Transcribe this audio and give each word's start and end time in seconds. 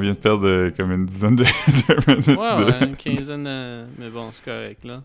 vient 0.00 0.12
de 0.12 0.18
perdre 0.18 0.46
euh, 0.46 0.70
comme 0.76 0.92
une 0.92 1.06
dizaine 1.06 1.36
de, 1.36 1.44
de 1.88 2.10
minutes. 2.10 2.26
Ouais, 2.28 2.80
de- 2.80 2.86
une 2.86 2.96
quinzaine, 2.96 3.44
de- 3.44 3.86
mais 3.98 4.10
bon, 4.10 4.30
c'est 4.32 4.44
correct, 4.44 4.84
là. 4.84 5.02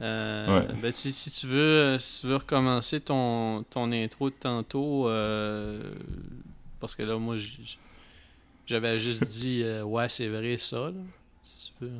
Euh, 0.00 0.60
Ouais. 0.60 0.66
ben, 0.80 0.92
si, 0.92 1.12
si 1.12 1.30
tu 1.32 1.46
veux, 1.48 1.58
euh, 1.58 1.98
si 1.98 2.20
tu 2.22 2.26
veux 2.28 2.36
recommencer 2.36 3.00
ton, 3.00 3.64
ton 3.70 3.90
intro 3.92 4.30
de 4.30 4.34
tantôt, 4.38 5.08
euh, 5.08 5.80
parce 6.80 6.94
que 6.94 7.02
là, 7.02 7.16
moi, 7.18 7.36
j'avais 8.66 8.98
juste 8.98 9.24
dit, 9.40 9.62
euh, 9.64 9.82
ouais, 9.82 10.08
c'est 10.08 10.28
vrai 10.28 10.56
ça, 10.56 10.76
là, 10.76 10.92
si 11.42 11.72
tu 11.78 11.84
veux. 11.84 11.90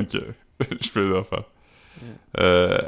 Ok, 0.00 0.20
je 0.80 0.90
peux 0.90 1.08
le 1.08 1.22
faire. 1.22 1.44
Euh, 2.40 2.78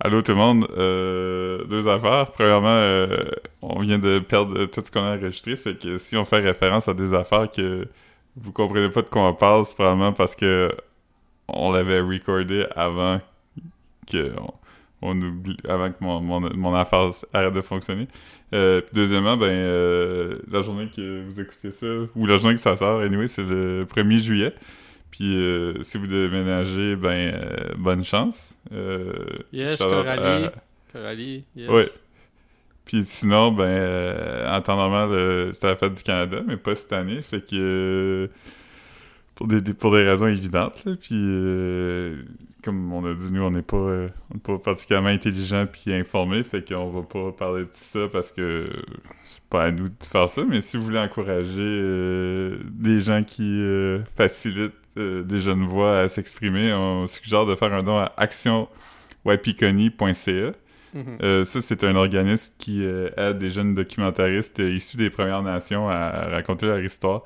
allô 0.00 0.20
tout 0.20 0.32
le 0.32 0.38
monde, 0.38 0.66
euh, 0.76 1.64
deux 1.64 1.88
affaires. 1.88 2.30
Premièrement, 2.32 2.68
euh, 2.68 3.24
on 3.62 3.80
vient 3.80 3.98
de 3.98 4.18
perdre 4.18 4.66
tout 4.66 4.82
ce 4.84 4.90
qu'on 4.90 5.00
a 5.02 5.16
enregistré, 5.16 5.56
c'est 5.56 5.78
que 5.78 5.96
si 5.96 6.16
on 6.16 6.24
fait 6.26 6.40
référence 6.40 6.86
à 6.88 6.94
des 6.94 7.14
affaires 7.14 7.50
que 7.50 7.88
vous 8.36 8.52
comprenez 8.52 8.88
pas 8.90 9.02
de 9.02 9.08
quoi 9.08 9.28
on 9.28 9.34
parle, 9.34 9.64
c'est 9.64 9.74
probablement 9.74 10.12
parce 10.12 10.34
que 10.34 10.70
on 11.48 11.72
l'avait 11.72 12.00
recordé 12.00 12.66
avant 12.74 13.20
que 14.10 14.32
on, 14.38 14.52
on 15.02 15.20
oublie, 15.20 15.56
avant 15.68 15.90
que 15.90 15.96
mon, 16.00 16.20
mon, 16.20 16.40
mon 16.54 16.74
affaire 16.74 17.10
arrête 17.32 17.52
de 17.54 17.60
fonctionner. 17.60 18.08
Euh, 18.52 18.80
deuxièmement, 18.92 19.36
ben 19.36 19.46
euh, 19.50 20.38
la 20.50 20.62
journée 20.62 20.88
que 20.94 21.24
vous 21.26 21.40
écoutez 21.40 21.72
ça, 21.72 21.86
ou 22.14 22.26
la 22.26 22.36
journée 22.36 22.54
que 22.54 22.60
ça 22.60 22.76
sort, 22.76 23.00
anyway, 23.00 23.26
c'est 23.28 23.42
le 23.42 23.84
1er 23.84 24.18
juillet. 24.18 24.54
Puis 25.10 25.36
euh, 25.36 25.82
si 25.82 25.98
vous 25.98 26.06
déménagez, 26.06 26.96
ben 26.96 27.34
euh, 27.34 27.74
bonne 27.76 28.02
chance. 28.04 28.56
Yes, 29.52 29.80
Coralie. 29.80 30.44
à- 30.46 30.52
Coralie, 30.92 31.44
yes. 31.56 31.68
Ouais. 31.70 31.86
Puis 32.84 33.04
sinon, 33.04 33.52
ben 33.52 33.64
euh, 33.64 34.56
en 34.56 34.60
temps 34.60 34.76
normal, 34.76 35.10
euh, 35.12 35.52
c'était 35.52 35.68
la 35.68 35.76
fête 35.76 35.92
du 35.94 36.02
Canada, 36.02 36.42
mais 36.46 36.56
pas 36.56 36.74
cette 36.74 36.92
année. 36.92 37.22
Fait 37.22 37.40
que 37.40 37.56
euh, 37.56 38.28
pour 39.34 39.46
des, 39.48 39.60
pour 39.74 39.92
des 39.92 40.02
raisons 40.02 40.26
évidentes. 40.26 40.84
Là, 40.84 40.92
puis 41.00 41.14
euh, 41.16 42.22
comme 42.62 42.92
on 42.92 43.04
a 43.04 43.14
dit, 43.14 43.32
nous, 43.32 43.42
on 43.42 43.50
n'est 43.50 43.62
pas, 43.62 43.76
euh, 43.76 44.08
pas 44.42 44.58
particulièrement 44.58 45.08
intelligent 45.08 45.66
puis 45.70 45.92
informé, 45.92 46.42
fait 46.44 46.66
qu'on 46.66 46.88
va 46.90 47.02
pas 47.02 47.32
parler 47.32 47.64
de 47.64 47.70
ça 47.72 48.00
parce 48.12 48.30
que 48.30 48.70
c'est 49.24 49.42
pas 49.44 49.64
à 49.64 49.70
nous 49.70 49.88
de 49.88 49.94
faire 50.08 50.28
ça. 50.28 50.42
Mais 50.48 50.60
si 50.60 50.76
vous 50.76 50.84
voulez 50.84 50.98
encourager 50.98 51.60
euh, 51.60 52.58
des 52.70 53.00
gens 53.00 53.22
qui 53.24 53.62
facilitent 54.16 54.72
des 54.96 55.38
jeunes 55.40 55.66
voix 55.66 56.00
à 56.00 56.08
s'exprimer, 56.08 56.72
on 56.72 57.06
suggère 57.08 57.46
de 57.46 57.56
faire 57.56 57.72
un 57.72 57.82
don 57.82 57.98
à 57.98 58.12
actionwapiconi.ca. 58.16 60.52
Mhm. 60.94 61.18
Euh, 61.22 61.44
ça, 61.44 61.60
c'est 61.60 61.82
un 61.84 61.96
organisme 61.96 62.52
qui 62.56 62.84
euh, 62.84 63.10
aide 63.16 63.38
des 63.38 63.50
jeunes 63.50 63.74
documentaristes 63.74 64.60
euh, 64.60 64.72
issus 64.74 64.96
des 64.96 65.10
Premières 65.10 65.42
Nations 65.42 65.88
à, 65.88 65.94
à 65.96 66.28
raconter 66.30 66.66
leur 66.66 66.80
histoire. 66.80 67.24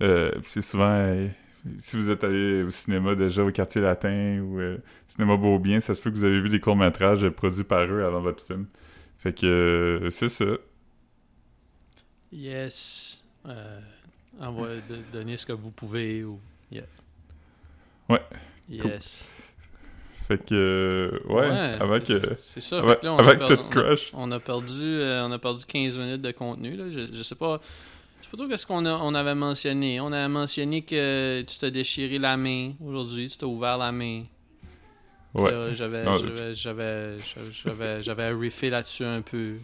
C'est 0.00 0.62
souvent, 0.62 1.28
si 1.78 1.96
vous 1.96 2.10
êtes 2.10 2.22
allé 2.24 2.62
au 2.64 2.70
cinéma 2.70 3.14
déjà 3.14 3.42
au 3.44 3.50
quartier 3.52 3.80
latin 3.80 4.40
ou 4.40 4.60
euh, 4.60 4.78
cinéma 5.06 5.36
Beaubien, 5.36 5.80
ça 5.80 5.94
se 5.94 6.02
peut 6.02 6.10
que 6.10 6.16
vous 6.16 6.24
avez 6.24 6.40
vu 6.40 6.48
des 6.48 6.60
courts-métrages 6.60 7.28
produits 7.30 7.64
par 7.64 7.84
eux 7.84 8.04
avant 8.04 8.20
votre 8.20 8.44
film. 8.46 8.66
Fait 9.18 9.32
que 9.32 10.08
c'est 10.10 10.28
ça. 10.28 10.44
Yes. 12.32 13.24
Envoie- 14.40 14.68
de- 14.88 15.02
donnez 15.12 15.36
ce 15.36 15.46
que 15.46 15.52
vous 15.52 15.72
pouvez. 15.72 16.22
Ou... 16.24 16.38
Yeah. 16.70 16.84
Ouais. 18.08 18.22
Yes. 18.68 19.30
Fait 20.28 20.44
que, 20.44 20.54
euh, 20.54 21.32
ouais, 21.32 21.46
avec, 21.80 22.04
c'est- 22.06 22.12
euh, 22.22 22.60
ça. 22.60 22.78
avec, 22.80 22.90
fait 22.90 23.00
que 23.00 23.06
là, 23.06 23.14
on 23.14 23.16
a 23.18 23.22
avec 23.22 23.38
perdu- 23.38 23.56
toute 23.56 23.76
on 23.76 23.78
a-. 23.80 23.96
On 24.12 24.30
a 24.32 24.38
perdu, 24.40 24.74
euh, 24.84 25.26
on 25.26 25.32
a 25.32 25.38
perdu 25.38 25.64
15 25.66 25.98
minutes 25.98 26.20
de 26.20 26.30
contenu. 26.32 26.76
Là. 26.76 26.84
Je, 26.92 27.12
je 27.16 27.22
sais 27.22 27.34
pas. 27.34 27.60
Je 28.20 28.26
sais 28.26 28.30
pas 28.30 28.36
trop 28.36 28.46
qu'est-ce 28.46 28.66
qu'on 28.66 28.84
a- 28.84 29.00
on 29.02 29.14
avait 29.14 29.34
mentionné. 29.34 30.00
On 30.00 30.12
avait 30.12 30.28
mentionné 30.28 30.82
que 30.82 31.40
tu 31.40 31.58
t'as 31.58 31.70
déchiré 31.70 32.18
la 32.18 32.36
main 32.36 32.72
aujourd'hui, 32.84 33.28
tu 33.30 33.38
t'as 33.38 33.46
ouvert 33.46 33.78
la 33.78 33.90
main. 33.90 34.24
Ouais. 35.34 35.50
J'avais, 35.74 36.04
j'avais, 36.04 36.54
j'avais, 36.54 37.16
j'avais, 37.64 38.02
j'avais 38.02 38.28
riffé 38.32 38.70
là-dessus 38.70 39.04
un 39.04 39.22
peu. 39.22 39.54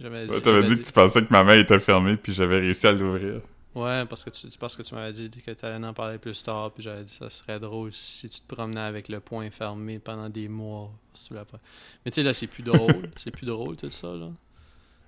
J'avais 0.00 0.26
Ouais, 0.26 0.40
T'avais 0.40 0.62
dit 0.66 0.80
que 0.80 0.86
tu 0.86 0.92
pensais 0.92 1.20
que 1.22 1.30
ma 1.30 1.44
main 1.44 1.58
était 1.58 1.78
fermée 1.78 2.16
puis 2.16 2.32
j'avais 2.34 2.58
réussi 2.60 2.86
à 2.86 2.92
l'ouvrir. 2.92 3.40
Ouais, 3.74 4.04
parce 4.06 4.24
que 4.24 4.30
tu, 4.30 4.48
parce 4.58 4.76
que 4.76 4.82
tu 4.82 4.94
m'avais 4.96 5.12
dit 5.12 5.30
que 5.30 5.50
tu 5.52 5.64
allais 5.64 5.86
en 5.86 5.92
parler 5.94 6.18
plus 6.18 6.42
tard, 6.42 6.72
puis 6.72 6.82
j'avais 6.82 7.04
dit 7.04 7.12
que 7.12 7.18
ça 7.24 7.30
serait 7.30 7.60
drôle 7.60 7.92
si 7.92 8.28
tu 8.28 8.40
te 8.40 8.52
promenais 8.52 8.80
avec 8.80 9.08
le 9.08 9.20
poing 9.20 9.48
fermé 9.50 9.98
pendant 10.00 10.28
des 10.28 10.48
mois. 10.48 10.90
si 11.14 11.28
tu. 11.28 11.34
Mais 11.34 12.10
tu 12.10 12.16
sais, 12.16 12.22
là, 12.24 12.34
c'est 12.34 12.48
plus 12.48 12.64
drôle. 12.64 13.10
c'est 13.16 13.30
plus 13.30 13.46
drôle, 13.46 13.76
tout 13.76 13.90
ça, 13.90 14.08
là. 14.08 14.28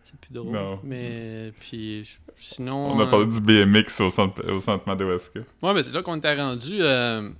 C'est 0.05 0.17
plus 0.21 0.33
drôle. 0.33 0.53
Non. 0.53 0.78
Mais, 0.84 1.53
puis, 1.59 2.05
je- 2.05 2.19
sinon. 2.37 2.93
On 2.93 3.00
a 3.00 3.05
euh, 3.05 3.11
parlé 3.11 3.27
du 3.27 3.41
BMX 3.41 4.00
au 4.00 4.11
centre, 4.11 4.49
au 4.49 4.61
centre 4.61 4.87
Madawaska. 4.87 5.41
Ouais, 5.62 5.75
mais 5.75 5.83
c'est 5.83 5.93
là 5.93 6.03
qu'on 6.03 6.17
était 6.17 6.34
rendu. 6.41 6.79
euh, 6.81 7.31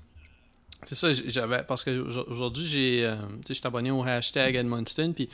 c'est 0.83 0.97
ça, 0.97 1.13
j'avais. 1.13 1.63
Parce 1.63 1.85
qu'aujourd'hui, 1.85 2.67
j'ai. 2.67 3.05
euh, 3.07 3.15
tu 3.17 3.23
sais, 3.47 3.55
je 3.55 3.61
suis 3.61 3.67
abonné 3.67 3.93
au 3.93 4.03
hashtag 4.03 4.57
Edmundston, 4.57 5.13
puis 5.13 5.29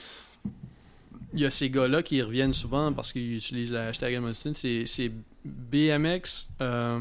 il 1.35 1.41
y 1.41 1.47
a 1.47 1.51
ces 1.51 1.71
gars-là 1.71 2.03
qui 2.03 2.21
reviennent 2.23 2.55
souvent 2.55 2.93
parce 2.93 3.13
qu'ils 3.13 3.37
utilisent 3.37 3.73
le 3.73 3.79
hashtag 3.79 4.15
Edmundston. 4.15 4.53
C'est 4.55 5.13
BMX. 5.49 6.49
euh, 6.61 7.01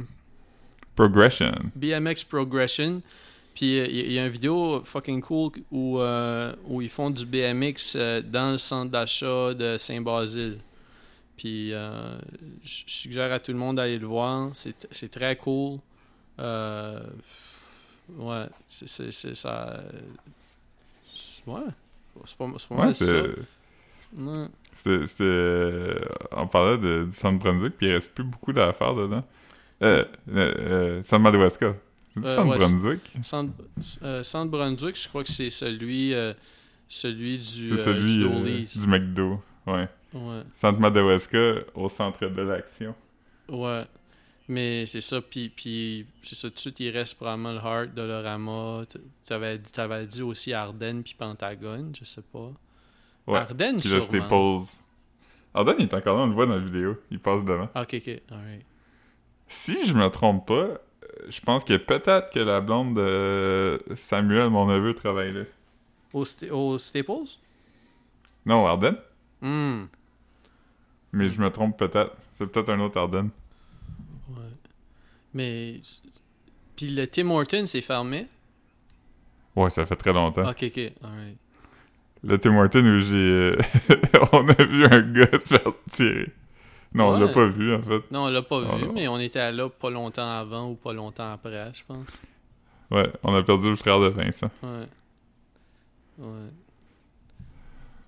Progression. 0.95 1.51
BMX 1.75 2.23
Progression. 2.23 3.01
Puis 3.53 3.79
euh, 3.79 3.87
il 3.87 4.11
y, 4.11 4.19
a 4.19 4.25
une 4.25 4.31
vidéo 4.31 4.83
fucking 4.83 5.21
cool 5.21 5.51
où, 5.71 5.99
euh, 5.99 6.53
où 6.65 6.81
ils 6.81 6.89
font 6.89 7.09
du 7.09 7.25
BMX 7.25 7.93
euh, 7.95 8.21
dans 8.21 8.51
le 8.51 8.57
centre 8.57 8.91
d'achat 8.91 9.53
de 9.53 9.77
Saint-Basile. 9.79 10.59
Puis 11.37 11.73
euh, 11.73 12.17
je 12.63 12.83
suggère 12.87 13.31
à 13.31 13.39
tout 13.39 13.51
le 13.51 13.57
monde 13.57 13.77
d'aller 13.77 13.97
le 13.97 14.07
voir. 14.07 14.49
C'est 14.53 15.09
très 15.11 15.35
cool. 15.35 15.79
Euh, 16.39 16.99
ouais, 18.17 18.45
c'est 18.69 18.87
ça. 19.11 19.83
Ouais, 21.47 21.61
c'est 22.25 22.37
pas, 22.37 22.45
pas 22.45 22.75
Ouais, 22.75 22.77
mal 22.85 22.93
ça. 22.93 23.05
Ouais. 24.17 24.47
C'était. 24.73 25.05
euh, 25.21 25.99
On 26.31 26.47
parlait 26.47 26.77
de, 26.77 27.05
du 27.05 27.15
centre 27.15 27.39
Brunswick, 27.39 27.75
puis 27.77 27.87
il 27.87 27.93
reste 27.93 28.13
plus 28.13 28.23
beaucoup 28.23 28.53
d'affaires 28.53 28.95
dedans. 28.95 29.23
Euh, 29.83 30.03
euh, 30.29 30.53
euh, 30.57 31.01
Euh, 32.17 32.21
centre 32.33 32.49
ouais, 32.49 32.57
Brunswick? 32.57 33.13
Je 35.01 35.07
crois 35.07 35.23
que 35.23 35.31
c'est 35.31 35.51
celui, 35.51 36.15
euh, 36.15 36.33
celui 36.87 37.37
du, 37.37 37.43
C'est 37.45 37.73
euh, 37.73 37.77
celui 37.77 38.65
du 38.65 38.87
McDo. 38.87 39.41
Ouais. 39.67 39.87
Ouais. 40.13 40.41
Madawaska 40.79 41.55
au 41.75 41.89
centre 41.89 42.25
de 42.27 42.41
l'action. 42.41 42.95
Ouais. 43.49 43.83
Mais 44.49 44.85
c'est 44.85 45.01
ça, 45.01 45.19
puis, 45.21 45.49
puis 45.49 46.05
c'est 46.23 46.35
ça, 46.35 46.47
tout 46.47 46.55
de 46.55 46.59
suite, 46.59 46.79
il 46.79 46.89
reste 46.91 47.15
probablement 47.15 47.51
le 47.51 47.57
Heart, 47.59 47.93
Dolorama. 47.93 48.85
T'avais, 49.25 49.59
t'avais 49.59 50.07
dit 50.07 50.21
aussi 50.21 50.53
Ardennes 50.53 51.03
puis 51.03 51.15
Pentagone, 51.17 51.91
je 51.99 52.05
sais 52.05 52.21
pas. 52.21 52.51
Ouais. 53.27 53.39
Ardennes, 53.39 53.79
Puis 53.79 53.89
là, 53.89 54.01
sûrement. 54.01 54.63
Arden, 55.53 55.75
il 55.79 55.83
est 55.85 55.93
encore 55.93 56.17
là, 56.17 56.23
on 56.23 56.27
le 56.27 56.33
voit 56.33 56.45
dans 56.45 56.53
la 56.55 56.59
vidéo. 56.59 56.97
Il 57.11 57.19
passe 57.19 57.43
devant. 57.43 57.67
Ah, 57.75 57.81
ok, 57.81 57.95
ok, 57.95 58.21
alright. 58.31 58.65
Si 59.47 59.85
je 59.85 59.93
me 59.93 60.07
trompe 60.09 60.47
pas, 60.47 60.53
euh, 60.53 60.77
je 61.29 61.39
pense 61.41 61.63
que 61.63 61.75
peut-être 61.77 62.31
que 62.31 62.39
la 62.39 62.61
blonde 62.61 62.95
de 62.95 63.81
Samuel, 63.95 64.49
mon 64.49 64.65
neveu, 64.67 64.93
travaille 64.93 65.33
là. 65.33 65.43
Au, 66.13 66.23
Sta- 66.23 66.51
au 66.51 66.77
Staples? 66.77 67.37
Non, 68.45 68.65
Arden. 68.65 68.95
Hmm. 69.41 69.85
Mais 71.11 71.29
je 71.29 71.39
me 71.39 71.49
trompe 71.49 71.77
peut-être. 71.77 72.15
C'est 72.33 72.45
peut-être 72.47 72.69
un 72.69 72.79
autre 72.79 72.97
Arden. 72.99 73.29
Ouais. 74.29 74.35
Mais. 75.33 75.81
Puis 76.75 76.89
le 76.89 77.07
Tim 77.07 77.29
Hortons, 77.31 77.65
c'est 77.65 77.81
fermé? 77.81 78.27
Ouais, 79.55 79.69
ça 79.69 79.85
fait 79.85 79.95
très 79.95 80.13
longtemps. 80.13 80.47
Ok, 80.47 80.63
ok, 80.63 80.91
alright. 81.03 81.37
Le 82.23 82.37
Tim 82.37 82.55
Horton 82.57 82.79
où 82.85 82.99
j'ai. 82.99 83.15
euh, 83.15 83.55
on 84.33 84.47
a 84.47 84.63
vu 84.63 84.85
un 84.85 85.01
gars 85.01 85.39
se 85.39 85.49
faire 85.55 85.71
tirer. 85.91 86.29
Non, 86.93 87.09
on 87.09 87.19
l'a 87.19 87.25
Ouais. 87.27 87.31
pas 87.33 87.47
vu 87.47 87.73
en 87.73 87.81
fait. 87.83 88.01
Non, 88.11 88.23
on 88.25 88.29
l'a 88.29 88.41
pas 88.41 88.59
vu, 88.61 88.87
mais 88.93 89.07
on 89.07 89.19
était 89.19 89.51
là 89.51 89.69
pas 89.69 89.89
longtemps 89.89 90.29
avant 90.39 90.69
ou 90.71 90.75
pas 90.75 90.93
longtemps 90.93 91.33
après, 91.33 91.51
je 91.73 91.83
pense. 91.87 92.07
Ouais, 92.89 93.11
on 93.23 93.35
a 93.35 93.43
perdu 93.43 93.69
le 93.69 93.75
frère 93.75 93.99
de 93.99 94.07
Vincent. 94.07 94.49
Ouais. 94.63 94.87
Ouais. 96.17 96.27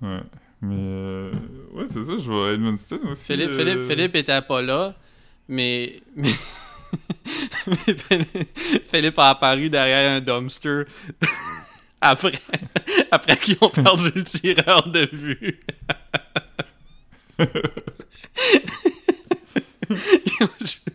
Ouais. 0.01 0.19
Mais. 0.61 0.75
euh, 0.77 1.31
Ouais, 1.73 1.85
c'est 1.87 2.03
ça, 2.05 2.13
je 2.17 2.31
vais 2.31 2.49
à 2.49 2.53
Edmundston 2.53 2.99
aussi. 3.11 3.25
Philippe, 3.25 3.49
euh, 3.51 3.57
Philippe, 3.57 3.83
Philippe 3.87 4.15
était 4.15 4.41
pas 4.41 4.61
là, 4.61 4.95
mais, 5.47 6.01
mais, 6.15 6.29
Philippe 8.85 9.19
a 9.19 9.29
apparu 9.29 9.69
derrière 9.69 10.17
un 10.17 10.21
dumpster 10.21 10.83
après, 12.01 12.31
après 13.11 13.37
qu'ils 13.37 13.57
ont 13.61 13.69
perdu 13.69 14.11
le 14.15 14.23
tireur 14.23 14.87
de 14.89 15.07
vue. 15.11 15.59
ils, 19.89 20.43
ont 20.43 20.49
ju- 20.65 20.93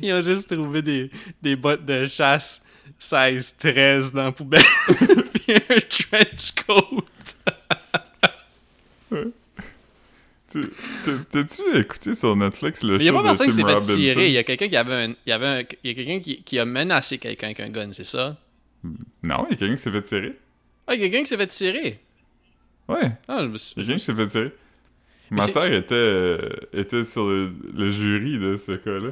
ils 0.00 0.12
ont 0.12 0.22
juste 0.22 0.54
trouvé 0.54 0.82
des, 0.82 1.10
des 1.42 1.56
bottes 1.56 1.84
de 1.84 2.06
chasse 2.06 2.62
size 2.98 3.54
13 3.58 4.12
dans 4.12 4.24
la 4.24 4.32
poubelle, 4.32 4.62
puis 5.34 5.54
un 5.54 5.80
trench 5.80 6.52
coat. 6.66 7.04
Tu 10.50 10.66
T'as- 11.04 11.12
T'as-tu 11.30 11.76
écouté 11.78 12.14
sur 12.14 12.34
Netflix 12.34 12.82
le 12.82 12.96
Mais 12.96 13.04
il 13.04 13.06
y 13.06 13.08
a 13.08 13.12
show 13.12 13.18
pas 13.18 13.24
personne 13.24 13.46
qui 13.48 13.52
s'est 13.52 13.62
fait 13.62 13.80
tirer. 13.96 14.26
Il 14.28 14.32
y 14.32 14.38
a 14.38 14.44
quelqu'un 14.44 14.68
qui 14.68 14.76
avait 14.76 14.94
un. 14.94 15.08
Il 15.10 15.30
y 15.30 15.32
avait 15.32 15.46
un- 15.46 15.62
il 15.84 15.90
y 15.90 15.90
a 15.90 15.94
quelqu'un 15.94 16.20
qui, 16.20 16.42
qui 16.42 16.58
a 16.58 16.64
menacé 16.64 17.18
quelqu'un 17.18 17.48
avec 17.48 17.60
un 17.60 17.68
gun, 17.68 17.92
c'est 17.92 18.04
ça? 18.04 18.36
Non, 18.84 19.46
il 19.48 19.52
y 19.52 19.54
a 19.54 19.56
quelqu'un 19.56 19.76
qui 19.76 19.82
s'est 19.82 19.90
fait 19.92 20.02
tirer. 20.02 20.36
Ah, 20.86 20.94
il 20.94 21.00
y 21.00 21.04
a 21.04 21.08
quelqu'un 21.08 21.22
qui 21.24 21.28
s'est 21.28 21.36
fait 21.36 21.46
tirer. 21.46 22.00
Ouais, 22.88 23.12
Ah, 23.28 23.38
je 23.42 23.46
me 23.48 23.58
suis- 23.58 23.74
il 23.76 23.82
y 23.82 23.84
a 23.84 23.86
quelqu'un 23.86 23.98
qui 23.98 24.04
s'est 24.04 24.14
fait 24.14 24.26
tirer. 24.28 24.52
Ma 25.30 25.42
c'est- 25.46 25.76
était, 25.78 25.94
euh, 25.94 26.38
était 26.72 27.04
sur 27.04 27.26
le, 27.26 27.52
le 27.74 27.90
jury 27.90 28.38
de 28.38 28.56
ce 28.56 28.72
cas-là. 28.72 29.10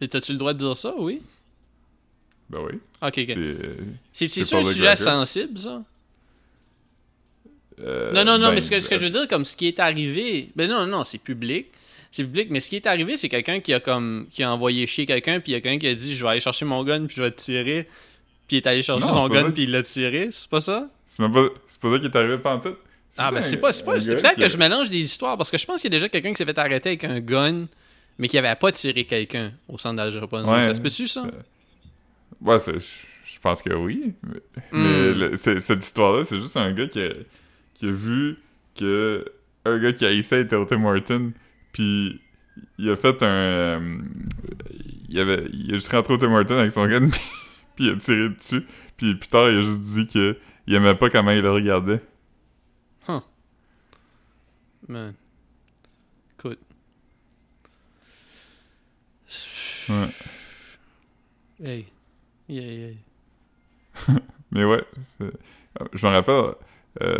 Mais 0.00 0.08
t'as-tu 0.08 0.32
le 0.32 0.38
droit 0.38 0.52
de 0.52 0.58
dire 0.58 0.76
ça, 0.76 0.94
oui? 0.98 1.22
Ben 2.50 2.60
oui. 2.60 2.78
Ok, 3.02 3.14
ok. 3.18 3.24
C'est, 3.26 3.36
euh, 3.36 3.76
C'est 4.12 4.28
c'est 4.28 4.44
c'est 4.44 4.56
un 4.56 4.62
sujet 4.62 4.96
sensible, 4.96 5.58
ça? 5.58 5.82
euh, 7.80 8.12
Non, 8.12 8.24
non, 8.24 8.38
non, 8.38 8.48
ben, 8.48 8.54
mais 8.56 8.60
ce 8.60 8.70
que, 8.70 8.80
ce 8.80 8.88
que 8.88 8.94
euh, 8.96 8.98
je 8.98 9.04
veux 9.04 9.10
dire, 9.10 9.28
comme 9.28 9.44
ce 9.44 9.56
qui 9.56 9.66
est 9.68 9.78
arrivé. 9.80 10.50
Ben 10.56 10.68
non, 10.68 10.86
non, 10.86 11.04
c'est 11.04 11.18
public. 11.18 11.68
C'est 12.10 12.24
public, 12.24 12.48
mais 12.50 12.60
ce 12.60 12.70
qui 12.70 12.76
est 12.76 12.86
arrivé, 12.86 13.16
c'est 13.16 13.28
quelqu'un 13.28 13.60
qui 13.60 13.72
a 13.74 13.80
comme 13.80 14.26
qui 14.30 14.42
a 14.42 14.52
envoyé 14.52 14.86
chier 14.86 15.04
quelqu'un, 15.06 15.40
puis 15.40 15.52
il 15.52 15.54
y 15.54 15.58
a 15.58 15.60
quelqu'un 15.60 15.78
qui 15.78 15.86
a 15.88 15.94
dit 15.94 16.14
Je 16.14 16.24
vais 16.24 16.30
aller 16.30 16.40
chercher 16.40 16.64
mon 16.64 16.82
gun, 16.82 17.06
puis 17.06 17.16
je 17.16 17.22
vais 17.22 17.30
te 17.30 17.40
tirer. 17.40 17.86
Puis 18.48 18.56
il 18.56 18.60
est 18.60 18.66
allé 18.66 18.82
chercher 18.82 19.04
Non, 19.04 19.12
son 19.12 19.28
gun, 19.28 19.50
puis 19.50 19.64
il 19.64 19.70
l'a 19.70 19.82
tiré. 19.82 20.28
C'est 20.32 20.48
pas 20.48 20.60
ça? 20.60 20.88
C'est 21.06 21.20
même 21.20 21.32
pas, 21.32 21.46
c'est 21.68 21.80
pas 21.80 21.92
ça 21.92 21.98
qui 21.98 22.06
est 22.06 22.16
arrivé 22.16 22.38
pendant 22.38 22.60
tout. 22.60 22.76
Ah, 23.16 23.30
ben 23.30 23.42
c'est 23.44 23.58
pas. 23.58 23.72
C'est 23.72 23.84
peut-être 23.84 24.36
que 24.36 24.42
a- 24.44 24.48
je 24.48 24.56
mélange 24.58 24.90
des 24.90 24.98
histoires, 24.98 25.36
parce 25.36 25.50
que 25.50 25.58
je 25.58 25.66
pense 25.66 25.80
qu'il 25.80 25.92
y 25.92 25.94
a 25.94 25.98
déjà 25.98 26.08
quelqu'un 26.08 26.30
qui 26.30 26.36
s'est 26.36 26.44
fait 26.44 26.58
arrêter 26.58 26.90
avec 26.90 27.04
un 27.04 27.20
gun, 27.20 27.66
mais 28.18 28.28
qui 28.28 28.36
avait 28.38 28.54
pas 28.54 28.72
tiré 28.72 29.04
quelqu'un 29.04 29.52
au 29.68 29.78
centre 29.78 29.96
d'âge 29.96 30.14
Ouais. 30.16 30.64
Ça 30.64 30.74
se 30.74 30.80
peut-tu, 30.80 31.06
ça? 31.08 31.24
Ouais, 32.40 32.58
c'est- 32.58 32.78
je 32.78 33.38
pense 33.40 33.62
que 33.62 33.72
oui. 33.72 34.14
Mais, 34.72 35.12
Hmm. 35.12 35.18
le- 35.18 35.36
cette 35.36 35.84
histoire-là, 35.84 36.24
c'est 36.24 36.36
juste 36.40 36.56
un 36.56 36.72
gars 36.72 36.86
qui 36.86 37.00
a, 37.02 37.10
qui 37.74 37.86
a 37.86 37.90
vu 37.90 38.36
que 38.78 39.24
un 39.64 39.78
gars 39.78 39.92
qui 39.92 40.06
haïssait 40.06 40.40
était 40.42 40.56
au 40.56 40.64
Tim 40.64 40.84
Horton, 40.84 41.32
puis 41.72 42.20
il 42.78 42.90
a 42.90 42.96
fait 42.96 43.22
un... 43.22 43.26
euh, 43.26 43.98
il, 45.08 45.18
avait, 45.20 45.44
il 45.52 45.70
a 45.74 45.76
juste 45.76 45.90
rentré 45.92 46.14
au 46.14 46.16
Tim 46.16 46.32
Horton 46.32 46.58
avec 46.58 46.70
son 46.70 46.86
gun, 46.86 47.08
puis, 47.78 47.86
il 47.86 47.92
a 47.92 47.96
tiré 47.96 48.28
dessus. 48.30 48.66
Puis 48.96 49.14
plus 49.14 49.28
tard, 49.28 49.48
il 49.50 49.58
a 49.58 49.62
juste 49.62 49.80
dit 49.80 50.06
que 50.08 50.36
il 50.66 50.74
aimait 50.74 50.94
pas 50.96 51.08
comment 51.10 51.30
il 51.30 51.42
le 51.42 51.50
regardait. 51.52 52.02
Man. 54.88 55.12
Écoute. 56.38 56.60
Ouais. 59.90 60.08
Hey. 61.62 61.86
Yeah, 62.48 62.64
yeah. 62.64 62.94
Mais 64.50 64.64
ouais, 64.64 64.82
je 65.92 66.06
me 66.06 66.12
rappelle... 66.12 66.54
euh, 67.02 67.18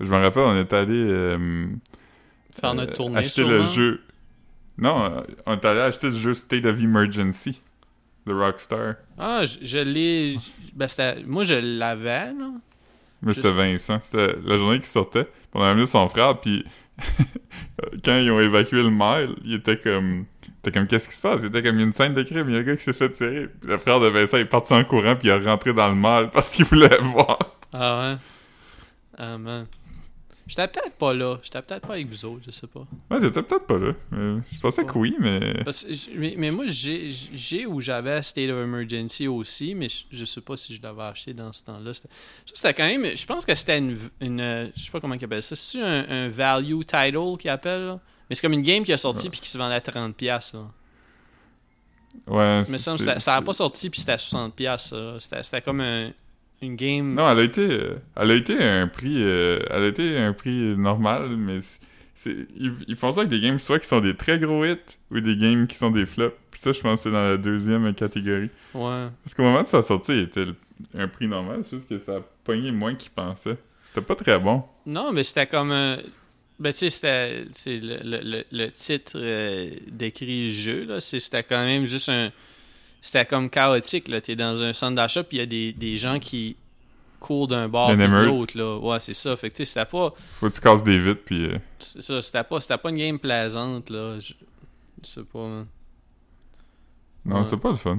je 0.00 0.10
me 0.10 0.16
rappelle, 0.16 0.42
on 0.42 0.56
est 0.58 0.72
allé... 0.72 0.94
euh, 1.08 1.68
Faire 2.50 2.74
notre 2.74 2.92
euh, 2.92 2.96
tournée, 2.96 3.18
acheter 3.18 3.44
sûrement. 3.44 3.52
le 3.52 3.64
jeu. 3.66 4.02
Non, 4.78 5.22
on 5.46 5.52
est 5.54 5.64
allé 5.64 5.80
acheter 5.80 6.08
le 6.10 6.16
jeu 6.16 6.34
State 6.34 6.64
of 6.64 6.82
Emergency 6.82 7.60
de 8.26 8.32
Rockstar. 8.32 8.94
Ah, 9.18 9.44
je, 9.44 9.58
je 9.66 9.78
l'ai. 9.78 10.36
Ben, 10.74 10.88
c'était- 10.88 11.22
moi, 11.26 11.44
je 11.44 11.54
l'avais, 11.54 12.32
là. 12.32 12.50
Mais 13.22 13.34
c'était 13.34 13.52
Vincent. 13.52 14.00
C'était 14.02 14.34
la 14.44 14.56
journée 14.56 14.80
qui 14.80 14.86
sortait. 14.88 15.24
Puis 15.24 15.32
on 15.54 15.62
a 15.62 15.70
amené 15.70 15.86
son 15.86 16.08
frère, 16.08 16.38
puis 16.40 16.64
quand 18.04 18.18
ils 18.18 18.30
ont 18.30 18.40
évacué 18.40 18.82
le 18.82 18.90
maire, 18.90 19.28
il 19.44 19.54
était 19.54 19.76
comme... 19.78 20.24
T'es 20.62 20.70
comme, 20.70 20.86
qu'est-ce 20.86 21.08
qui 21.08 21.14
se 21.16 21.20
passe? 21.20 21.40
Il 21.42 21.46
était 21.48 21.60
comme, 21.62 21.74
il 21.74 21.80
y 21.80 21.82
a 21.82 21.86
une 21.86 21.92
scène 21.92 22.14
de 22.14 22.22
crime, 22.22 22.44
il 22.48 22.54
y 22.54 22.56
a 22.56 22.60
un 22.60 22.62
gars 22.62 22.76
qui 22.76 22.82
s'est 22.84 22.92
fait 22.92 23.10
tirer. 23.10 23.48
Puis 23.48 23.68
le 23.68 23.78
frère 23.78 23.98
de 23.98 24.06
Vincent 24.06 24.36
est 24.36 24.44
parti 24.44 24.72
en 24.72 24.84
courant, 24.84 25.16
puis 25.16 25.26
il 25.28 25.30
est 25.32 25.44
rentré 25.44 25.72
dans 25.74 25.88
le 25.88 25.96
mal 25.96 26.30
parce 26.30 26.52
qu'il 26.52 26.64
voulait 26.66 26.98
voir. 27.02 27.38
Ah 27.72 28.00
ouais? 28.12 28.16
Ah 29.18 29.38
man. 29.38 29.66
J'étais 30.46 30.66
peut-être 30.66 30.96
pas 30.96 31.14
là. 31.14 31.38
J'étais 31.42 31.62
peut-être 31.62 31.86
pas 31.86 31.94
avec 31.94 32.08
vous 32.08 32.24
autres, 32.24 32.42
je 32.44 32.50
sais 32.50 32.66
pas. 32.66 32.84
Ouais, 33.10 33.20
t'étais 33.20 33.42
peut-être 33.42 33.66
pas 33.66 33.78
là. 33.78 33.92
Je 34.10 34.58
pensais 34.60 34.84
que 34.84 34.98
oui, 34.98 35.14
mais... 35.20 35.62
Parce 35.64 35.86
mais, 36.16 36.34
mais 36.36 36.50
moi, 36.50 36.64
j'ai 36.66 37.64
ou 37.66 37.80
j'avais 37.80 38.22
State 38.22 38.50
of 38.50 38.56
Emergency 38.64 39.28
aussi, 39.28 39.74
mais 39.74 39.88
je, 39.88 40.02
je 40.10 40.24
sais 40.24 40.40
pas 40.40 40.56
si 40.56 40.74
je 40.74 40.82
l'avais 40.82 41.02
acheté 41.02 41.32
dans 41.32 41.52
ce 41.52 41.62
temps-là. 41.62 41.94
Ça, 41.94 42.08
c'était 42.46 42.74
quand 42.74 42.84
même. 42.86 43.04
Je 43.16 43.24
pense 43.24 43.46
que 43.46 43.54
c'était 43.54 43.78
une, 43.78 43.96
une. 44.20 44.72
Je 44.76 44.82
sais 44.84 44.90
pas 44.90 45.00
comment 45.00 45.14
ils 45.14 45.24
appellent 45.24 45.42
ça. 45.42 45.54
C'est-tu 45.54 45.82
un, 45.82 46.08
un 46.08 46.28
value 46.28 46.80
title 46.80 47.36
qu'ils 47.38 47.50
appellent, 47.50 47.86
là? 47.86 48.00
Mais 48.28 48.34
c'est 48.34 48.42
comme 48.42 48.52
une 48.54 48.62
game 48.62 48.82
qui 48.82 48.92
a 48.92 48.98
sorti 48.98 49.30
puis 49.30 49.40
qui 49.40 49.48
se 49.48 49.58
vendait 49.58 49.74
à 49.76 49.80
30$, 49.80 50.54
là. 50.54 50.60
Ouais, 52.26 52.62
Mais 52.68 52.78
ça, 52.78 52.96
c'est- 52.98 53.04
ça, 53.04 53.20
ça 53.20 53.34
a 53.36 53.38
c'est- 53.38 53.44
pas 53.44 53.52
sorti 53.54 53.90
puis 53.90 54.00
c'était 54.00 54.12
à 54.12 54.16
60$, 54.18 54.78
ça. 54.78 55.20
C'était 55.20 55.42
c'était 55.42 55.62
comme 55.62 55.80
un- 55.80 56.10
une 56.62 56.76
game. 56.76 57.14
Non, 57.14 57.30
elle 57.30 57.38
a 57.38 57.42
été, 57.42 57.60
euh, 57.70 57.94
elle 58.16 58.30
a 58.30 58.34
été 58.34 58.62
un 58.62 58.86
prix, 58.88 59.22
euh, 59.22 59.58
elle 59.70 59.82
a 59.82 59.86
été 59.88 60.16
un 60.18 60.32
prix 60.32 60.76
normal, 60.76 61.36
mais 61.36 61.58
ils, 62.26 62.72
ils 62.86 62.96
font 62.96 63.12
ça 63.12 63.20
avec 63.20 63.30
des 63.30 63.40
games 63.40 63.58
soit 63.58 63.78
qui 63.80 63.88
sont 63.88 64.00
des 64.00 64.16
très 64.16 64.38
gros 64.38 64.64
hits 64.64 64.76
ou 65.10 65.20
des 65.20 65.36
games 65.36 65.66
qui 65.66 65.74
sont 65.76 65.90
des 65.90 66.06
flops. 66.06 66.34
Puis 66.50 66.60
ça, 66.60 66.72
je 66.72 66.80
pense 66.80 67.00
que 67.00 67.04
c'est 67.04 67.10
dans 67.12 67.22
la 67.30 67.36
deuxième 67.36 67.92
catégorie. 67.94 68.50
Ouais. 68.74 69.06
Parce 69.24 69.34
qu'au 69.34 69.42
moment 69.42 69.62
de 69.62 69.68
sa 69.68 69.82
sortie, 69.82 70.12
il 70.12 70.18
était 70.20 70.46
un 70.96 71.08
prix 71.08 71.26
normal, 71.28 71.60
c'est 71.64 71.76
juste 71.76 71.88
que 71.88 71.98
ça 71.98 72.16
a 72.16 72.20
pogné 72.44 72.70
moins 72.72 72.94
qu'ils 72.94 73.10
pensaient. 73.10 73.56
C'était 73.82 74.00
pas 74.02 74.14
très 74.14 74.38
bon. 74.38 74.62
Non, 74.86 75.10
mais 75.12 75.24
c'était 75.24 75.46
comme. 75.46 75.72
un- 75.72 75.98
Ben, 76.60 76.70
tu 76.72 76.78
sais, 76.78 76.90
c'était. 76.90 77.44
c'est 77.52 77.80
Le, 77.80 77.98
le, 78.04 78.44
le, 78.52 78.70
titre 78.70 79.12
euh, 79.16 79.70
décrit 79.90 80.52
jeu, 80.52 80.84
là. 80.84 81.00
C'était 81.00 81.42
quand 81.42 81.64
même 81.64 81.86
juste 81.86 82.08
un. 82.08 82.30
C'était 83.02 83.26
comme 83.26 83.50
chaotique, 83.50 84.08
là. 84.08 84.20
T'es 84.22 84.36
dans 84.36 84.62
un 84.62 84.72
centre 84.72 84.94
d'achat, 84.94 85.22
puis 85.24 85.36
il 85.36 85.40
y 85.40 85.42
a 85.42 85.46
des, 85.46 85.72
des 85.74 85.96
gens 85.98 86.18
qui 86.18 86.56
courent 87.20 87.48
d'un 87.48 87.68
bord 87.68 87.90
émeute. 87.90 88.08
l'autre, 88.10 88.56
là. 88.56 88.78
Ouais, 88.78 88.98
c'est 89.00 89.12
ça. 89.14 89.36
Fait 89.36 89.50
que, 89.50 89.56
tu 89.56 89.66
c'était 89.66 89.84
pas. 89.84 90.14
Faut 90.16 90.48
que 90.48 90.54
tu 90.54 90.60
casses 90.60 90.84
des 90.84 90.98
vitres, 90.98 91.22
puis... 91.24 91.46
euh, 91.46 91.58
c'est 91.80 92.00
ça, 92.02 92.22
c'était 92.22 92.44
pas, 92.44 92.60
c'était 92.60 92.78
pas 92.78 92.88
une 92.90 92.96
game 92.96 93.18
plaisante, 93.18 93.90
là. 93.90 94.18
Je, 94.20 94.32
je 95.02 95.06
sais 95.08 95.24
pas, 95.24 95.38
man. 95.46 95.66
Non, 97.24 97.38
Ouais. 97.38 97.44
c'était 97.44 97.56
pas 97.58 97.70
le 97.70 97.76
fun. 97.76 97.98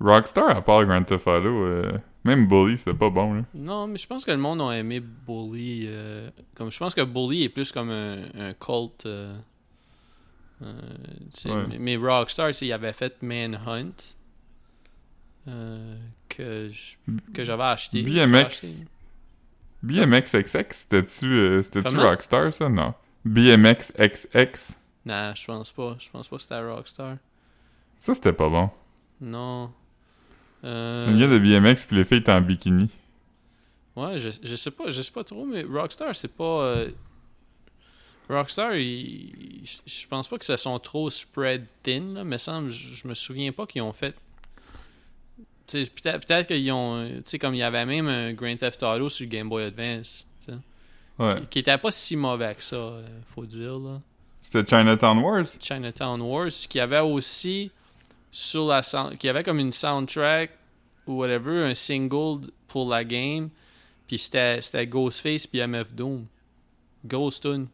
Rockstar, 0.00 0.50
à 0.56 0.62
part 0.62 0.84
Grand 0.86 1.02
Theft 1.02 1.26
Auto, 1.26 1.48
euh, 1.48 1.92
même 2.24 2.46
Bully, 2.46 2.76
c'était 2.78 2.94
pas 2.94 3.10
bon, 3.10 3.34
là. 3.34 3.42
Non, 3.54 3.86
mais 3.86 3.98
je 3.98 4.06
pense 4.06 4.24
que 4.24 4.30
le 4.30 4.38
monde 4.38 4.60
a 4.62 4.70
aimé 4.78 5.00
Bully. 5.00 5.84
euh, 5.88 6.30
comme, 6.54 6.70
je 6.70 6.78
pense 6.78 6.94
que 6.94 7.02
Bully 7.02 7.44
est 7.44 7.48
plus 7.50 7.70
comme 7.72 7.90
un, 7.90 8.16
un 8.38 8.52
cult. 8.54 9.04
euh, 9.06 9.34
euh, 9.34 9.34
tu 9.34 9.36
sais, 9.36 10.49
Ouais. 10.60 11.64
mais, 11.68 11.78
mais 11.78 11.96
Rockstar, 11.96 12.50
il 12.60 12.72
avait 12.72 12.92
fait 12.92 13.22
Manhunt. 13.22 13.92
euh, 15.48 15.96
que 16.28 16.68
je- 16.70 16.96
que 17.32 17.44
j'avais 17.44 17.62
acheté. 17.64 18.02
BMX. 18.02 18.82
BMX 19.82 20.34
XX, 20.36 20.66
c'était-tu 20.76 21.26
euh, 21.26 21.62
c'était-tu? 21.62 21.96
Rockstar, 21.96 22.52
ça? 22.52 22.68
Non. 22.68 22.94
BMX 23.24 23.92
XX, 23.98 24.76
Non, 25.06 25.32
je 25.34 25.44
pense 25.46 25.72
pas. 25.72 25.96
Je 25.98 26.10
pense 26.10 26.28
pas 26.28 26.36
que 26.36 26.42
c'était 26.42 26.60
Rockstar. 26.60 27.16
ça, 27.98 28.14
c'était 28.14 28.32
pas 28.34 28.48
bon. 28.50 28.70
Non. 29.20 29.72
Euh, 30.64 31.04
C'est 31.06 31.10
une 31.10 31.18
de 31.18 31.38
BMX, 31.38 31.86
puis 31.86 31.96
les 31.96 32.04
filles 32.04 32.18
étaient 32.18 32.32
en 32.32 32.42
bikini. 32.42 32.90
Ouais, 33.96 34.18
je, 34.18 34.28
je 34.42 34.56
sais 34.56 34.70
pas, 34.70 34.90
je 34.90 35.00
sais 35.02 35.10
pas 35.12 35.24
trop, 35.24 35.46
mais 35.46 35.62
Rockstar, 35.64 36.14
c'est 36.14 36.34
pas. 36.36 36.44
euh, 36.62 36.90
Rockstar, 38.30 38.74
ils- 38.76 39.62
je 39.86 40.06
pense 40.06 40.28
pas 40.28 40.38
que 40.38 40.44
ça 40.44 40.56
sont 40.56 40.78
trop 40.78 41.10
spread 41.10 41.66
thin, 41.82 42.14
là, 42.14 42.24
mais 42.24 42.38
semble, 42.38 42.70
je, 42.70 43.06
me 43.08 43.14
souviens 43.14 43.52
pas 43.52 43.66
qu'ils 43.66 43.82
ont 43.82 43.92
fait. 43.92 44.14
Peut-être 45.66 46.26
peut-être 46.26 46.46
qu'ils 46.48 46.72
ont. 46.72 46.96
euh, 46.96 47.16
Tu 47.18 47.22
sais, 47.26 47.38
comme 47.38 47.54
il 47.54 47.58
y 47.58 47.62
avait 47.62 47.86
même 47.86 48.08
un 48.08 48.32
Grand 48.32 48.56
Theft 48.56 48.82
Auto 48.82 49.08
sur 49.08 49.26
Game 49.28 49.48
Boy 49.48 49.64
Advance, 49.64 50.26
Ouais. 51.18 51.34
qui, 51.42 51.46
qui 51.48 51.58
était 51.60 51.76
pas 51.78 51.90
si 51.90 52.16
mauvais 52.16 52.54
que 52.54 52.62
ça, 52.62 52.76
euh, 52.76 53.06
faut 53.34 53.44
dire, 53.44 53.78
là. 53.78 54.00
C'était 54.40 54.64
Chinatown 54.68 55.18
Wars. 55.18 55.44
Chinatown 55.60 56.20
Wars, 56.22 56.48
qui 56.68 56.80
avait 56.80 57.00
aussi 57.00 57.70
sur 58.32 58.66
la 58.68 58.82
sound- 58.82 59.16
qui 59.18 59.28
avait 59.28 59.42
comme 59.42 59.58
une 59.58 59.70
soundtrack 59.72 60.50
ou 61.06 61.18
whatever, 61.18 61.64
un 61.64 61.74
single 61.74 62.46
pour 62.68 62.88
la 62.88 63.04
game, 63.04 63.50
puis 64.08 64.18
c'était 64.18 64.60
c'était 64.62 64.86
Ghostface 64.86 65.46
puis 65.46 65.60
MF 65.60 65.92
Doom. 65.92 66.26
Ghost 67.04 67.42
Tune. 67.42 67.66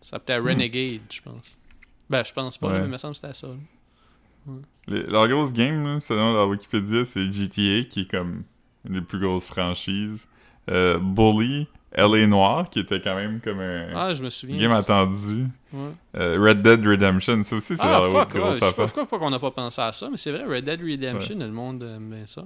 Ça 0.00 0.10
s'appelait 0.10 0.38
Renegade, 0.38 1.00
je 1.10 1.20
pense. 1.22 1.56
Ben, 2.08 2.24
je 2.24 2.32
pense 2.32 2.58
pas, 2.58 2.68
Ouais. 2.68 2.78
mais 2.80 2.84
il 2.86 2.90
me 2.90 2.96
semble 2.96 3.14
que 3.14 3.20
c'était 3.20 3.34
ça. 3.34 3.48
là. 3.48 4.52
Les- 4.88 5.02
leur 5.04 5.28
grosse 5.28 5.52
game, 5.52 5.84
là, 5.84 6.00
selon 6.00 6.32
leur 6.32 6.48
Wikipédia, 6.48 7.04
c'est 7.04 7.30
GTA, 7.30 7.84
qui 7.88 8.00
est 8.02 8.10
comme 8.10 8.42
une 8.88 8.94
des 8.94 9.00
plus 9.02 9.20
grosses 9.20 9.44
franchises. 9.46 10.26
Euh, 10.70 10.98
Bully, 10.98 11.68
LA 11.92 12.26
Noir, 12.26 12.70
qui 12.70 12.80
était 12.80 13.00
quand 13.00 13.14
même 13.14 13.40
comme 13.40 13.60
un 13.60 13.88
Ah, 13.94 14.14
je 14.14 14.22
me 14.24 14.30
souviens. 14.30 14.56
game 14.56 14.72
attendu. 14.72 15.46
Ouais. 15.72 15.90
Euh, 16.16 16.38
Red 16.40 16.62
Dead 16.62 16.84
Redemption, 16.86 17.42
ça 17.44 17.56
aussi, 17.56 17.76
c'est 17.76 17.82
Ah, 17.82 18.00
leur 18.00 18.10
fuck, 18.10 18.34
ouais, 18.34 18.40
grosse 18.40 18.54
je 18.60 18.64
sais 18.64 18.74
pas 18.74 18.84
pourquoi 18.86 19.06
pas 19.06 19.18
qu'on 19.18 19.30
n'a 19.30 19.38
pas 19.38 19.50
pensé 19.50 19.80
à 19.82 19.92
ça, 19.92 20.08
mais 20.10 20.16
c'est 20.16 20.32
vrai, 20.32 20.44
Red 20.44 20.64
Dead 20.64 20.80
Redemption, 20.80 21.38
le 21.38 21.48
monde 21.48 21.82
aime 21.82 22.10
bien 22.10 22.26
ça. 22.26 22.44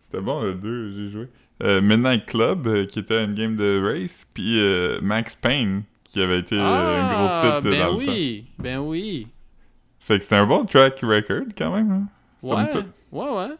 C'était 0.00 0.20
bon, 0.20 0.42
le 0.42 0.54
2, 0.54 0.90
j'ai 0.92 1.10
joué. 1.10 1.28
Euh, 1.62 1.80
Midnight 1.80 2.26
Club, 2.26 2.66
euh, 2.66 2.84
qui 2.86 2.98
était 2.98 3.24
une 3.24 3.34
game 3.34 3.54
de 3.56 3.80
race, 3.82 4.26
puis 4.34 4.60
Max 5.00 5.36
Payne, 5.36 5.84
qui 6.14 6.22
avait 6.22 6.38
été 6.38 6.54
euh, 6.54 7.02
un 7.02 7.06
gros 7.08 7.28
ah, 7.28 7.58
titre 7.58 7.70
ben 7.70 7.78
dans 7.80 7.98
le 7.98 8.06
temps. 8.06 8.12
oui, 8.12 8.44
ben 8.60 8.78
oui. 8.78 9.26
Fait 9.98 10.18
que 10.18 10.22
c'était 10.22 10.36
un 10.36 10.46
bon 10.46 10.64
track 10.64 11.00
record, 11.00 11.42
quand 11.58 11.74
même. 11.74 11.90
hein, 11.90 12.08
Ouais, 12.40 12.84
ouais, 13.10 13.30
ouais. 13.36 13.54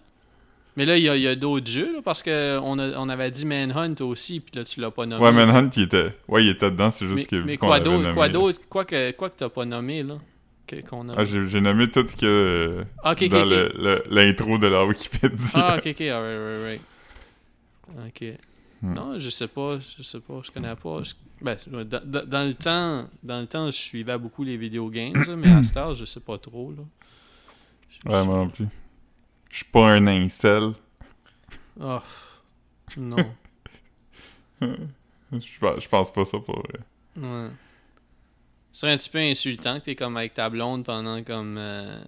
Mais 0.76 0.86
là, 0.86 0.96
il 0.96 1.02
y 1.02 1.28
a, 1.28 1.34
d'autres 1.34 1.68
jeux, 1.68 1.92
là, 1.94 1.98
parce 2.04 2.22
qu'on 2.22 2.78
on 2.78 3.08
avait 3.08 3.30
dit 3.32 3.44
Manhunt 3.44 3.96
aussi, 4.00 4.38
puis 4.38 4.56
là, 4.56 4.64
tu 4.64 4.80
l'as 4.80 4.92
pas 4.92 5.04
nommé. 5.04 5.24
Ouais, 5.24 5.32
Manhunt, 5.32 5.68
il 5.76 5.82
était, 5.82 6.12
ouais, 6.28 6.44
il 6.44 6.50
était 6.50 6.70
dedans, 6.70 6.92
c'est 6.92 7.06
juste 7.06 7.32
mais, 7.32 7.38
que. 7.40 7.44
mais 7.44 7.56
quoi 7.56 7.80
d'autre 7.80 8.12
quoi 8.12 8.28
d'autre 8.28 8.60
quoi 8.68 8.84
que 8.84 9.10
quoi 9.12 9.30
que 9.30 9.36
t'as 9.36 9.48
pas 9.48 9.64
nommé 9.64 10.02
là 10.04 10.18
que- 10.66 10.80
qu'on 10.88 11.08
a 11.08 11.14
Ah, 11.16 11.24
j'ai 11.24 11.60
nommé 11.60 11.90
tout 11.90 12.06
ce 12.06 12.24
euh, 12.24 12.84
Ah, 13.02 13.12
ok, 13.12 13.22
ok, 13.22 13.28
dans 13.30 13.44
l'intro 14.10 14.58
de 14.58 14.66
la 14.68 14.84
Wikipédia. 14.84 15.36
Ah, 15.54 15.76
ok, 15.78 15.86
ok, 15.86 16.00
alright, 16.02 16.38
right, 16.38 16.80
right. 17.98 18.06
Ok. 18.06 18.53
Hmm. 18.84 18.92
Non, 18.94 19.18
je 19.18 19.30
sais 19.30 19.48
pas, 19.48 19.78
je 19.96 20.02
sais 20.02 20.20
pas, 20.20 20.40
je 20.42 20.50
connais 20.50 20.74
pas. 20.76 21.02
Je- 21.02 21.14
ben, 21.40 21.56
dans, 22.26 22.44
le 22.46 22.52
temps, 22.52 23.08
dans 23.22 23.40
le 23.40 23.46
temps, 23.46 23.66
je 23.66 23.76
suivais 23.76 24.18
beaucoup 24.18 24.44
les 24.44 24.56
video 24.58 24.90
games, 24.90 25.24
mais 25.38 25.50
à 25.50 25.62
cette 25.62 25.76
heure, 25.78 25.94
je 25.94 26.04
sais 26.04 26.20
pas 26.20 26.36
trop, 26.38 26.70
là. 26.72 26.82
Je- 27.88 28.08
Ouais, 28.10 28.24
moi 28.26 28.36
non 28.36 28.48
plus. 28.50 28.66
Je 29.50 29.56
suis 29.56 29.64
pas 29.66 29.88
un 29.92 30.06
incel. 30.06 30.72
Pff, 31.78 32.40
non. 32.98 33.16
Je 35.32 35.58
pense- 35.58 35.82
je 35.82 35.88
pense 35.88 36.12
pas 36.12 36.24
ça 36.24 36.38
pour 36.38 36.58
vrai. 36.60 36.78
Ouais. 37.16 37.48
Ce 38.72 38.80
serait 38.80 38.92
un 38.92 38.96
petit 38.96 39.10
peu 39.10 39.18
insultant 39.18 39.78
que 39.80 39.84
t'es 39.86 39.94
comme 39.96 40.16
avec 40.16 40.34
ta 40.34 40.48
blonde 40.50 40.84
pendant 40.84 41.22
comme. 41.24 41.56
euh, 41.58 42.00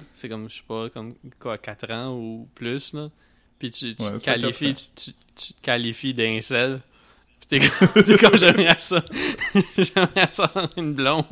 c'est 0.00 0.28
comme, 0.28 0.48
je 0.50 0.56
sais 0.56 0.62
pas, 0.66 0.88
comme 0.90 1.14
quoi, 1.38 1.56
4 1.58 1.90
ans 1.92 2.14
ou 2.14 2.48
plus, 2.54 2.92
là. 2.94 3.10
Puis 3.58 3.70
tu, 3.70 3.94
tu 3.94 4.02
Ouais, 4.02 4.10
te 4.10 4.14
c'est 4.16 4.20
qualifies, 4.22 4.74
tu- 4.94 5.12
tu 5.36 5.52
te 5.54 5.60
qualifies 5.62 6.14
d'incel. 6.14 6.80
Puis 7.40 7.48
t'es 7.60 7.68
comme, 7.68 8.02
t'es 8.04 8.18
comme 8.18 8.36
j'aimerais 8.38 8.76
ça. 8.78 9.02
j'aimerais 9.78 10.28
ça 10.32 10.44
avoir 10.44 10.68
une 10.76 10.94
blonde. 10.94 11.24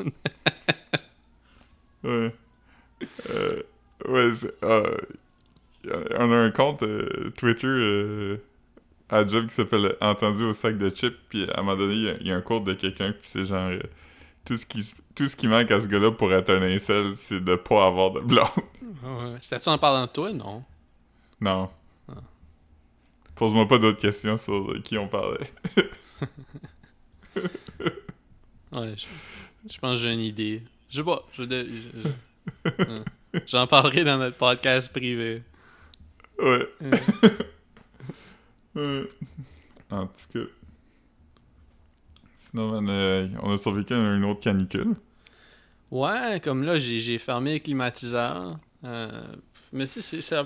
Ouais. 2.02 2.34
Euh, 3.30 3.62
ouais, 4.08 4.30
euh, 4.62 4.96
on 6.18 6.32
a 6.32 6.36
un 6.36 6.50
compte 6.50 6.82
euh, 6.82 7.30
Twitter 7.36 7.66
euh, 7.66 8.36
à 9.08 9.26
job 9.26 9.46
qui 9.48 9.54
s'appelle 9.54 9.96
Entendu 10.00 10.44
au 10.44 10.52
sac 10.52 10.78
de 10.78 10.88
chips, 10.90 11.16
puis 11.28 11.44
à 11.50 11.60
un 11.60 11.62
moment 11.62 11.76
donné, 11.76 11.94
il 11.94 12.02
y 12.04 12.08
a- 12.10 12.16
il 12.20 12.26
y, 12.28 12.32
a 12.32 12.36
un 12.36 12.40
quote 12.40 12.64
de 12.64 12.74
quelqu'un, 12.74 13.12
puis 13.12 13.22
c'est 13.28 13.44
genre... 13.44 13.70
euh, 13.70 13.80
tout 14.44 14.56
ce, 14.58 14.66
qui, 14.66 14.82
tout 15.14 15.26
ce 15.26 15.36
qui 15.36 15.48
manque 15.48 15.70
à 15.70 15.80
ce 15.80 15.86
gars-là 15.86 16.10
pour 16.12 16.30
être 16.32 16.50
un 16.50 16.60
incel, 16.62 17.16
c'est 17.16 17.40
de 17.42 17.54
pas 17.56 17.86
avoir 17.86 18.10
de 18.12 18.20
blonde. 18.20 18.46
Ouais. 18.82 19.36
C'était-tu 19.40 19.70
en 19.70 19.78
parlant 19.78 20.02
de 20.04 20.10
toi? 20.10 20.30
Non. 20.32 20.62
Non. 21.40 21.70
Pose-moi 23.36 23.66
pas 23.66 23.78
d'autres 23.78 24.00
questions 24.00 24.38
sur 24.38 24.74
qui 24.82 24.96
on 24.98 25.08
parlait. 25.08 25.50
Ouais, 28.72 28.94
je, 28.96 29.06
je 29.72 29.78
pense 29.78 29.92
que 29.92 29.96
j'ai 30.04 30.12
une 30.12 30.20
idée. 30.20 30.62
Je 30.88 30.96
sais 30.96 31.04
pas. 31.04 31.24
Je, 31.32 31.42
de- 31.44 31.66
je- 31.66 32.08
je-. 33.34 33.40
J'en 33.46 33.66
parlerai 33.66 34.04
dans 34.04 34.18
notre 34.18 34.36
podcast 34.36 34.90
privé. 34.92 35.42
Ouais. 36.40 36.68
Ouais. 38.74 39.08
En 39.90 40.06
tout 40.06 40.12
cas. 40.32 40.40
Sinon, 42.34 42.72
on 42.78 42.88
a, 42.88 43.26
on 43.42 43.52
a 43.52 43.56
survécu 43.58 43.94
à 43.94 43.96
une 43.96 44.24
autre 44.24 44.40
canicule. 44.40 44.94
Ouais, 45.90 46.40
comme 46.42 46.64
là, 46.64 46.78
j'ai 46.78 47.18
fermé 47.18 47.54
le 47.54 47.58
climatiseur. 47.60 48.58
Euh, 48.84 49.22
mais 49.72 49.86
tu 49.86 50.02
sais, 50.02 50.20
c'est. 50.20 50.36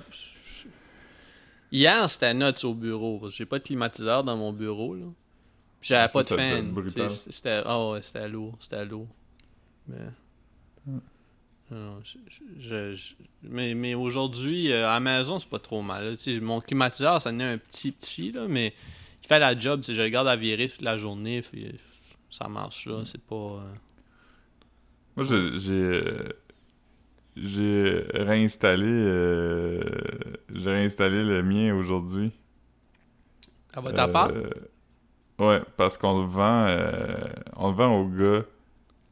Hier, 1.70 2.08
c'était 2.08 2.34
nuts 2.34 2.64
au 2.64 2.74
bureau. 2.74 3.18
parce 3.18 3.32
que 3.32 3.36
J'ai 3.38 3.46
pas 3.46 3.58
de 3.58 3.64
climatiseur 3.64 4.24
dans 4.24 4.36
mon 4.36 4.52
bureau. 4.52 4.94
là. 4.94 5.06
Puis 5.80 5.88
j'avais 5.88 6.04
Ah, 6.04 6.08
pas 6.08 6.22
de 6.22 6.28
fan. 6.28 6.74
C'était 7.30 7.62
ah 7.64 7.90
ouais, 7.90 8.02
c'était 8.02 8.28
lourd. 8.28 8.56
C'était 8.60 8.84
lourd. 8.84 9.06
Mais. 9.86 9.96
Non, 11.70 12.00
je- 12.02 12.16
je- 12.58 12.94
je- 12.94 13.12
mais 13.42 13.74
mais 13.74 13.94
aujourd'hui, 13.94 14.72
euh, 14.72 14.88
à 14.88 14.94
la 14.94 15.00
maison, 15.00 15.38
c'est 15.38 15.50
pas 15.50 15.58
trop 15.58 15.82
mal. 15.82 16.06
là. 16.16 16.40
Mon 16.40 16.60
climatiseur, 16.62 17.20
ça 17.20 17.28
en 17.30 17.38
est 17.40 17.44
un 17.44 17.58
petit 17.58 17.92
petit, 17.92 18.32
là, 18.32 18.46
mais 18.48 18.72
il 19.22 19.26
fait 19.28 19.38
la 19.38 19.56
job. 19.58 19.82
Je 19.86 19.92
le 20.00 20.08
garde 20.08 20.28
à 20.28 20.36
virer 20.36 20.70
toute 20.70 20.80
la 20.80 20.96
journée. 20.96 21.42
puis 21.42 21.66
ça 22.30 22.48
marche 22.48 22.86
là. 22.86 23.02
C'est 23.04 23.20
pas. 23.20 23.34
euh, 23.34 23.60
Moi, 25.16 25.26
j'ai. 25.58 26.02
J'ai, 27.40 28.04
réinstallé. 28.14 28.86
euh, 28.86 29.80
j'ai 30.54 30.70
réinstallé 30.70 31.22
le 31.24 31.42
mien 31.42 31.74
aujourd'hui. 31.74 32.32
À 33.72 33.80
votre 33.80 34.00
appart? 34.00 34.34
Ouais, 35.38 35.60
parce 35.76 35.96
qu'on 35.98 36.20
le 36.20 36.26
vend. 36.26 36.66
euh, 36.66 37.28
on 37.56 37.68
le 37.70 37.74
vend 37.76 38.00
au 38.00 38.08
gars 38.08 38.44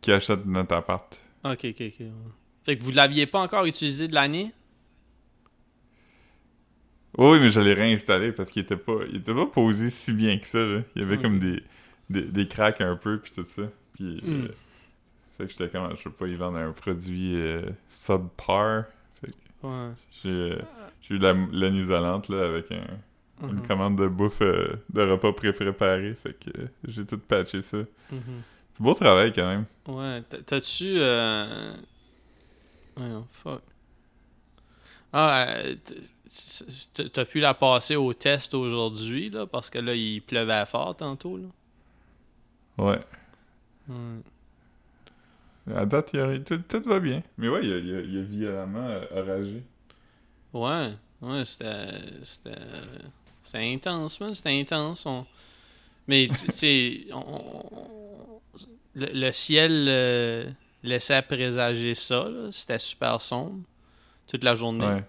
qui 0.00 0.10
achète 0.12 0.44
notre 0.46 0.74
appart. 0.74 1.20
Ok, 1.44 1.66
ok, 1.66 1.82
ok. 1.82 2.06
Fait 2.64 2.76
que 2.76 2.82
vous 2.82 2.90
l'aviez 2.90 3.26
pas 3.26 3.38
encore 3.40 3.64
utilisé 3.66 4.08
de 4.08 4.14
l'année? 4.14 4.52
Oui, 7.18 7.38
mais 7.40 7.48
je 7.50 7.60
l'ai 7.60 7.72
réinstallé 7.74 8.32
parce 8.32 8.50
qu'il 8.50 8.62
était 8.62 8.76
pas. 8.76 8.98
Il 9.08 9.16
était 9.16 9.34
pas 9.34 9.46
posé 9.46 9.88
si 9.88 10.12
bien 10.12 10.36
que 10.38 10.46
ça, 10.46 10.58
là. 10.64 10.80
Il 10.94 11.02
y 11.02 11.04
avait 11.04 11.18
comme 11.18 11.38
des, 11.38 11.62
des, 12.10 12.22
des 12.22 12.48
cracks 12.48 12.80
un 12.80 12.96
peu, 12.96 13.20
puis 13.20 13.32
tout 13.34 13.46
ça. 13.46 13.62
Puis. 13.94 14.20
Hmm. 14.22 14.44
euh, 14.44 14.48
fait 15.38 15.44
que 15.46 15.50
j'étais 15.52 15.68
comme, 15.68 15.96
je 15.96 16.02
sais 16.02 16.10
pas, 16.10 16.26
ils 16.26 16.36
vendent 16.36 16.56
un 16.56 16.72
produit 16.72 17.36
euh, 17.36 17.62
subpar. 17.88 18.84
Ouais. 19.62 19.90
J'ai 20.22 20.28
euh, 20.52 20.58
j'ai 21.02 21.14
eu 21.14 21.18
la 21.18 21.32
laine 21.32 21.74
isolante, 21.74 22.28
là, 22.28 22.46
avec 22.46 22.70
un, 22.72 22.86
une 23.48 23.60
Mhm, 23.60 23.62
commande 23.62 23.98
de 23.98 24.08
bouffe 24.08 24.42
euh, 24.42 24.76
de 24.92 25.02
repas 25.02 25.32
pré-préparé. 25.32 26.14
Fait 26.22 26.32
que 26.34 26.50
euh, 26.60 26.66
j'ai 26.88 27.04
tout 27.06 27.18
patché 27.18 27.60
ça. 27.62 27.78
mhm. 28.10 28.42
C'est 28.72 28.82
beau 28.82 28.94
travail 28.94 29.32
quand 29.32 29.46
même. 29.46 29.64
Ouais, 29.88 30.22
t'as- 30.22 30.42
t'as-tu... 30.42 30.94
Euh... 30.98 31.74
Non, 32.96 33.26
fuck. 33.30 33.62
Ah, 35.12 35.56
t'as 37.12 37.24
pu 37.24 37.40
la 37.40 37.54
passer 37.54 37.96
au 37.96 38.12
test 38.12 38.54
aujourd'hui, 38.54 39.30
là, 39.30 39.46
parce 39.46 39.70
que 39.70 39.78
là, 39.78 39.94
il 39.94 40.20
pleuvait 40.22 40.66
fort 40.66 40.96
tantôt, 40.96 41.36
là. 41.38 41.48
Ouais. 42.78 43.00
Ouais. 43.88 44.22
À 45.74 45.84
date, 45.86 46.12
y 46.12 46.18
a- 46.18 46.38
tout, 46.38 46.58
tout 46.68 46.82
va 46.88 47.00
bien. 47.00 47.22
Mais 47.38 47.48
ouais, 47.48 47.60
il 47.62 47.68
y 47.68 47.72
a, 47.72 47.78
il 47.78 47.94
a- 47.96 48.00
il 48.00 48.14
y 48.14 48.18
a 48.18 48.22
violemment 48.22 48.86
euh, 48.88 49.04
oragé. 49.22 49.62
Ouais, 50.52 50.92
ouais, 51.22 51.44
c'était. 51.44 51.88
C'était. 52.22 52.52
Intense, 53.54 54.20
man. 54.20 54.34
C'était 54.34 54.58
intense. 54.60 55.06
on- 55.06 55.26
Mais, 56.08 56.28
tu 56.28 56.52
sais, 56.52 57.06
on- 57.12 58.40
le, 58.94 59.06
le 59.12 59.32
ciel 59.32 59.86
euh, 59.88 60.44
laissait 60.82 61.22
présager 61.22 61.94
ça, 61.94 62.28
là. 62.28 62.48
C'était 62.52 62.78
super 62.78 63.20
sombre. 63.20 63.60
Toute 64.26 64.44
la 64.44 64.54
journée. 64.54 64.84
Ouais. 64.86 65.04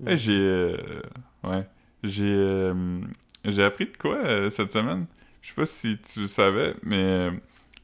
Ouais. 0.00 0.12
Hey, 0.12 0.18
j'ai. 0.18 0.32
euh, 0.32 1.00
ouais. 1.44 1.66
J'ai. 2.02 2.24
euh, 2.26 3.00
j'ai 3.44 3.64
appris 3.64 3.86
de 3.86 3.96
quoi 3.96 4.50
cette 4.50 4.70
semaine? 4.72 5.06
Je 5.42 5.48
sais 5.48 5.54
pas 5.54 5.66
si 5.66 5.96
tu 5.98 6.20
le 6.20 6.26
savais, 6.26 6.74
mais. 6.82 7.30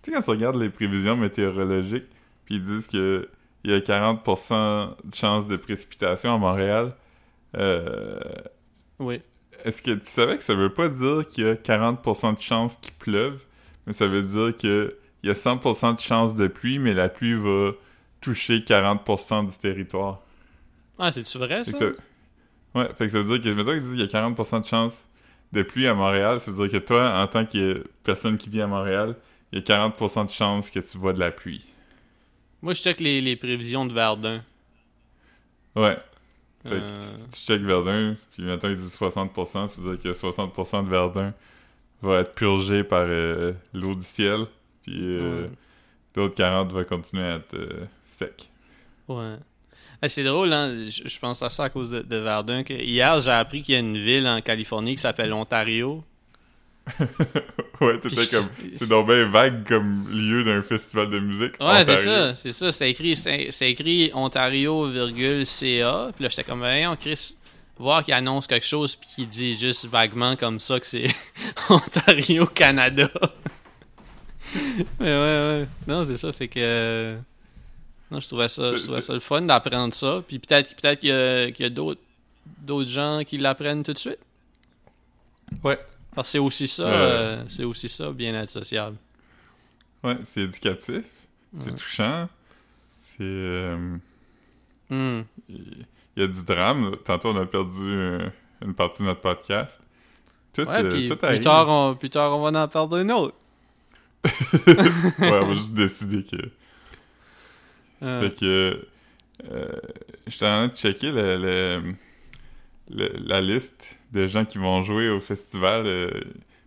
Tu 0.04 0.11
sais, 0.11 0.16
quand 0.16 0.23
tu 0.23 0.30
regardes 0.30 0.56
les 0.56 0.68
prévisions 0.70 1.16
météorologiques, 1.16 2.04
puis 2.44 2.56
ils 2.56 2.62
disent 2.62 2.87
que 2.87 3.28
il 3.64 3.70
y 3.70 3.75
a 3.75 3.80
40% 3.80 4.90
de 5.04 5.14
chances 5.14 5.49
de 5.49 5.56
précipitation 5.56 6.34
à 6.34 6.38
Montréal, 6.38 6.94
euh, 7.56 8.20
Oui. 8.99 9.23
est-ce 9.64 9.80
que 9.82 9.92
tu 9.92 10.04
savais 10.06 10.37
que 10.37 10.44
ça 10.44 10.54
veut 10.54 10.73
pas 10.73 10.88
dire 10.88 11.26
qu'il 11.26 11.44
y 11.44 11.49
a 11.49 11.54
40% 11.54 12.34
de 12.37 12.40
chances 12.40 12.76
qu'il 12.76 12.92
pleuve, 12.94 13.42
mais 13.87 13.92
ça 13.94 14.06
veut 14.06 14.20
dire 14.23 14.56
que 14.56 14.96
il 15.23 15.28
y 15.28 15.30
a 15.30 15.34
100% 15.34 15.94
de 15.94 16.00
chances 16.00 16.34
de 16.37 16.46
pluie, 16.46 16.78
mais 16.78 16.92
la 16.92 17.08
pluie 17.08 17.32
va 17.34 17.70
toucher 18.20 18.58
40% 18.58 19.46
du 19.50 19.56
territoire? 19.58 20.20
Ah, 20.99 21.11
c'est-tu 21.11 21.38
vrai, 21.38 21.64
ça? 21.64 21.73
que 21.73 21.78
ça- 21.78 22.02
Ouais, 22.75 22.88
fait 22.96 23.06
que 23.06 23.12
ça 23.12 23.20
veut 23.23 23.38
dire 23.38 23.40
que, 23.52 23.56
mettons 23.56 23.70
qu'ils 23.70 23.80
disent 23.80 23.90
qu'il 23.92 24.00
y 24.00 24.02
a 24.02 24.06
40% 24.08 24.61
de 24.61 24.66
chances 24.66 25.08
de 25.52 25.62
pluie 25.62 25.87
à 25.87 25.94
Montréal, 25.94 26.40
ça 26.40 26.50
veut 26.50 26.68
dire 26.68 26.80
que 26.80 26.84
toi, 26.84 27.23
en 27.23 27.26
tant 27.28 27.46
que 27.46 27.84
personne 28.02 28.37
qui 28.37 28.50
vit 28.50 28.61
à 28.61 28.66
Montréal, 28.66 29.14
il 29.54 29.61
y 29.61 29.73
a 29.73 29.88
40% 29.88 30.26
de 30.26 30.30
chances 30.30 30.68
que 30.70 30.80
tu 30.80 30.99
vois 30.99 31.14
de 31.14 31.20
la 31.20 31.30
pluie. 31.30 31.64
Moi, 32.62 32.75
je 32.75 32.82
check 32.82 33.00
les, 33.00 33.20
les 33.23 33.37
prévisions 33.37 33.87
de 33.87 33.92
Verdun. 33.94 34.42
Ouais. 35.76 35.96
Fait 36.66 36.82
que 36.82 36.82
Euh, 36.82 37.04
si 37.04 37.28
tu 37.30 37.38
checkes 37.40 37.62
Verdun, 37.62 38.16
puis 38.32 38.42
mettons 38.44 38.68
qu'ils 38.68 38.78
disent 38.78 38.96
60%, 38.99 39.68
ça 39.68 39.75
veut 39.80 39.96
dire 39.96 40.12
que 40.12 40.18
60% 40.18 40.84
de 40.84 40.90
Verdun 40.90 41.34
va 42.02 42.20
être 42.20 42.34
purgé 42.34 42.84
par 42.84 43.04
euh, 43.06 43.52
l'eau 43.75 43.94
du 43.94 44.04
ciel, 44.04 44.46
puis 44.82 44.94
euh, 44.99 45.46
ouais. 45.46 45.50
l'autre 46.16 46.34
40 46.37 46.73
va 46.73 46.84
continuer 46.84 47.25
à 47.25 47.37
être 47.37 47.56
sec. 48.04 48.50
Ouais. 49.08 49.37
Ah, 50.02 50.08
c'est 50.08 50.25
drôle, 50.25 50.52
hein? 50.52 50.88
Je, 50.88 51.08
je 51.08 51.18
pense 51.18 51.42
à 51.42 51.50
ça 51.50 51.64
à 51.64 51.70
cause 51.70 51.90
de, 51.90 52.00
de 52.02 52.16
Verdun. 52.16 52.62
Que 52.64 52.75
hier, 52.75 53.20
j'ai 53.20 53.30
appris 53.30 53.62
qu'il 53.62 53.75
y 53.75 53.76
a 53.76 53.80
une 53.80 53.99
ville 53.99 54.26
en 54.26 54.40
Californie 54.40 54.94
qui 54.96 55.02
s'appelle 55.02 55.32
Ontario. 55.32 56.04
Ouais, 57.80 57.98
t'étais 57.98 58.26
comme... 58.26 58.48
C'est 58.72 58.88
donc 58.88 59.06
bien 59.06 59.26
vague 59.26 59.66
comme 59.66 60.08
lieu 60.10 60.44
d'un 60.44 60.62
festival 60.62 61.10
de 61.10 61.18
musique. 61.18 61.54
Ouais, 61.60 61.84
c'est 61.84 61.96
ça, 61.96 62.34
c'est 62.34 62.52
ça. 62.52 62.72
C'était 62.72 62.90
écrit, 62.90 63.16
c'était 63.16 63.70
écrit 63.70 64.10
Ontario, 64.14 64.88
virgule, 64.88 65.46
CA. 65.46 66.10
Puis 66.14 66.24
là, 66.24 66.28
j'étais 66.28 66.44
comme, 66.44 66.58
voyons, 66.58 66.94
Chris, 66.96 67.36
voir 67.78 68.04
qu'il 68.04 68.14
annonce 68.14 68.46
quelque 68.46 68.66
chose 68.66 68.96
puis 68.96 69.08
qu'il 69.14 69.28
dit 69.28 69.56
juste 69.56 69.86
vaguement 69.86 70.36
comme 70.36 70.60
ça 70.60 70.78
que 70.78 70.86
c'est 70.86 71.08
Ontario, 71.70 72.46
Canada. 72.46 73.08
Mais 75.00 75.06
ouais, 75.06 75.16
ouais. 75.16 75.68
Non, 75.86 76.04
c'est 76.04 76.16
ça, 76.16 76.32
fait 76.32 76.48
que... 76.48 77.16
Non, 78.10 78.20
je 78.20 78.28
trouvais 78.28 78.48
ça, 78.48 78.76
je 78.76 78.82
trouvais 78.82 79.00
ça 79.00 79.14
le 79.14 79.20
fun 79.20 79.42
d'apprendre 79.42 79.94
ça. 79.94 80.22
Puis 80.26 80.38
peut-être 80.38 80.76
peut-être 80.76 81.00
qu'il 81.00 81.08
y 81.08 81.12
a, 81.12 81.50
qu'il 81.50 81.64
y 81.64 81.66
a 81.66 81.70
d'autres 81.70 82.00
d'autres 82.58 82.90
gens 82.90 83.22
qui 83.26 83.38
l'apprennent 83.38 83.82
tout 83.82 83.92
de 83.92 83.98
suite. 83.98 84.18
Ouais. 85.62 85.78
Parce 86.14 86.28
que 86.28 86.33
c'est 86.33 86.38
aussi 86.38 86.68
ça, 86.68 86.83
Euh. 86.87 86.92
euh, 87.40 87.44
c'est 87.49 87.64
aussi 87.64 87.88
ça, 87.88 88.11
bien 88.12 88.35
être 88.35 88.50
sociable. 88.50 88.97
Ouais, 90.02 90.16
c'est 90.23 90.42
éducatif, 90.42 91.04
c'est 91.56 91.71
Ouais. 91.71 91.76
touchant, 91.76 92.28
c'est... 92.97 93.18
euh, 93.23 93.97
Hmm. 94.90 95.23
Il 95.49 95.87
y 96.16 96.23
a 96.23 96.26
du 96.26 96.44
drame. 96.44 96.94
Tantôt, 97.04 97.30
on 97.30 97.37
a 97.40 97.47
perdu 97.47 97.80
euh, 97.85 98.28
une 98.62 98.75
partie 98.75 99.02
de 99.02 99.09
notre 99.09 99.23
podcast. 99.23 99.80
Tout, 100.52 100.62
Ouais, 100.68 100.85
puis 100.88 101.09
tout 101.09 101.16
plus 101.16 101.40
tard, 101.40 101.68
on, 101.68 101.94
plus 101.97 102.11
tard, 102.11 102.37
on 102.38 102.42
va 102.50 102.62
en 102.62 102.68
perdre 102.68 102.99
une 102.99 103.11
autre. 103.11 103.35
ouais, 104.25 105.30
on 105.40 105.47
va 105.49 105.54
juste 105.54 105.75
décider 105.75 106.23
que... 106.23 106.37
Fait 108.00 108.35
que... 108.38 108.87
J'étais 110.26 110.44
en 110.47 110.68
train 110.68 110.68
de 110.68 110.76
checker 110.76 111.11
le, 111.11 111.37
le- 111.38 111.94
le- 112.90 113.12
la 113.26 113.40
liste 113.40 113.99
de 114.14 114.26
gens 114.26 114.44
qui 114.44 114.59
vont 114.59 114.83
jouer 114.83 115.09
au 115.11 115.21
festival. 115.21 115.87
euh, 115.87 116.11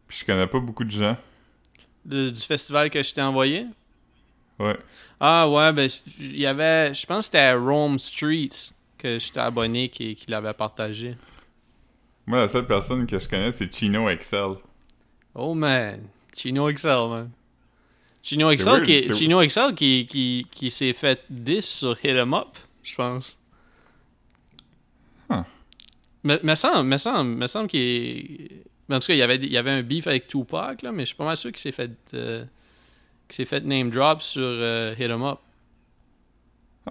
puis 0.08 0.20
je 0.20 0.26
connais 0.26 0.48
pas 0.48 0.60
beaucoup 0.60 0.84
de 0.84 0.92
gens. 0.92 1.18
le- 2.10 2.30
du 2.32 2.42
festival 2.42 2.90
que 2.90 3.02
je 3.04 3.14
t'ai 3.14 3.22
envoyé? 3.22 3.66
Ouais. 4.60 4.78
Ah 5.20 5.50
ouais, 5.50 5.72
ben 5.74 5.90
il 6.20 6.38
y 6.40 6.46
avait, 6.46 6.94
je 6.94 7.06
pense 7.06 7.18
que 7.20 7.24
c'était 7.26 7.54
Rome 7.54 8.00
Streets 8.00 8.72
que 8.98 9.20
j'étais 9.20 9.40
abonné 9.42 9.90
qui, 9.90 10.16
qui 10.16 10.32
l'avait 10.32 10.54
partagé. 10.54 11.16
Moi, 12.26 12.40
la 12.40 12.50
seule 12.50 12.66
personne 12.66 13.06
que 13.06 13.20
je 13.20 13.28
connais, 13.28 13.52
c'est 13.52 13.74
Chino 13.74 14.10
Excel. 14.10 14.56
Oh 15.36 15.54
man, 15.54 16.00
Chino 16.36 16.68
Excel 16.70 17.08
man. 17.10 17.30
Chino 18.24 18.50
Excel 18.52 18.74
weird, 18.74 18.86
qui, 18.86 19.14
Chino 19.14 19.42
Excel 19.42 19.74
qui, 19.76 20.06
qui, 20.06 20.48
qui 20.52 20.70
s'est 20.72 20.94
fait 20.94 21.22
10 21.30 21.62
sur 21.64 21.92
Hit 22.04 22.18
'em 22.18 22.34
Up, 22.34 22.48
je 22.84 22.96
pense. 22.96 23.37
Me, 26.28 26.38
me 26.44 26.56
semble, 26.56 26.84
me 26.90 26.98
semble, 26.98 27.30
me 27.38 27.48
semble 27.48 27.68
qu'il 27.70 28.50
en 28.90 29.00
tout 29.00 29.08
cas, 29.08 29.14
il 29.14 29.18
y 29.18 29.22
avait, 29.22 29.36
il 29.38 29.52
y 29.52 29.58
avait 29.58 29.72
un 29.72 29.82
beef 29.82 30.08
avec 30.08 30.28
Tupac, 30.28 30.82
là, 30.82 30.92
mais 30.92 31.02
je 31.04 31.08
suis 31.08 31.16
pas 31.16 31.26
mal 31.26 31.36
sûr 31.38 31.52
qu'il 31.52 31.60
s'est 31.60 31.72
fait, 31.74 31.92
euh, 32.14 32.44
qu'il 33.28 33.36
s'est 33.36 33.46
fait 33.46 33.62
name 33.66 33.90
drop 33.90 34.22
sur 34.22 34.42
euh, 34.44 34.94
Hit 34.98 35.10
'em 35.12 35.24
Up. 35.24 35.40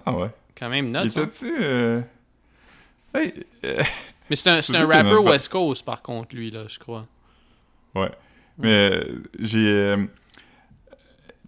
Ah 0.05 0.13
ouais. 0.13 0.29
Quand 0.57 0.69
même 0.69 0.85
Il 0.87 0.91
nuts, 0.91 0.97
hein? 0.97 1.03
était-tu... 1.05 1.53
euh, 1.59 2.01
Hey, 3.15 3.33
Mais 4.29 4.35
c'est 4.35 4.49
un, 4.49 4.61
c'est 4.61 4.75
un 4.75 4.85
rapper 4.85 5.15
West 5.17 5.49
Coast, 5.49 5.83
par 5.85 6.01
contre, 6.01 6.35
lui, 6.35 6.51
là, 6.51 6.63
je 6.67 6.77
crois. 6.79 7.05
Ouais. 7.95 8.11
Mais 8.59 9.01
j'ai. 9.39 9.95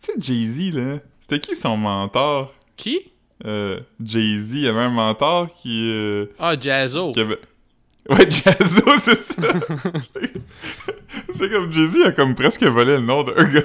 tu 0.01 0.11
sais, 0.11 0.13
Jay-Z, 0.17 0.75
là. 0.75 0.99
C'était 1.19 1.39
qui 1.39 1.55
son 1.55 1.77
mentor? 1.77 2.53
Qui? 2.75 3.11
euh, 3.45 3.79
Jay-Z, 4.03 4.53
il 4.55 4.59
y 4.61 4.67
avait 4.67 4.79
un 4.81 4.89
mentor 4.89 5.47
qui. 5.61 5.91
euh, 5.91 6.25
Ah, 6.39 6.55
Jazzo. 6.59 7.11
qui 7.13 7.19
avait... 7.19 7.39
Ouais, 8.09 8.29
Jazzo, 8.29 8.83
c'est 8.97 9.17
ça. 9.17 9.53
J'ai 11.37 11.49
comme 11.49 11.71
Jay-Z 11.71 12.01
a 12.07 12.11
comme 12.11 12.33
presque 12.35 12.63
volé 12.63 12.93
le 12.97 13.03
nom 13.03 13.23
d'un 13.23 13.43
gars. 13.43 13.61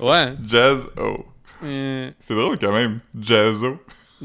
Ouais. 0.00 0.34
Jazz 0.46 0.86
O. 0.98 1.24
Euh, 1.62 2.10
C'est 2.18 2.34
drôle 2.34 2.58
quand 2.58 2.72
même. 2.72 3.00
Jazzo. 3.18 3.78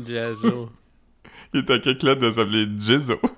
Jazzo. 0.05 0.69
Il 1.53 1.61
était 1.61 1.79
quelque 1.79 2.05
lettre 2.05 2.21
de 2.21 2.31
s'appeler 2.31 2.67
Jizzo. 2.77 3.19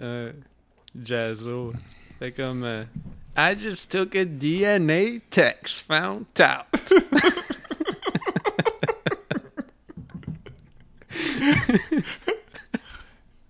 Euh, 0.00 0.32
Jazzo. 1.00 1.72
Fait 2.18 2.32
comme... 2.32 2.64
euh, 2.64 2.84
I 3.36 3.54
just 3.56 3.92
took 3.92 4.16
a 4.16 4.24
DNA 4.24 5.20
test, 5.30 5.86
found 5.86 6.24
out. 6.40 6.66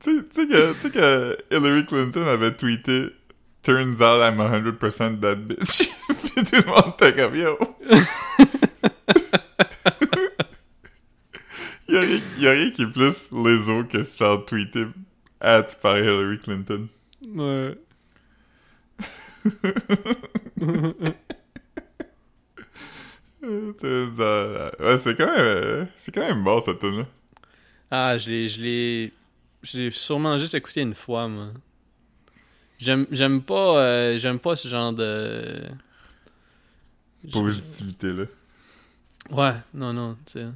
Tu 0.02 0.24
sais- 0.30 0.46
que, 0.90 1.36
Hillary 1.50 1.86
Clinton 1.86 2.26
avait 2.26 2.52
tweeté 2.56 3.10
Turns 3.62 4.00
out 4.02 4.20
I'm 4.20 4.38
100% 4.38 5.20
that 5.20 5.36
bitch. 5.46 5.88
Puis 6.08 6.44
tout 6.44 6.56
le 6.56 6.64
monde 6.66 6.94
était 6.98 7.14
comme 7.14 7.36
yo. 7.36 7.56
Il 11.86 11.94
y, 11.94 11.96
a 11.96 12.00
rien, 12.00 12.20
y 12.38 12.46
a 12.48 12.50
rien 12.50 12.70
qui 12.72 12.82
est 12.82 12.86
plus 12.92 13.30
léso 13.30 13.84
que 13.84 14.02
se 14.02 14.16
faire 14.16 14.44
tweeter 14.46 14.86
at 15.40 15.62
par 15.80 15.96
Hillary 15.98 16.38
Clinton. 16.38 16.88
Ouais. 17.24 17.76
Euh, 23.44 24.70
Ouais, 24.78 24.98
c'est 24.98 25.16
quand 25.16 25.26
même, 25.36 25.88
c'est 25.96 26.14
quand 26.14 26.20
même 26.20 26.44
bon 26.44 26.60
cette 26.60 26.78
tune 26.78 26.98
là 26.98 27.06
Ah, 27.94 28.16
je 28.16 28.30
l'ai... 28.30 28.48
Je 28.48 28.60
l'ai... 28.62 29.12
Je 29.62 29.78
l'ai 29.78 29.90
sûrement 29.90 30.38
juste 30.38 30.54
écouté 30.54 30.80
une 30.80 30.94
fois, 30.94 31.28
moi. 31.28 31.48
J'aime, 32.78 33.06
j'aime 33.12 33.42
pas... 33.42 33.78
euh, 33.78 34.18
j'aime 34.18 34.38
pas 34.38 34.56
ce 34.56 34.66
genre 34.66 34.94
de... 34.94 35.60
Positivité 37.30 38.12
là. 38.12 38.24
Ouais, 39.30 39.54
non, 39.74 39.92
non, 39.92 40.16
tu 40.26 40.32
sais. 40.32 40.46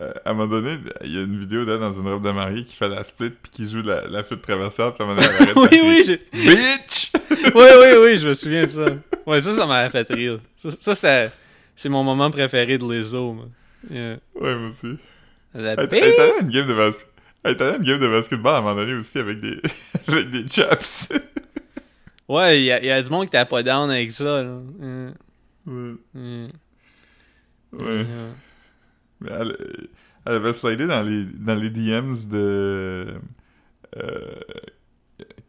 Euh, 0.00 0.12
à 0.24 0.30
un 0.30 0.34
moment 0.34 0.46
donné, 0.46 0.78
il 1.04 1.12
y 1.12 1.18
a 1.18 1.22
une 1.22 1.40
vidéo 1.40 1.64
dans 1.64 1.90
une 1.90 2.06
robe 2.06 2.22
de 2.22 2.30
mariée 2.30 2.64
qui 2.64 2.76
fait 2.76 2.88
la 2.88 3.02
split 3.02 3.30
puis 3.30 3.50
qui 3.50 3.68
joue 3.70 3.80
la, 3.80 4.06
la 4.06 4.22
flûte 4.22 4.42
traversière 4.42 4.94
puis 4.94 5.02
à 5.02 5.06
un 5.06 5.14
moment 5.14 5.22
donné, 5.22 5.34
elle 5.40 5.48
arrête 5.56 5.72
oui, 5.72 5.80
oui, 5.82 6.02
j'ai... 6.06 6.18
Bitch! 6.32 7.12
oui, 7.54 7.68
oui, 7.80 7.88
oui, 8.02 8.18
je 8.18 8.28
me 8.28 8.34
souviens 8.34 8.66
de 8.66 8.70
ça. 8.70 8.86
Ouais, 9.26 9.40
ça, 9.40 9.54
ça 9.54 9.66
m'avait 9.66 9.90
fait 9.90 10.08
rire. 10.12 10.38
Ça, 10.62 10.68
ça, 10.80 10.94
c'était... 10.94 11.32
C'est 11.74 11.88
mon 11.88 12.04
moment 12.04 12.30
préféré 12.30 12.78
de 12.78 12.84
moi. 12.84 13.46
Yeah. 13.90 14.18
Ouais, 14.34 14.54
moi 14.54 14.68
aussi. 14.68 14.98
La 15.56 15.72
Elle, 15.72 15.88
elle 15.92 16.20
à 16.20 16.40
une 16.40 16.48
game 16.50 16.66
de 16.66 16.74
elle 17.44 17.56
une 17.76 17.82
game 17.84 17.98
basketball 18.10 18.54
à 18.54 18.58
un 18.58 18.60
moment 18.62 18.74
donné 18.74 18.94
aussi 18.94 19.18
avec 19.18 19.40
des, 19.40 19.60
avec 20.08 20.30
des 20.30 20.48
chaps. 20.48 21.08
Ouais, 22.28 22.58
il 22.60 22.64
y, 22.64 22.72
a- 22.72 22.82
y 22.84 22.90
a 22.90 23.00
du 23.00 23.08
monde 23.08 23.22
qui 23.30 23.36
était 23.36 23.44
pas 23.44 23.62
down 23.62 23.88
avec 23.88 24.10
ça, 24.10 24.42
là. 24.42 24.58
Ouais. 24.80 25.92
Yeah. 26.14 26.48
Ouais. 27.72 27.94
Yeah. 28.02 28.04
Mais 29.20 29.30
elle, 29.30 29.56
elle 30.26 30.32
avait 30.34 30.52
slidé 30.52 30.88
dans 30.88 31.02
les, 31.02 31.24
dans 31.24 31.54
les 31.54 31.70
DMs 31.70 32.16
de 32.28 33.14
euh, 33.96 34.34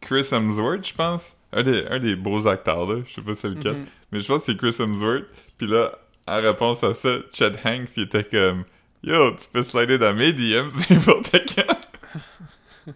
Chris 0.00 0.28
Hemsworth, 0.30 0.86
je 0.86 0.94
pense. 0.94 1.36
Un 1.52 1.64
des, 1.64 1.84
un 1.90 1.98
des 1.98 2.14
beaux 2.14 2.46
acteurs, 2.46 2.86
là. 2.86 3.02
Je 3.06 3.14
sais 3.14 3.22
pas 3.22 3.34
si 3.34 3.40
c'est 3.40 3.48
lequel. 3.48 3.72
Mhm. 3.72 3.84
Mais 4.12 4.20
je 4.20 4.28
pense 4.28 4.46
que 4.46 4.52
c'est 4.52 4.56
Chris 4.58 4.76
Hemsworth. 4.78 5.24
Puis 5.56 5.66
là, 5.66 5.98
en 6.28 6.40
réponse 6.40 6.84
à 6.84 6.94
ça, 6.94 7.16
Chad 7.32 7.58
Hanks, 7.64 7.96
il 7.96 8.04
était 8.04 8.22
comme 8.22 8.64
Yo, 9.02 9.32
tu 9.32 9.46
peux 9.52 9.62
slider 9.62 9.98
dans 9.98 10.14
mes 10.14 10.32
DMs 10.32 10.70
n'importe 10.90 11.30
quand. 11.54 12.92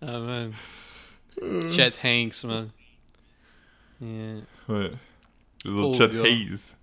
Ah, 0.00 0.18
man. 0.18 0.52
Chet 1.70 1.92
Hanks, 2.04 2.44
man. 2.44 2.68
Yeah. 4.00 4.40
Ouais. 4.68 4.90
Les 5.64 5.70
Oh, 5.70 5.94
autres, 5.94 6.10
Chet. 6.12 6.18
Hayes. 6.28 6.74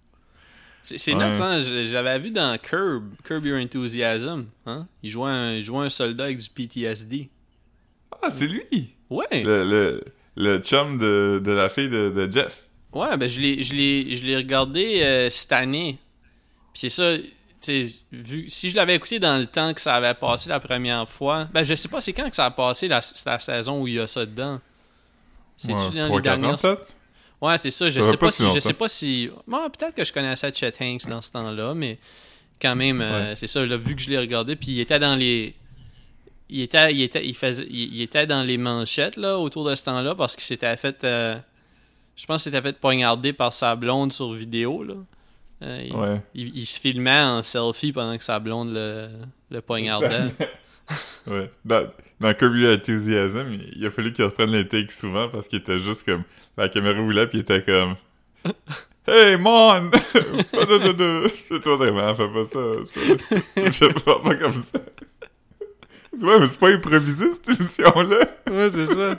C'est 0.81 0.97
c'est 0.97 1.13
Ouais. 1.13 1.23
hein? 1.23 1.61
Je, 1.61 1.91
l'avais 1.93 2.19
vu 2.19 2.31
dans 2.31 2.57
Curb, 2.57 3.03
Curb 3.23 3.45
Your 3.45 3.59
Enthusiasm. 3.59 4.45
Hein? 4.65 4.87
Il, 5.03 5.09
jouait 5.09 5.29
un, 5.29 5.53
il 5.55 5.63
jouait 5.63 5.85
un 5.85 5.89
soldat 5.89 6.25
avec 6.25 6.37
du 6.39 6.49
PTSD. 6.49 7.29
Ah, 8.21 8.31
c'est 8.31 8.47
lui! 8.47 8.93
Ouais! 9.09 9.43
Le, 9.43 9.63
le, 9.69 10.03
le 10.35 10.59
chum 10.59 10.97
de, 10.97 11.41
de 11.43 11.51
la 11.51 11.69
fille 11.69 11.89
de, 11.89 12.09
de 12.09 12.31
Jeff. 12.31 12.65
Ouais, 12.93 13.15
ben 13.17 13.29
je 13.29 13.39
l'ai, 13.39 14.37
regardé 14.37 15.01
euh, 15.03 15.29
cette 15.29 15.51
année. 15.51 15.99
Puis 16.73 16.81
c'est 16.81 16.89
ça, 16.89 17.15
vu, 18.11 18.49
si 18.49 18.69
je 18.69 18.75
l'avais 18.75 18.95
écouté 18.95 19.19
dans 19.19 19.37
le 19.37 19.45
temps 19.45 19.73
que 19.73 19.81
ça 19.81 19.95
avait 19.95 20.13
passé 20.13 20.49
la 20.49 20.59
première 20.59 21.07
fois, 21.09 21.47
ben 21.53 21.63
je 21.63 21.75
sais 21.75 21.89
pas 21.89 21.99
c'est 22.01 22.13
quand 22.13 22.29
que 22.29 22.35
ça 22.35 22.45
a 22.45 22.51
passé 22.51 22.87
la, 22.87 23.01
la 23.25 23.39
saison 23.39 23.81
où 23.81 23.87
il 23.87 23.95
y 23.95 23.99
a 23.99 24.07
ça 24.07 24.25
dedans. 24.25 24.59
C'est-tu 25.57 25.73
Ouais, 25.73 26.07
dans 26.07 26.15
les 26.15 26.21
dernières... 26.21 26.57
Ouais, 27.41 27.57
c'est 27.57 27.71
ça, 27.71 27.89
je 27.89 28.01
Ça 28.01 28.11
sais 28.11 28.17
pas 28.17 28.25
pas, 28.27 28.31
si 28.31 28.49
je 28.49 28.59
sais 28.59 28.73
pas 28.73 28.89
si... 28.89 29.29
Bon, 29.47 29.69
peut-être 29.69 29.95
que 29.95 30.03
je 30.03 30.11
connaissais 30.11 30.51
Chet 30.53 30.73
Hanks 30.81 31.07
dans 31.07 31.21
ce 31.21 31.31
temps-là, 31.31 31.73
mais 31.73 31.97
quand 32.61 32.75
même, 32.75 32.99
euh, 33.01 33.35
c'est 33.35 33.47
ça, 33.47 33.65
là, 33.65 33.77
vu 33.77 33.95
que 33.95 34.01
je 34.01 34.09
l'ai 34.09 34.17
regardé, 34.17 34.55
puis 34.57 34.71
il 34.71 34.79
était 34.81 34.99
dans 34.99 35.15
les... 35.15 35.55
Il 36.49 36.61
était, 36.61 36.93
il 36.93 37.01
était, 37.01 37.25
il 37.25 37.35
faisait, 37.35 37.65
il, 37.69 37.95
il 37.95 38.01
était 38.01 38.25
dans 38.25 38.43
les 38.43 38.57
manchettes, 38.57 39.15
là, 39.15 39.37
autour 39.37 39.63
de 39.65 39.75
ce 39.75 39.83
temps-là, 39.83 40.15
parce 40.15 40.35
qu'il 40.35 40.43
s'était 40.45 40.75
fait... 40.75 41.03
euh, 41.03 41.37
je 42.17 42.25
pense 42.25 42.43
qu'il 42.43 42.51
s'était 42.51 42.61
fait 42.67 42.77
poignarder 42.77 43.31
par 43.31 43.53
sa 43.53 43.75
blonde 43.75 44.11
sur 44.11 44.33
vidéo, 44.33 44.83
là. 44.83 44.95
Euh, 45.61 45.81
il, 45.83 45.93
Ouais. 45.95 46.21
il- 46.33 46.57
il 46.57 46.65
se 46.65 46.79
filmait 46.79 47.21
en 47.21 47.43
selfie 47.43 47.91
pendant 47.91 48.17
que 48.17 48.23
sa 48.23 48.39
blonde 48.39 48.73
le, 48.73 49.07
le 49.51 49.61
poignardait. 49.61 50.33
Ouais. 51.27 51.51
Dans, 51.63 51.87
dans 52.19 52.33
Your 52.41 52.73
Enthusiasm, 52.73 53.53
il, 53.75 53.85
a 53.85 53.91
fallu 53.91 54.11
qu'il 54.11 54.25
reprenne 54.25 54.49
les 54.49 54.67
takes 54.67 54.91
souvent 54.91 55.29
parce 55.29 55.47
qu'il 55.47 55.59
était 55.59 55.79
juste 55.79 56.03
comme. 56.03 56.23
La 56.57 56.67
caméra 56.67 56.99
roulait 56.99 57.27
puis 57.27 57.37
il 57.37 57.41
était 57.41 57.61
comme. 57.63 57.95
Hey, 59.07 59.37
mon! 59.37 59.89
C'est 60.13 61.61
toi 61.63 61.77
vraiment, 61.77 62.13
fais 62.13 62.27
pas 62.27 62.45
ça. 62.45 62.59
Je, 63.55 64.03
parle 64.03 64.21
pas 64.21 64.35
comme 64.35 64.53
ça. 64.61 64.79
Ouais, 66.21 66.39
mais 66.39 66.47
c'est 66.47 66.59
pas 66.59 66.69
improvisé 66.69 67.33
cette 67.33 67.49
émission-là. 67.49 68.19
ouais, 68.51 68.69
c'est 68.71 68.87
ça. 68.87 69.17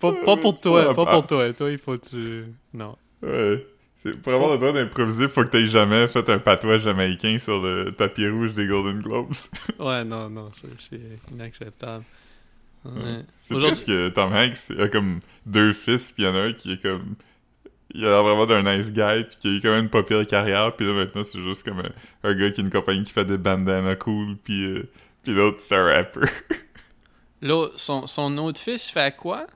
Pas, 0.00 0.12
pas 0.12 0.36
pour 0.36 0.58
toi, 0.60 0.92
pas 0.92 1.06
pour 1.06 1.26
toi. 1.26 1.52
Toi, 1.52 1.70
il 1.70 1.78
faut 1.78 1.96
que 1.96 2.08
tu... 2.08 2.44
Non. 2.74 2.96
Ouais. 3.22 3.64
C'est- 4.02 4.20
Pour 4.20 4.32
avoir 4.32 4.50
le 4.52 4.58
droit 4.58 4.72
d'improviser, 4.72 5.28
faut 5.28 5.44
que 5.44 5.50
t'aies 5.50 5.66
jamais 5.66 6.08
fait 6.08 6.28
un 6.28 6.38
patois 6.38 6.78
jamaïcain 6.78 7.38
sur 7.38 7.60
le 7.62 7.92
tapis 7.92 8.28
rouge 8.28 8.52
des 8.52 8.66
Golden 8.66 9.00
Globes. 9.00 9.32
Ouais, 9.78 10.04
non, 10.04 10.28
non, 10.28 10.50
ça, 10.52 10.66
c'est 10.78 11.00
inacceptable. 11.32 12.04
Ouais. 12.84 13.20
C'est 13.38 13.54
presque 13.54 13.86
que 13.86 14.08
Tom 14.08 14.32
Hanks 14.32 14.72
a 14.78 14.88
comme 14.88 15.20
deux 15.46 15.72
fils, 15.72 16.10
puis 16.10 16.24
il 16.24 16.26
y 16.26 16.28
en 16.28 16.34
a 16.34 16.40
un 16.40 16.52
qui 16.52 16.72
est 16.72 16.82
comme... 16.82 17.14
Il 17.94 18.04
a 18.04 18.08
l'air 18.08 18.22
vraiment 18.24 18.46
d'un 18.46 18.62
nice 18.76 18.90
guy, 18.90 19.24
puis 19.28 19.36
qui 19.38 19.48
a 19.48 19.50
eu 19.52 19.60
quand 19.60 19.70
même 19.70 19.84
une 19.84 19.90
pas 19.90 20.02
pire 20.02 20.26
carrière, 20.26 20.74
puis 20.74 20.86
là 20.86 20.94
maintenant 20.94 21.22
c'est 21.24 21.40
juste 21.40 21.62
comme 21.62 21.78
un, 21.80 21.90
un 22.28 22.34
gars 22.34 22.50
qui 22.50 22.60
a 22.60 22.64
une 22.64 22.70
compagnie 22.70 23.02
qui 23.04 23.12
fait 23.12 23.24
des 23.26 23.36
bandanas 23.36 23.96
cool, 23.96 24.36
puis 24.42 24.64
euh, 24.64 24.88
puis 25.22 25.32
l'autre 25.34 25.60
c'est 25.60 25.76
un 25.76 25.84
rapper. 25.84 26.20
Là, 27.42 27.66
son, 27.76 28.06
son 28.06 28.38
autre 28.38 28.58
fils 28.60 28.88
fait 28.88 29.14
quoi? 29.16 29.46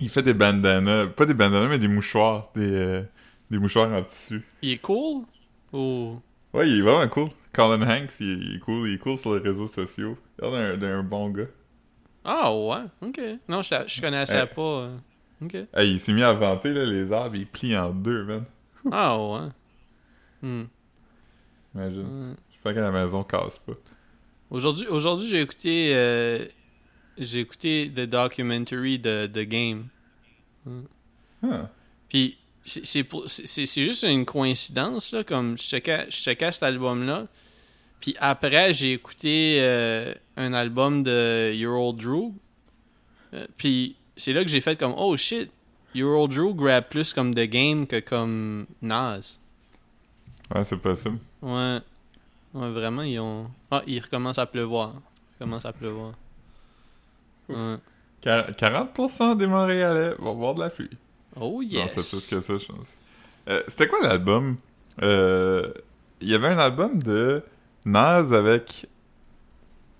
Il 0.00 0.08
fait 0.08 0.22
des 0.22 0.34
bandanas, 0.34 1.08
pas 1.08 1.26
des 1.26 1.34
bandanas 1.34 1.68
mais 1.68 1.78
des 1.78 1.88
mouchoirs, 1.88 2.50
des, 2.54 2.72
euh, 2.72 3.02
des 3.50 3.58
mouchoirs 3.58 3.92
en 3.92 4.02
tissu. 4.02 4.42
Il 4.62 4.72
est 4.72 4.78
cool? 4.78 5.24
Ou... 5.72 6.18
Ouais, 6.52 6.68
il 6.68 6.78
est 6.78 6.82
vraiment 6.82 7.08
cool. 7.08 7.28
Colin 7.52 7.82
Hanks, 7.82 8.12
il, 8.20 8.42
il 8.42 8.56
est 8.56 8.58
cool, 8.60 8.88
il 8.88 8.94
est 8.94 8.98
cool 8.98 9.18
sur 9.18 9.34
les 9.34 9.40
réseaux 9.40 9.68
sociaux. 9.68 10.16
Il 10.40 10.44
a 10.46 10.50
l'air 10.50 10.78
d'un 10.78 11.02
bon 11.02 11.30
gars. 11.30 11.44
Ah 12.24 12.54
ouais, 12.54 12.84
ok. 13.02 13.20
Non, 13.48 13.62
je, 13.62 13.74
je 13.86 14.00
connaissais 14.00 14.46
pas. 14.46 14.60
euh, 14.62 14.96
Ok. 15.42 15.54
Hey, 15.72 15.92
il 15.92 15.98
s'est 16.00 16.12
mis 16.12 16.22
à 16.22 16.34
vanter 16.34 16.72
là, 16.74 16.84
les 16.84 17.10
arbres, 17.12 17.34
il 17.36 17.46
plie 17.46 17.74
en 17.76 17.90
deux, 17.90 18.24
man. 18.24 18.44
Ah 18.92 19.18
ouais. 19.18 19.48
Hmm. 20.42 20.64
Imagine. 21.74 22.00
Ouais. 22.28 22.34
J'espère 22.50 22.74
que 22.74 22.80
la 22.80 22.90
maison 22.90 23.24
casse 23.24 23.58
pas. 23.58 23.72
Aujourd'hui, 24.50 24.86
aujourd'hui 24.88 25.28
j'ai 25.28 25.40
écouté 25.40 25.92
euh, 25.94 26.44
j'ai 27.24 27.40
écouté 27.40 27.90
the 27.94 28.00
documentary 28.00 28.98
de 28.98 29.26
The 29.26 29.40
Game. 29.40 29.88
Puis 32.08 32.38
c'est 32.64 33.84
juste 33.84 34.02
une 34.02 34.24
coïncidence 34.24 35.12
là 35.12 35.24
comme 35.24 35.56
je 35.56 35.62
checkais 35.62 36.06
je 36.10 36.16
checkais 36.16 36.52
cet 36.52 36.62
album 36.62 37.06
là. 37.06 37.26
Puis 38.00 38.16
après 38.20 38.72
j'ai 38.72 38.92
écouté 38.92 39.58
euh, 39.60 40.14
un 40.36 40.52
album 40.52 41.02
de 41.02 41.52
Your 41.54 41.88
Old 41.88 42.00
Drew. 42.00 42.32
Euh, 43.34 43.46
puis 43.56 43.96
c'est 44.16 44.32
là 44.32 44.42
que 44.42 44.50
j'ai 44.50 44.60
fait 44.60 44.78
comme 44.78 44.94
oh 44.96 45.16
shit, 45.16 45.50
Your 45.94 46.20
Old 46.20 46.32
Drew 46.32 46.54
grab 46.54 46.88
plus 46.88 47.12
comme 47.12 47.34
The 47.34 47.46
Game 47.46 47.86
que 47.86 48.00
comme 48.00 48.66
Nas. 48.82 49.38
Ouais, 50.54 50.64
c'est 50.64 50.76
possible. 50.76 51.18
Ouais. 51.42 51.78
Ouais, 52.52 52.70
vraiment, 52.70 53.02
ils 53.02 53.20
ont. 53.20 53.48
Ah, 53.70 53.82
il 53.86 54.00
recommence 54.00 54.38
à 54.38 54.46
pleuvoir. 54.46 54.94
Il 54.94 55.44
commence 55.44 55.64
à 55.64 55.72
pleuvoir. 55.72 56.14
Ouais. 57.50 57.76
Quar- 58.22 58.50
40% 58.54 59.36
des 59.36 59.46
Montréalais 59.46 60.14
vont 60.18 60.34
voir 60.34 60.54
de 60.54 60.60
la 60.60 60.70
pluie. 60.70 60.90
Oh 61.36 61.50
Non, 61.54 61.60
yes! 61.62 61.92
c'est 61.96 62.16
plus 62.18 62.28
que 62.28 62.40
ça, 62.40 62.58
je 62.58 62.66
pense. 62.66 62.86
Euh, 63.48 63.62
C'était 63.68 63.86
quoi 63.88 63.98
l'album? 64.02 64.56
Euh, 65.02 65.72
Il 66.20 66.28
y 66.28 66.34
avait 66.34 66.48
un 66.48 66.58
album 66.58 67.02
de 67.02 67.42
Nas 67.86 68.32
avec 68.34 68.86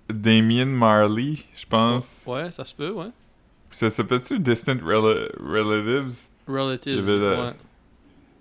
Damien 0.09 0.67
Marley, 0.67 1.37
je 1.55 1.65
pense. 1.67 2.25
Ouais, 2.27 2.51
ça 2.51 2.65
se 2.65 2.75
peut, 2.75 2.91
ouais. 2.91 3.09
Ça 3.71 3.89
s'appelait-tu 3.89 4.39
Distant 4.41 4.77
Rel- 4.85 5.31
Relatives? 5.41 6.27
Relatives, 6.49 7.07
la- 7.09 7.45
ouais. 7.47 7.53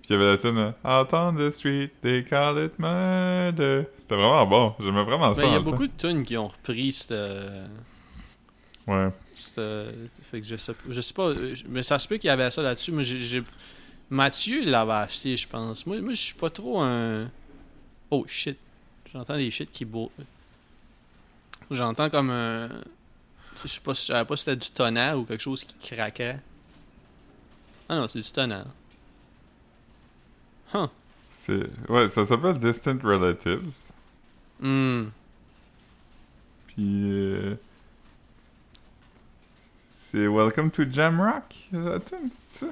Puis 0.01 0.09
il 0.09 0.13
y 0.13 0.15
avait 0.15 0.31
la 0.31 0.37
tune 0.37 0.57
euh, 0.57 1.01
Out 1.01 1.13
on 1.13 1.33
the 1.35 1.51
street, 1.51 1.91
they 2.01 2.23
call 2.25 2.57
it 2.65 2.73
murder. 2.79 3.83
C'était 3.97 4.15
vraiment 4.15 4.45
bon. 4.47 4.73
J'aimais 4.79 5.03
vraiment 5.03 5.35
ça. 5.35 5.41
Ben, 5.43 5.47
il 5.49 5.53
y 5.53 5.57
a 5.57 5.59
beaucoup 5.59 5.85
de 5.87 5.93
tunes 5.95 6.23
qui 6.23 6.35
ont 6.37 6.47
repris 6.47 6.91
cette. 6.91 7.11
Ouais. 8.89 9.11
Fait 9.35 10.41
que 10.41 10.43
je 10.43 10.55
sais, 10.55 10.73
je 10.89 11.01
sais 11.01 11.13
pas. 11.13 11.31
Mais 11.67 11.83
ça 11.83 11.99
se 11.99 12.07
peut 12.07 12.17
qu'il 12.17 12.27
y 12.27 12.31
avait 12.31 12.49
ça 12.49 12.63
là-dessus. 12.63 12.91
Mais 12.91 13.03
j'ai. 13.03 13.43
Mathieu 14.09 14.65
l'avait 14.65 14.93
acheté, 14.93 15.37
je 15.37 15.47
pense. 15.47 15.85
Moi, 15.85 16.01
moi 16.01 16.13
je 16.13 16.19
suis 16.19 16.33
pas 16.33 16.49
trop 16.49 16.81
un. 16.81 17.29
Oh 18.09 18.25
shit. 18.27 18.57
J'entends 19.13 19.37
des 19.37 19.51
shit 19.51 19.71
qui 19.71 19.85
beau. 19.85 20.11
J'entends 21.69 22.09
comme 22.09 22.31
un. 22.31 22.69
Je 23.55 23.67
sais 23.67 23.79
pas, 23.81 23.93
je 23.93 23.99
savais 23.99 24.25
pas 24.25 24.35
si 24.35 24.45
c'était 24.45 24.55
du 24.55 24.71
tonnerre 24.71 25.19
ou 25.19 25.23
quelque 25.23 25.41
chose 25.41 25.63
qui 25.63 25.75
craquait. 25.75 26.37
Ah 27.87 27.95
non, 27.95 28.07
c'est 28.07 28.21
du 28.21 28.31
tonnerre. 28.31 28.67
Huh. 30.73 30.87
C'est... 31.25 31.89
Ouais, 31.89 32.07
ça 32.07 32.25
s'appelle 32.25 32.57
Distant 32.57 32.97
Relatives. 33.03 33.71
Hmm. 34.59 35.09
Puis... 36.67 37.11
euh, 37.11 37.55
C'est 40.11 40.27
Welcome 40.27 40.71
to 40.71 40.85
Jamrock, 40.91 41.55
la 41.71 41.99
tune, 41.99 42.31
c'est 42.31 42.65
ça? 42.65 42.71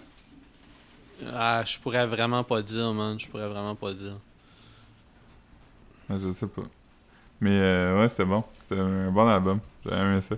Ah, 1.32 1.64
je 1.64 1.78
pourrais 1.78 2.08
vraiment 2.08 2.44
pas 2.44 2.64
dire, 2.64 2.92
man. 2.94 3.20
Je 3.20 3.28
pourrais 3.28 3.48
vraiment 3.48 3.76
pas 3.76 3.94
dire. 3.94 4.18
Ouais, 6.10 6.18
je 6.20 6.32
sais 6.32 6.48
pas. 6.48 6.64
Mais 7.40 7.52
euh, 7.52 8.00
ouais, 8.00 8.10
c'était 8.10 8.26
bon. 8.26 8.44
C'était 8.64 8.82
un 8.82 9.12
bon 9.12 9.28
album. 9.28 9.60
J'ai 9.86 9.94
aimé 9.94 10.20
ça. 10.22 10.36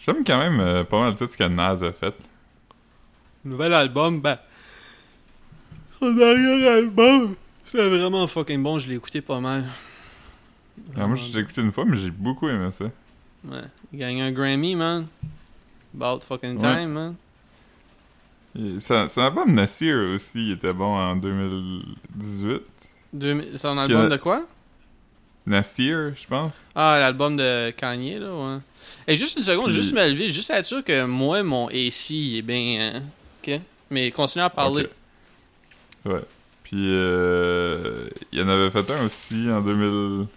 J'aime 0.00 0.22
quand 0.22 0.36
même 0.36 0.60
euh, 0.60 0.84
pas 0.84 1.00
mal 1.00 1.14
tout 1.14 1.26
ce 1.26 1.34
que 1.34 1.44
Nas 1.44 1.82
a 1.82 1.92
fait. 1.92 2.14
Nouvel 3.42 3.72
album, 3.72 4.20
ben. 4.20 4.36
Son 5.98 6.12
dernier 6.12 6.68
album, 6.68 7.36
c'était 7.64 7.88
vraiment 7.88 8.26
fucking 8.26 8.62
bon. 8.62 8.78
Je 8.78 8.86
l'ai 8.86 8.96
écouté 8.96 9.22
pas 9.22 9.40
mal. 9.40 9.64
Ah, 10.94 11.06
moi, 11.06 11.16
j'ai 11.16 11.38
écouté 11.38 11.62
une 11.62 11.72
fois, 11.72 11.86
mais 11.86 11.96
j'ai 11.96 12.10
beaucoup 12.10 12.50
aimé 12.50 12.70
ça. 12.70 12.84
Ouais. 13.46 13.62
Il 13.94 14.02
a 14.02 14.08
gagné 14.08 14.20
un 14.20 14.32
Grammy, 14.32 14.76
man. 14.76 15.06
About 15.94 16.20
fucking 16.24 16.56
Ouais. 16.62 16.76
time, 16.80 16.90
man. 16.92 17.14
Et 18.58 18.80
Son, 18.80 19.08
son 19.08 19.20
album 19.22 19.52
Nasir 19.52 19.96
aussi 20.14 20.48
il 20.48 20.52
était 20.52 20.72
bon 20.72 20.94
en 20.94 21.16
2018. 21.16 22.62
Deux- 23.12 23.56
Son 23.58 23.76
album 23.78 24.08
de 24.08 24.16
quoi? 24.16 24.42
Nasir, 25.46 26.12
je 26.14 26.26
pense. 26.26 26.54
Ah, 26.74 26.98
l'album 27.00 27.36
de 27.36 27.70
Kanye, 27.72 28.18
là, 28.18 28.32
ouais. 28.32 28.58
Et 29.08 29.16
juste 29.16 29.36
une 29.36 29.42
seconde, 29.42 29.66
Puis- 29.66 29.74
juste 29.74 29.92
me 29.92 30.08
lever, 30.08 30.30
juste 30.30 30.50
être 30.50 30.66
sûr 30.66 30.84
que 30.84 31.04
moi, 31.04 31.42
mon 31.42 31.68
AC 31.68 32.36
est 32.38 32.42
bien. 32.42 32.92
hein. 32.94 33.02
Ok? 33.42 33.60
Mais 33.90 34.10
continue 34.12 34.44
à 34.44 34.50
parler. 34.50 34.86
Ouais. 36.04 36.20
Puis 36.62 36.86
euh, 36.88 38.08
il 38.32 38.38
y 38.38 38.42
en 38.42 38.48
avait 38.48 38.70
fait 38.70 38.88
un 38.90 39.04
aussi 39.04 39.50
en 39.50 39.60
2011 39.60 40.28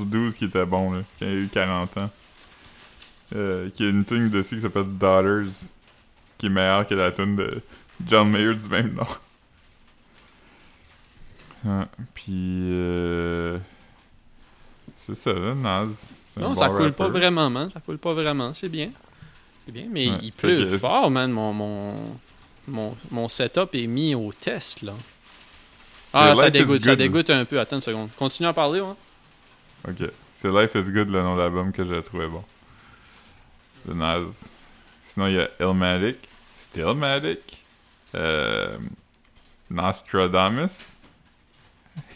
ou 0.00 0.04
12 0.04 0.36
qui 0.36 0.44
était 0.46 0.64
bon, 0.64 0.92
là, 0.92 1.00
qui 1.18 1.24
a 1.24 1.30
eu 1.32 1.48
40 1.52 1.96
ans. 1.98 2.10
Euh, 3.36 3.68
qui 3.70 3.84
a 3.84 3.88
une 3.90 4.04
tune 4.06 4.30
dessus 4.30 4.56
qui 4.56 4.62
s'appelle 4.62 4.84
Daughters, 4.84 5.66
qui 6.38 6.46
est 6.46 6.48
meilleure 6.48 6.86
que 6.86 6.94
la 6.94 7.10
tune 7.12 7.36
de 7.36 7.60
John 8.08 8.30
Mayer 8.30 8.54
du 8.54 8.68
même 8.68 8.94
nom. 8.94 9.06
Ouais, 11.64 11.84
puis 12.14 12.32
euh, 12.32 13.58
c'est 14.96 15.14
ça, 15.14 15.32
là, 15.32 15.50
un 15.50 15.88
Non, 16.40 16.54
ça 16.54 16.68
coule 16.68 16.92
pas 16.92 17.08
vraiment, 17.08 17.50
man. 17.50 17.68
Ça 17.72 17.80
coule 17.80 17.98
pas 17.98 18.14
vraiment. 18.14 18.54
C'est 18.54 18.68
bien. 18.68 18.90
C'est 19.64 19.72
bien, 19.72 19.86
mais 19.90 20.08
Ouais, 20.08 20.18
il 20.22 20.32
pleut 20.32 20.64
que- 20.64 20.78
fort, 20.78 21.10
man. 21.10 21.30
Mon, 21.30 21.52
mon, 21.52 21.94
mon, 22.68 22.96
mon 23.10 23.28
setup 23.28 23.74
est 23.74 23.86
mis 23.86 24.14
au 24.14 24.32
test, 24.32 24.82
là. 24.82 24.94
Ah, 26.14 26.34
ça 26.34 26.48
dégoûte, 26.48 26.80
ça 26.80 26.96
dégoûte 26.96 27.28
un 27.28 27.44
peu. 27.44 27.60
Attends 27.60 27.76
une 27.76 27.82
seconde. 27.82 28.08
Continue 28.16 28.48
à 28.48 28.52
parler, 28.54 28.80
ouais. 28.80 28.94
Ok. 29.86 30.08
C'est 30.32 30.48
Life 30.50 30.74
is 30.76 30.90
Good, 30.90 31.10
le 31.10 31.22
nom 31.22 31.34
de 31.36 31.40
l'album 31.40 31.72
que 31.72 31.84
j'ai 31.84 32.02
trouvé 32.02 32.28
bon. 32.28 32.42
Sinon, 35.02 35.26
il 35.28 35.34
y 35.34 35.40
a 35.40 35.48
Illmatic, 35.60 36.16
Stillmatic, 36.56 37.58
euh, 38.14 38.78
Nostradamus. 39.70 40.94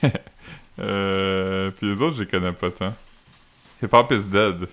euh, 0.78 1.70
puis 1.72 1.86
les 1.94 2.02
autres, 2.02 2.16
je 2.16 2.22
les 2.22 2.28
connais 2.28 2.52
pas 2.52 2.70
tant. 2.70 2.94
Hip 3.82 3.88
Hop 3.92 4.10
is 4.12 4.24
Dead. 4.28 4.68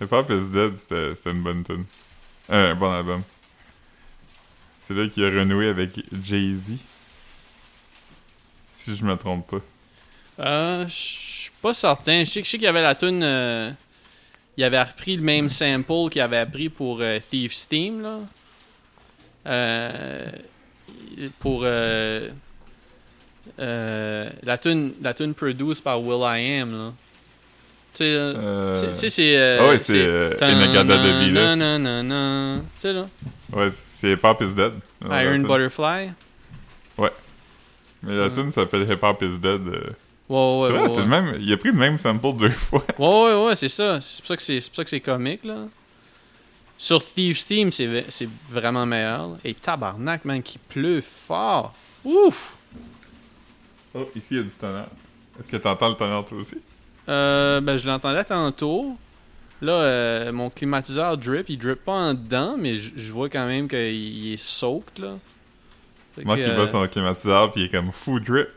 Hip 0.00 0.12
Hop 0.12 0.30
is 0.30 0.48
Dead, 0.50 0.76
c'était 0.76 1.30
une 1.30 1.42
bonne 1.42 1.64
tune. 1.64 1.84
Euh, 2.50 2.72
un 2.72 2.74
bon 2.74 2.90
album. 2.92 3.22
C'est 4.76 4.94
là 4.94 5.06
qu'il 5.08 5.24
a 5.24 5.28
renoué 5.28 5.68
avec 5.68 6.00
Jay-Z. 6.22 6.76
Si 8.66 8.96
je 8.96 9.04
me 9.04 9.16
trompe 9.16 9.46
pas. 9.50 9.60
Euh, 10.44 10.84
je 10.88 10.94
suis 10.94 11.50
pas 11.60 11.74
certain. 11.74 12.20
Je 12.24 12.30
sais, 12.30 12.40
que- 12.40 12.46
je 12.46 12.50
sais 12.52 12.56
qu'il 12.58 12.64
y 12.64 12.68
avait 12.68 12.82
la 12.82 12.94
tune. 12.94 13.22
euh, 13.22 13.70
il 14.60 14.64
avait 14.64 14.82
repris 14.82 15.16
le 15.16 15.22
même 15.22 15.48
sample 15.48 16.10
qu'il 16.10 16.20
avait 16.20 16.36
appris 16.36 16.68
pour 16.68 16.98
euh, 17.00 17.18
Thief's 17.18 17.66
Team, 17.66 18.02
là. 18.02 18.18
Euh, 19.46 20.26
pour 21.38 21.62
euh, 21.64 22.28
euh, 23.58 24.28
la 24.42 24.58
tune 24.58 24.92
la 25.00 25.14
tune 25.14 25.32
produced 25.32 25.82
par 25.82 26.02
Will 26.02 26.20
I 26.22 26.60
Am, 26.60 26.72
là. 26.72 26.92
Tu 27.94 28.04
sais, 28.04 29.08
c'est. 29.10 29.58
Ah 29.58 29.66
ouais, 29.68 29.78
c'est 29.78 29.96
Inagada 30.42 30.96
Debbie, 30.98 31.30
là. 31.32 31.40
Tananana, 31.46 32.60
Tu 32.74 32.80
sais, 32.80 32.92
là. 32.92 33.06
Ouais, 33.54 33.68
c'est 33.92 34.12
Hip 34.12 34.20
Hop 34.22 34.42
is 34.42 34.54
Dead. 34.54 34.72
de 35.00 35.08
Iron. 35.10 35.38
Butterfly. 35.38 36.10
Mais 38.02 38.14
la 38.16 38.28
Ouais. 38.28 38.32
tune 38.32 38.50
s'appelle 38.52 38.82
Hip 38.90 39.02
Hop 39.02 39.22
is 39.22 39.38
Dead. 39.38 39.60
Ouais, 40.30 40.36
ouais, 40.36 40.68
c'est 40.68 40.72
vrai, 40.74 40.88
ouais. 40.88 40.96
le 41.02 41.06
même. 41.06 41.36
Il 41.40 41.52
a 41.52 41.56
pris 41.56 41.70
le 41.72 41.76
même 41.76 41.98
sample 41.98 42.36
deux 42.38 42.48
fois. 42.50 42.84
Ouais, 42.98 43.08
ouais, 43.08 43.46
ouais, 43.46 43.56
c'est 43.56 43.68
ça. 43.68 44.00
C'est 44.00 44.20
pour 44.20 44.28
ça 44.28 44.36
que 44.36 44.42
c'est 44.42 44.60
c'est 44.60 44.70
pour 44.70 44.76
ça 44.76 44.84
que 44.84 44.90
c'est 44.90 45.00
comique, 45.00 45.44
là. 45.44 45.66
Sur 46.78 47.04
Thieves 47.04 47.44
Team, 47.44 47.72
c'est 47.72 48.04
c'est 48.08 48.28
vraiment 48.48 48.86
meilleur. 48.86 49.36
Et 49.44 49.54
tabarnak, 49.54 50.24
man, 50.24 50.40
qui 50.40 50.58
pleut 50.58 51.02
fort. 51.02 51.74
Ouf! 52.04 52.56
Oh, 53.92 54.08
ici, 54.14 54.28
il 54.30 54.36
y 54.36 54.40
a 54.40 54.42
du 54.44 54.50
tonnerre. 54.50 54.86
Est-ce 55.38 55.48
que 55.48 55.56
t'entends 55.56 55.88
le 55.88 55.96
tonnerre, 55.96 56.24
toi 56.24 56.38
aussi? 56.38 56.56
Euh, 57.08 57.60
ben, 57.60 57.76
je 57.76 57.86
l'entendais 57.88 58.22
tantôt. 58.22 58.96
Là, 59.60 59.72
euh, 59.72 60.32
mon 60.32 60.48
climatiseur 60.48 61.18
drip. 61.18 61.48
Il 61.48 61.58
drip 61.58 61.84
pas 61.84 61.92
en 61.92 62.14
dedans, 62.14 62.54
mais 62.56 62.78
je 62.78 63.12
vois 63.12 63.28
quand 63.28 63.46
même 63.46 63.68
qu'il 63.68 63.78
il 63.80 64.34
est 64.34 64.42
soaked, 64.42 65.00
là. 65.00 65.18
Moi 66.24 66.36
qui 66.36 66.42
euh, 66.44 66.56
bat 66.56 66.68
son 66.68 66.86
climatiseur, 66.86 67.50
puis 67.50 67.62
il 67.62 67.66
est 67.66 67.70
comme 67.70 67.90
fou 67.92 68.20
drip. 68.20 68.48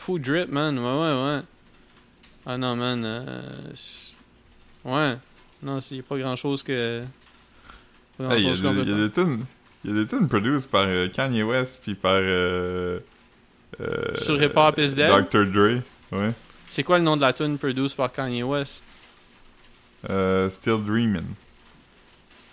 Fou 0.00 0.18
drip, 0.18 0.50
man. 0.50 0.78
Ouais, 0.78 0.84
ouais, 0.84 1.24
ouais. 1.24 1.40
Ah 2.46 2.56
non, 2.56 2.74
man. 2.74 3.02
euh, 3.04 3.42
c'est- 3.74 4.14
ouais. 4.84 5.16
Non, 5.62 5.78
il 5.78 5.94
n'y 5.94 6.00
a 6.00 6.02
pas 6.02 6.18
grand 6.18 6.36
chose 6.36 6.62
que. 6.62 7.02
Pas 8.16 8.24
grand 8.24 8.34
Hey, 8.34 8.40
Il 8.40 8.44
y, 8.44 8.46
a 8.46 8.50
chose 8.50 8.62
qu'on 8.62 8.72
des- 8.72 8.80
peut 8.82 8.86
il 8.86 8.98
y 8.98 9.02
a 9.04 9.06
des 9.08 9.12
tunes. 9.12 9.44
Il 9.84 9.90
y 9.90 9.92
a 9.98 10.02
des 10.02 10.06
tunes 10.08 10.26
produites 10.26 10.66
par 10.68 10.84
euh, 10.86 11.08
Kanye 11.08 11.42
West, 11.42 11.80
puis 11.82 11.94
par. 11.94 12.14
Euh, 12.16 12.98
euh, 13.80 14.16
Sur 14.16 14.42
Hip 14.42 14.52
Hop 14.56 14.78
is 14.78 14.94
Dead? 14.94 15.10
Dr. 15.10 15.44
Dre. 15.46 15.82
Ouais. 16.12 16.32
C'est 16.70 16.82
quoi 16.82 16.96
le 16.98 17.04
nom 17.04 17.16
de 17.16 17.20
la 17.20 17.32
tune 17.34 17.58
produced 17.58 17.96
par 17.96 18.10
Kanye 18.10 18.42
West? 18.42 18.82
Still 20.04 20.82
Dreamin'. 20.84 21.34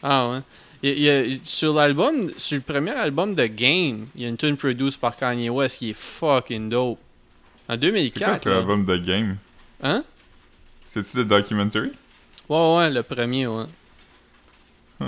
Ah 0.04 0.30
ouais. 0.30 0.40
Il 0.84 0.90
y 1.00 1.10
a- 1.10 1.24
il 1.24 1.32
y 1.34 1.36
a- 1.36 1.40
sur 1.44 1.74
l'album, 1.74 2.30
sur 2.38 2.58
le 2.58 2.62
premier 2.62 2.92
album 2.92 3.34
de 3.34 3.46
Game, 3.48 4.08
il 4.16 4.22
y 4.22 4.26
a 4.26 4.30
une 4.30 4.38
tune 4.38 4.58
produced 4.58 5.00
par 5.00 5.16
Kanye 5.16 5.50
West 5.50 5.80
qui 5.80 5.92
est 5.92 5.98
fucking 5.98 6.70
dope. 6.70 7.00
En 7.70 7.74
C'est 7.74 7.80
quoi 7.80 7.90
2004. 7.90 8.44
que 8.44 8.50
là. 8.50 8.56
l'album 8.56 8.86
de 8.86 8.98
Game? 8.98 9.38
Hein? 9.84 10.04
C'est-tu 10.88 11.18
le 11.18 11.26
documentary? 11.26 11.92
Ouais, 12.50 12.76
ouais, 12.78 12.90
le 12.90 13.04
premier, 13.04 13.46
ouais. 13.48 13.66
Huh. 15.02 15.04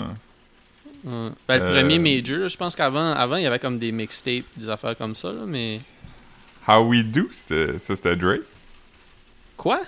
Ouais. 1.06 1.30
Ben, 1.48 1.60
le 1.60 1.66
Euh, 1.66 1.74
premier 1.80 2.00
major, 2.00 2.38
là, 2.40 2.48
je 2.50 2.58
pense 2.58 2.76
qu'avant, 2.76 3.14
avant, 3.14 3.38
il 3.38 3.44
y 3.44 3.48
avait 3.48 3.60
comme 3.60 3.80
des 3.80 3.92
mixtapes, 3.94 4.44
des 4.58 4.70
affaires 4.70 4.98
comme 4.98 5.16
ça, 5.16 5.32
là, 5.32 5.46
mais. 5.48 5.80
How 6.68 6.82
We 6.86 7.04
Do, 7.06 7.30
c'était- 7.32 7.80
ça 7.80 7.96
c'était 7.96 8.16
Dre? 8.18 8.40
Quoi? 9.56 9.80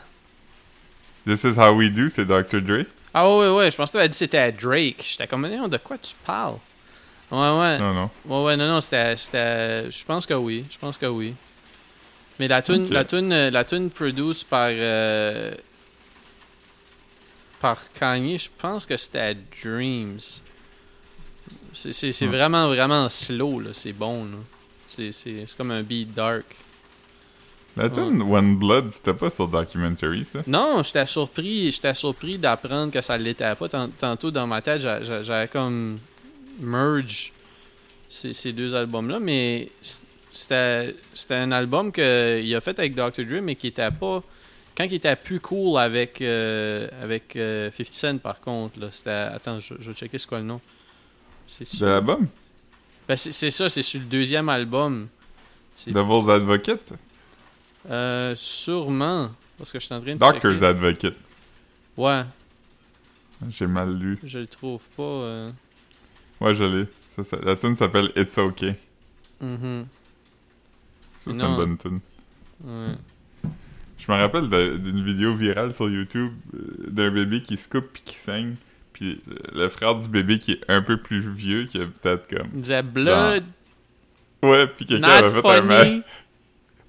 This 1.27 1.43
is 1.43 1.59
How 1.59 1.75
We 1.75 1.91
Do, 1.91 2.09
c'est 2.09 2.25
Dr. 2.25 2.61
Dre? 2.61 2.85
Ah 3.13 3.29
ouais, 3.29 3.47
ouais, 3.49 3.55
ouais, 3.57 3.71
je 3.71 3.75
pense 3.75 3.89
que 3.91 3.97
tu 3.97 3.99
avais 3.99 4.07
dit 4.07 4.13
que 4.13 4.17
c'était 4.17 4.37
à 4.37 4.51
Drake. 4.51 5.03
J'étais 5.05 5.27
comme, 5.27 5.45
non, 5.47 5.67
de 5.67 5.77
quoi 5.77 5.97
tu 5.97 6.13
parles? 6.25 6.55
Ouais, 7.29 7.37
ouais. 7.59 7.77
Non, 7.79 7.93
non. 7.93 8.09
Ouais, 8.25 8.43
ouais, 8.45 8.57
non, 8.57 8.67
non, 8.67 8.81
c'était. 8.81 9.15
c'était- 9.17 9.91
Je 9.91 10.05
pense 10.05 10.25
que 10.25 10.33
oui. 10.33 10.65
Je 10.71 10.77
pense 10.77 10.97
que 10.97 11.05
oui. 11.05 11.35
Mais 12.41 12.47
la 12.47 12.61
tune, 12.63 12.87
la 12.89 13.05
tune, 13.05 13.31
euh, 13.31 13.51
la 13.51 13.63
tune 13.63 13.91
produced 13.91 14.47
par. 14.47 14.69
euh, 14.71 15.53
par 17.59 17.77
Kanye, 17.93 18.39
je 18.39 18.49
pense 18.57 18.85
que 18.87 18.97
c'était 18.97 19.19
à 19.19 19.33
Dreams. 19.63 20.19
C'est 21.73 22.25
vraiment, 22.25 22.67
vraiment 22.67 23.07
slow, 23.09 23.59
là. 23.59 23.69
C'est 23.73 23.93
bon, 23.93 24.25
là. 24.25 24.37
C'est 24.87 25.45
comme 25.55 25.69
un 25.71 25.83
beat 25.83 26.13
dark. 26.13 26.45
La 27.77 27.89
tune 27.89 28.21
One 28.23 28.57
Blood, 28.57 28.91
c'était 28.91 29.13
pas 29.13 29.29
sur 29.29 29.47
documentary, 29.47 30.25
ça? 30.25 30.39
Non, 30.47 30.81
j'étais 30.83 31.05
surpris, 31.05 31.71
j'étais 31.71 31.93
surpris 31.93 32.37
d'apprendre 32.37 32.91
que 32.91 33.01
ça 33.01 33.17
l'était 33.17 33.55
pas. 33.55 33.69
Tant- 33.69 33.87
Tantôt 33.89 34.31
dans 34.31 34.47
ma 34.47 34.61
tête, 34.61 34.81
j'a- 34.81 35.01
j'a- 35.03 35.21
j'avais 35.21 35.47
comme 35.47 35.97
merge 36.59 37.31
ces, 38.09 38.33
ces 38.33 38.51
deux 38.51 38.73
albums-là, 38.75 39.19
mais 39.21 39.69
c- 39.81 39.99
c'était 40.31 40.95
un 41.31 41.51
album 41.51 41.91
qu'il 41.91 42.55
a 42.55 42.61
fait 42.61 42.77
avec 42.79 42.95
Dr. 42.95 43.23
Dre, 43.25 43.41
mais 43.41 43.55
qui 43.55 43.67
était 43.67 43.91
pas. 43.91 44.23
Quand 44.75 44.85
il 44.85 44.93
était 44.93 45.15
plus 45.17 45.39
cool 45.41 45.77
avec, 45.77 46.21
euh, 46.21 46.87
avec 47.01 47.35
euh, 47.35 47.69
50 47.71 47.93
Cent, 47.93 48.17
par 48.19 48.39
contre, 48.39 48.79
là, 48.79 48.87
c'était. 48.91 49.09
Attends, 49.11 49.59
je, 49.59 49.73
je 49.79 49.91
vais 49.91 49.95
checker 49.95 50.17
c'est 50.17 50.27
quoi 50.27 50.39
le 50.39 50.45
nom. 50.45 50.61
C'est 51.47 51.69
l'album? 51.81 52.27
ben, 53.07 53.17
c'est 53.17 53.51
ça, 53.51 53.69
c'est 53.69 53.81
sur 53.81 53.99
le 53.99 54.05
deuxième 54.05 54.47
album. 54.47 55.09
Devil's 55.87 56.29
Advocate? 56.29 56.93
Euh, 57.89 58.33
sûrement. 58.35 59.31
Parce 59.57 59.71
que 59.71 59.79
je 59.79 59.85
suis 59.85 59.93
en 59.93 59.99
train 59.99 60.13
de 60.13 60.17
Doctor's 60.19 60.53
checker. 60.55 60.65
Advocate. 60.65 61.15
Ouais, 61.97 62.21
J'ai 63.49 63.67
mal 63.67 63.93
lu. 63.97 64.17
je 64.23 64.39
le 64.39 64.47
trouve 64.47 64.87
pas. 64.95 65.03
euh. 65.03 65.51
Ouais, 66.39 66.55
je 66.55 66.63
l'ai. 66.63 66.85
La 67.43 67.55
tune 67.57 67.75
s'appelle 67.75 68.11
It's 68.15 68.37
Okay. 68.37 68.75
Mhm. 69.41 69.85
Ça, 71.23 71.31
c'est 71.33 71.39
une 71.41 71.55
bonne 71.55 71.77
tune. 71.77 71.99
Ouais. 72.63 72.95
Je 73.97 74.11
me 74.11 74.17
rappelle 74.17 74.49
d'une 74.81 75.03
vidéo 75.05 75.35
virale 75.35 75.73
sur 75.73 75.87
YouTube 75.89 76.33
euh, 76.55 76.59
d'un 76.87 77.11
bébé 77.11 77.41
qui 77.43 77.55
se 77.57 77.69
coupe 77.69 77.85
puis 77.93 78.01
qui 78.03 78.15
saigne. 78.15 78.55
Puis 78.93 79.21
le- 79.53 79.69
frère 79.69 79.95
du 79.95 80.07
bébé 80.07 80.39
qui 80.39 80.53
est 80.53 80.61
un 80.67 80.81
peu 80.81 80.97
plus 80.97 81.19
vieux, 81.31 81.65
qui 81.65 81.79
a 81.79 81.85
peut-être 81.85 82.27
comme... 82.27 82.47
Il 82.55 82.61
disait 82.61 82.81
Blood, 82.83 83.43
Ouais, 84.43 84.65
puis 84.67 84.85
quelqu'un 84.87 85.07
avait 85.07 85.29
fait 85.41 85.47
un 85.47 85.61
ma- 85.61 85.85
funny. 85.85 86.01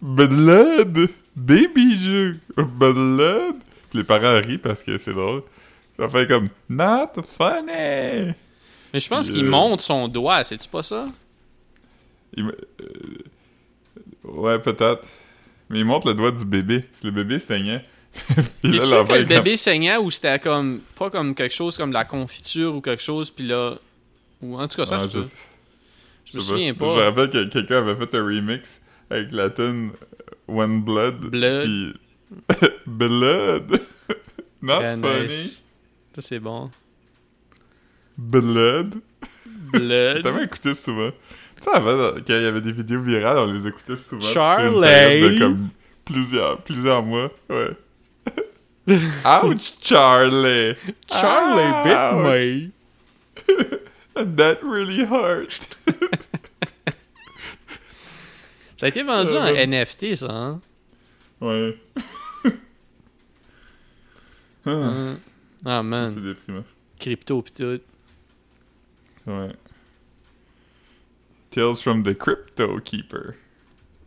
Blood! 0.00 1.08
Baby 1.36 1.98
jeu! 1.98 2.38
Blood! 2.56 3.56
Puis 3.90 3.98
les 3.98 4.04
parents 4.04 4.40
rient 4.40 4.58
parce 4.58 4.82
que 4.82 4.96
c'est 4.98 5.12
drôle. 5.12 5.42
Ça 5.98 6.08
fait 6.08 6.26
comme 6.26 6.48
Not 6.68 7.12
funny! 7.26 8.32
Mais 8.94 9.00
je 9.00 9.08
pense 9.08 9.28
Euh. 9.28 9.32
qu'il 9.32 9.44
monte 9.44 9.80
son 9.82 10.08
doigt, 10.08 10.44
c'est-tu 10.44 10.68
pas 10.68 10.82
ça? 10.82 11.06
Il 12.34 12.44
me- 12.44 12.52
euh, 12.52 12.86
Ouais, 14.24 14.58
peut-être. 14.58 15.02
Mais 15.70 15.78
il 15.80 15.84
montre 15.84 16.06
le 16.08 16.14
doigt 16.14 16.30
du 16.32 16.44
bébé. 16.44 16.84
Si 16.92 17.06
le 17.06 17.12
bébé 17.12 17.38
saignait. 17.38 17.84
Puis 18.26 18.44
Il 18.64 18.76
là, 18.76 18.82
sûr 18.82 19.04
que 19.04 19.12
le 19.14 19.18
comme- 19.20 19.26
bébé 19.28 19.56
saignait 19.56 19.96
ou 19.96 20.10
c'était 20.10 20.38
comme. 20.38 20.80
Pas 20.98 21.10
comme 21.10 21.34
quelque 21.34 21.54
chose 21.54 21.76
comme 21.76 21.90
de 21.90 21.94
la 21.94 22.04
confiture 22.04 22.74
ou 22.74 22.80
quelque 22.80 23.02
chose, 23.02 23.30
puis 23.30 23.46
là. 23.46 23.74
Ou 24.42 24.58
en 24.58 24.68
tout 24.68 24.76
cas, 24.76 24.86
ça 24.86 24.98
se 24.98 25.08
je 25.08 25.22
Je 26.26 26.34
me 26.34 26.38
souviens 26.40 26.68
Je 26.68 26.72
me 26.72 26.78
pas. 26.78 26.94
rappelle 27.04 27.30
que 27.30 27.44
quelqu'un 27.44 27.78
avait 27.86 27.94
fait 28.06 28.14
un 28.16 28.24
remix 28.24 28.80
avec 29.08 29.32
la 29.32 29.50
tune 29.50 29.92
One 30.48 30.82
Blood. 30.82 31.30
Blood. 31.30 31.62
Puis... 31.64 31.94
Blood! 32.86 33.80
Not 34.62 34.78
Très 34.78 34.96
funny. 34.96 35.28
nice. 35.28 35.64
Ça, 36.14 36.20
c'est 36.22 36.38
bon. 36.38 36.70
Blood. 38.18 38.94
T'as 39.72 39.78
Blood. 39.78 40.22
tellement 40.22 40.42
écouté 40.42 40.74
souvent. 40.74 41.10
Sais, 41.62 41.70
avant, 41.70 42.14
quand 42.14 42.22
il 42.28 42.42
y 42.42 42.46
avait 42.46 42.60
des 42.60 42.72
vidéos 42.72 43.00
virales, 43.00 43.38
on 43.38 43.52
les 43.52 43.66
écoutait 43.68 43.96
souvent. 43.96 44.20
Charlie. 44.20 44.80
de 44.80 45.38
comme 45.38 45.68
plusieurs, 46.04 46.60
plusieurs 46.62 47.02
mois. 47.04 47.30
Ouais. 47.48 47.70
Ouch, 49.44 49.74
Charlie! 49.80 50.74
Charlie 51.08 51.72
bit 51.84 52.12
me. 52.18 52.72
That 54.36 54.58
really 54.64 55.04
hurt. 55.04 55.76
Ça 58.76 58.86
a 58.86 58.88
été 58.88 59.04
vendu 59.04 59.36
en 59.36 59.46
Euh, 59.46 59.64
NFT, 59.66 60.16
ça, 60.16 60.32
hein? 60.32 60.60
Ouais. 61.40 61.76
Ah, 62.44 62.50
Hein. 64.70 65.16
Ah, 65.64 65.78
c'est 65.78 65.82
man. 65.84 66.14
déprimant. 66.20 66.64
Crypto 66.98 67.40
pis 67.42 67.52
tout. 67.52 67.78
Ouais. 69.26 69.52
Tales 71.52 71.76
from 71.80 72.02
the 72.02 72.14
Crypto 72.14 72.78
Keeper. 72.80 73.34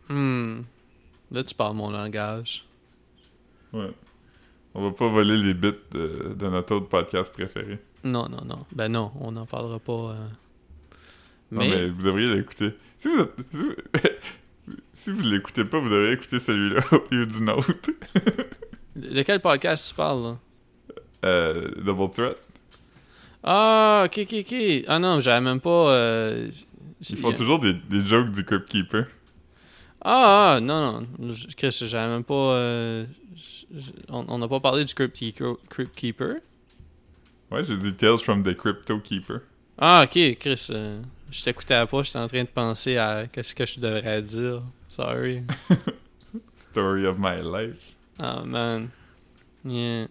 Hmm. 0.08 0.62
Là, 1.30 1.42
tu 1.42 1.54
parles 1.54 1.74
mon 1.76 1.90
langage. 1.90 2.64
Ouais. 3.72 3.90
On 4.74 4.82
va 4.82 4.90
pas 4.94 5.08
voler 5.08 5.36
les 5.38 5.54
bits 5.54 5.72
de, 5.92 6.34
de 6.38 6.48
notre 6.48 6.74
autre 6.76 6.88
podcast 6.88 7.32
préféré. 7.32 7.78
Non, 8.04 8.28
non, 8.28 8.44
non. 8.44 8.66
Ben 8.72 8.88
non, 8.92 9.10
on 9.20 9.32
n'en 9.32 9.46
parlera 9.46 9.78
pas. 9.78 9.92
euh. 9.92 10.14
Non, 11.50 11.60
Mais, 11.60 11.70
mais 11.70 11.88
vous 11.88 12.02
devriez 12.02 12.34
l'écouter. 12.34 12.74
Si 12.98 13.08
vous 13.08 13.20
êtes- 13.20 13.34
si 13.52 13.58
vous, 13.58 13.74
si 14.92 15.10
vous 15.12 15.22
l'écoutez 15.22 15.64
pas, 15.64 15.80
vous 15.80 15.88
devriez 15.88 16.12
écouter 16.12 16.38
celui-là 16.40 16.80
au 16.92 17.14
lieu 17.14 17.26
du 17.26 17.42
nôtre. 17.42 17.72
de 18.96 19.22
quel 19.22 19.40
podcast 19.40 19.88
tu 19.88 19.94
parles, 19.94 20.22
là? 20.22 20.38
Euh, 21.24 21.70
Double 21.82 22.10
Threat. 22.10 22.36
Ah, 23.42 24.04
ok, 24.06 24.18
ok, 24.22 24.34
ok. 24.40 24.84
Ah 24.88 24.98
non, 24.98 25.20
j'avais 25.20 25.40
même 25.40 25.60
pas. 25.60 25.90
euh, 25.92 26.48
Ils 27.10 27.18
font 27.18 27.32
toujours 27.32 27.58
des, 27.60 27.74
des 27.74 28.00
jokes 28.00 28.30
du 28.30 28.44
Crypt 28.44 28.68
Keeper. 28.68 29.06
Ah, 30.02 30.54
ah, 30.56 30.60
non, 30.60 31.00
non. 31.18 31.32
Je- 31.32 31.48
Chris, 31.56 31.70
j'avais 31.86 32.08
même 32.12 32.24
pas. 32.24 32.34
euh, 32.34 33.06
On 34.08 34.38
n'a 34.38 34.48
pas 34.48 34.60
parlé 34.60 34.84
du 34.84 34.94
Crypt 34.94 35.14
Keeper. 35.14 35.54
Crypt 35.68 35.94
Keeper. 35.94 36.36
Ouais, 37.50 37.64
j'ai 37.64 37.76
dit 37.76 37.94
Tales 37.94 38.18
from 38.18 38.42
the 38.42 38.54
Crypto 38.56 38.98
Keeper. 39.00 39.40
Ah, 39.78 40.04
ok, 40.04 40.38
Chris. 40.38 40.66
euh, 40.70 41.00
je 41.30 41.42
t'écoutais 41.42 41.84
pas, 41.86 42.02
j'étais 42.02 42.18
en 42.18 42.28
train 42.28 42.42
de 42.44 42.48
penser 42.48 42.96
à 42.96 43.26
qu'est-ce 43.30 43.54
que 43.54 43.66
je 43.66 43.78
devrais 43.80 44.22
dire. 44.22 44.62
Sorry. 44.88 45.42
Story 46.56 47.06
of 47.06 47.16
my 47.18 47.42
life. 47.42 47.94
Ah, 48.18 48.42
man. 48.44 48.88
Yeah. 49.64 50.06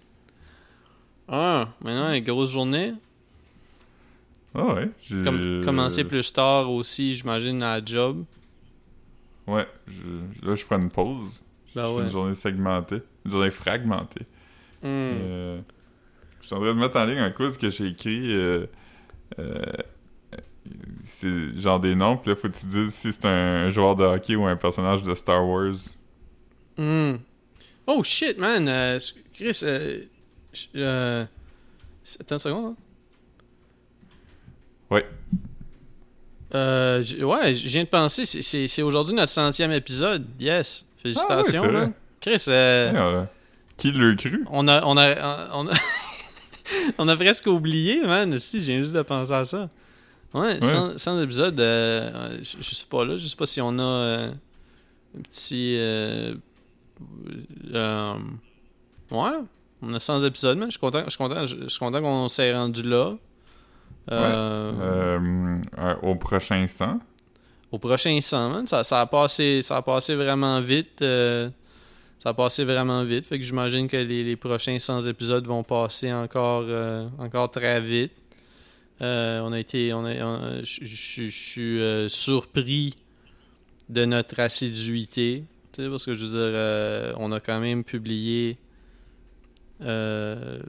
Ah, 1.28 1.70
maintenant, 1.82 2.14
une 2.14 2.24
grosse 2.24 2.52
journée. 2.52 2.94
Ah 4.56 4.74
ouais. 4.76 4.90
Comme, 5.24 5.62
Commencer 5.64 6.04
plus 6.06 6.32
tard 6.32 6.72
aussi, 6.72 7.14
j'imagine, 7.16 7.62
à 7.62 7.80
la 7.80 7.86
job. 7.86 8.24
Ouais, 9.48 9.68
je- 9.88 10.48
là 10.48 10.56
je 10.56 10.66
prends 10.66 10.80
une 10.82 10.90
pause. 10.90 11.44
Ben 11.76 11.88
je 11.90 11.96
fais 11.98 12.04
une 12.06 12.10
journée 12.10 12.34
segmentée. 12.36 13.02
Une 13.26 13.32
journée 13.32 13.52
fragmentée. 13.52 14.26
Hmm. 14.82 14.86
Euh, 14.88 15.60
je 16.42 16.48
suis 16.48 16.56
en 16.56 16.60
train 16.60 16.74
de 16.74 16.80
mettre 16.80 16.98
en 16.98 17.06
ligne 17.06 17.20
un 17.20 17.32
quiz 17.32 17.58
que 17.58 17.70
j'ai 17.70 17.88
écrit 17.88 18.34
euh, 18.34 18.66
euh, 19.40 19.62
c'est 21.04 21.56
genre 21.60 21.80
des 21.80 21.94
noms, 21.96 22.18
puis 22.18 22.30
là, 22.32 22.36
faut 22.36 22.48
que 22.50 22.58
tu 22.58 22.66
dises 22.66 22.94
si 22.94 23.12
c'est 23.14 23.26
un 23.26 23.70
joueur 23.70 23.96
de 23.96 24.04
hockey 24.04 24.36
ou 24.36 24.46
un 24.46 24.56
personnage 24.56 25.04
de 25.04 25.14
Star 25.14 25.46
Wars. 25.48 25.76
Hmm. 26.78 27.16
Oh 27.88 28.02
shit, 28.04 28.40
man. 28.40 28.66
Chris, 29.34 29.62
attends 32.20 32.36
une 32.36 32.40
seconde. 32.40 32.66
hein. 32.66 32.76
Ouais. 34.92 35.06
Euh, 36.54 37.04
ouais, 37.22 37.54
je 37.56 37.68
viens 37.68 37.84
de 37.84 37.90
penser, 37.90 38.26
c'est- 38.26 38.82
aujourd'hui 38.82 39.14
notre 39.14 39.32
centième 39.32 39.72
épisode. 39.72 40.26
Yes. 40.40 40.86
Félicitations, 41.02 41.64
Ah 41.66 41.72
man. 41.72 41.94
Chris, 42.22 42.44
euh, 42.48 42.92
Ouais, 42.92 42.98
euh, 43.00 43.24
qui 43.78 43.92
l'a 43.92 44.16
cru? 44.16 44.44
on 44.50 44.68
a, 44.68 44.84
on 44.86 44.96
a, 44.98 45.50
on 45.54 45.68
a, 45.68 45.74
on 46.98 47.08
a 47.08 47.16
presque 47.16 47.48
oublié, 47.48 48.02
man. 48.04 48.40
Si, 48.40 48.62
j'ai 48.62 48.78
juste 48.80 48.94
de 48.94 49.02
penser 49.02 49.34
à 49.34 49.46
ça. 49.46 49.70
Ouais, 50.34 50.60
Ouais. 50.62 50.62
100, 50.62 50.98
100 50.98 51.22
épisodes, 51.22 51.60
euh, 51.60 52.38
je, 52.42 52.58
je 52.62 52.76
sais 52.76 52.86
pas 52.90 53.06
là, 53.06 53.18
je 53.18 53.28
sais 53.28 53.36
pas 53.36 53.46
si 53.46 53.62
on 53.62 53.78
a 53.80 53.82
euh, 53.84 54.32
un 55.18 55.22
petit, 55.22 55.78
ouais, 59.12 59.40
on 59.82 59.94
a 59.94 60.00
100 60.00 60.24
épisodes, 60.24 60.58
man. 60.58 60.68
Je 60.70 60.72
suis 60.72 60.80
content, 60.80 61.04
je 61.06 61.10
suis 61.10 61.18
content, 61.18 61.46
je 61.46 61.68
suis 61.68 61.80
content 61.80 62.02
qu'on 62.02 62.30
s'est 62.30 62.54
rendu 62.54 62.84
là. 62.84 63.14
Euh, 64.12 64.72
Euh, 64.82 65.60
euh, 65.80 65.96
au 66.04 66.16
prochain 66.16 66.62
instant. 66.62 67.00
au 67.72 67.80
prochain 67.80 68.20
100, 68.22 68.50
man. 68.50 68.68
Ça, 68.68 68.84
ça, 68.84 69.02
a 69.02 69.06
passé, 69.08 69.62
ça 69.62 69.78
a 69.78 69.82
passé 69.82 70.16
vraiment 70.16 70.62
vite. 70.62 71.00
ça 71.02 72.30
a 72.30 72.34
passé 72.34 72.64
vraiment 72.64 73.04
vite. 73.04 73.26
Fait 73.26 73.38
que 73.40 73.46
j'imagine 73.46 73.88
que 73.88 73.98
les, 73.98 74.24
les 74.24 74.36
prochains 74.36 74.78
100 74.80 75.08
épisodes 75.08 75.46
vont 75.46 75.64
passer 75.64 76.14
encore, 76.14 76.66
encore 77.20 77.50
très 77.52 77.82
vite. 77.82 78.12
On 79.02 79.52
a 79.52 79.60
été. 79.60 79.94
On 79.94 80.06
a, 80.06 80.64
je- 80.64 81.30
suis 81.30 82.10
surpris 82.10 82.96
de 83.90 84.06
notre 84.06 84.40
assiduité. 84.40 85.44
Parce 85.78 86.06
que 86.06 86.14
je 86.16 86.24
veux 86.26 86.32
dire, 86.32 86.38
euh, 86.40 87.14
on 87.18 87.32
a 87.34 87.40
quand 87.42 87.60
même 87.60 87.84
publié 87.84 88.58
euh, 89.82 90.60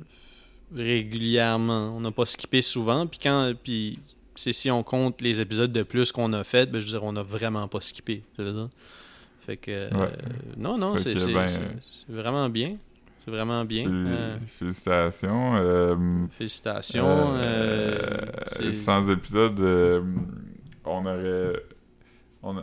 régulièrement. 0.74 1.94
On 1.96 2.00
n'a 2.00 2.11
pas 2.11 2.26
skippé 2.26 2.62
souvent. 2.62 3.07
Puis 3.07 3.18
quand. 3.22 3.52
Puis 3.62 3.98
c'est 4.35 4.52
si 4.52 4.70
on 4.70 4.83
compte 4.83 5.20
les 5.22 5.40
épisodes 5.40 5.72
de 5.72 5.83
plus 5.83 6.12
qu'on 6.12 6.33
a 6.33 6.44
fait, 6.44 6.70
ben, 6.70 6.81
je 6.81 6.87
veux 6.87 6.98
dire, 6.98 7.05
on 7.05 7.12
n'a 7.12 7.22
vraiment 7.22 7.66
pas 7.68 7.81
skippé. 7.81 8.22
ça 8.37 8.42
veut 8.44 8.52
dire. 8.52 8.68
Fait 9.46 9.57
que. 9.57 9.70
euh, 9.70 9.90
Ouais. 9.90 10.12
non, 10.57 10.76
non, 10.76 10.96
c'est 10.98 11.14
ben, 11.14 11.46
vraiment 12.09 12.48
bien. 12.48 12.76
C'est 13.24 13.31
vraiment 13.33 13.64
bien. 13.64 13.88
Euh, 13.90 14.37
Félicitations. 14.46 15.57
Euh, 15.57 15.96
félicitations. 16.31 17.35
c'est- 18.52 18.72
100 18.72 19.09
épisodes, 19.11 19.59
euh, 19.61 20.02
on 20.85 21.05
aurait. 21.07 21.62
On 22.42 22.57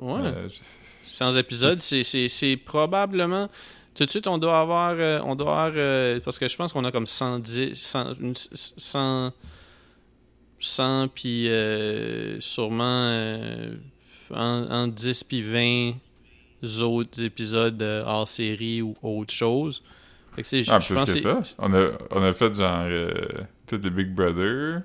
ouais. 0.00 0.32
je- 0.48 0.60
100 1.04 1.36
épisodes, 1.36 1.78
c'est- 1.80 2.02
c'est 2.02 2.28
c'est 2.28 2.56
probablement. 2.56 3.48
Tout 3.96 4.04
de 4.04 4.10
suite, 4.10 4.26
on 4.26 4.38
doit 4.38 4.60
avoir. 4.60 4.90
euh, 4.98 5.20
on 5.24 5.34
doit 5.34 5.52
avoir 5.66 5.72
euh, 5.76 6.20
parce 6.24 6.38
que 6.38 6.46
je 6.48 6.56
pense 6.56 6.72
qu'on 6.72 6.84
a 6.84 6.92
comme 6.92 7.06
110. 7.06 7.74
100. 7.74 8.14
une- 8.20 8.34
100 8.36 9.32
100 10.58 11.08
puis 11.14 11.48
euh, 11.48 12.40
sûrement 12.40 12.82
euh, 12.84 13.74
en, 14.34 14.66
en 14.70 14.86
10 14.88 15.24
puis 15.24 15.42
20 15.42 15.92
autres 16.82 17.22
épisodes 17.22 17.80
hors 18.06 18.26
série 18.28 18.82
ou 18.82 18.94
autre 19.02 19.32
chose. 19.32 19.82
Fait 20.34 20.42
que 20.42 20.70
Ah, 20.70 20.80
je 20.80 20.86
plus 20.86 20.94
pense 20.94 21.14
que 21.14 21.20
ça. 21.20 21.56
On 21.58 21.72
a, 21.74 21.90
on 22.10 22.22
a 22.22 22.32
fait 22.32 22.54
genre 22.54 22.84
euh, 22.88 23.10
tous 23.66 23.76
les 23.82 23.90
Big 23.90 24.08
Brother. 24.14 24.82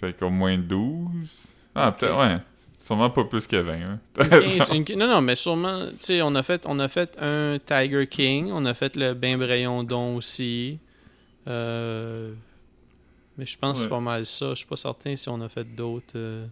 Fait 0.00 0.12
qu'au 0.16 0.30
moins 0.30 0.56
12. 0.56 1.46
Ah, 1.74 1.88
Ok. 1.88 1.98
peut-être, 1.98 2.18
ouais. 2.18 2.38
Sûrement 2.88 3.10
pas 3.10 3.24
plus 3.24 3.46
que 3.46 3.56
20. 3.56 3.72
hein. 3.74 4.00
Une 4.72 4.98
non, 4.98 5.08
non, 5.08 5.20
mais 5.20 5.34
sûrement, 5.34 5.88
tu 5.88 5.96
sais, 6.00 6.22
on 6.22 6.34
a 6.34 6.42
fait, 6.42 6.64
on 6.66 6.78
a 6.78 6.88
fait 6.88 7.18
un 7.20 7.58
Tiger 7.58 8.06
King, 8.06 8.48
on 8.50 8.64
a 8.64 8.72
fait 8.72 8.96
le 8.96 9.12
Bain 9.12 9.36
Don 9.84 10.16
aussi. 10.16 10.78
Euh, 11.46 12.32
mais 13.36 13.44
je 13.44 13.58
pense 13.58 13.76
que 13.76 13.82
c'est 13.82 13.90
pas 13.90 14.00
mal 14.00 14.24
ça. 14.24 14.48
Je 14.50 14.54
suis 14.54 14.66
pas 14.66 14.76
certain 14.76 15.16
si 15.16 15.28
on 15.28 15.38
a 15.42 15.50
fait 15.50 15.64
d'autres, 15.64 16.16
euh, 16.16 16.46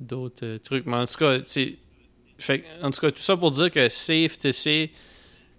d'autres 0.00 0.44
euh, 0.44 0.58
trucs. 0.58 0.84
Mais 0.84 0.96
en 0.96 1.06
tout 1.06 1.14
cas, 1.16 1.38
tu 1.38 1.78
sais, 2.38 2.64
en 2.82 2.90
tout 2.90 3.00
cas, 3.00 3.12
tout 3.12 3.22
ça 3.22 3.36
pour 3.36 3.52
dire 3.52 3.70
que 3.70 3.88
Safe 3.88 4.36
TC, 4.40 4.90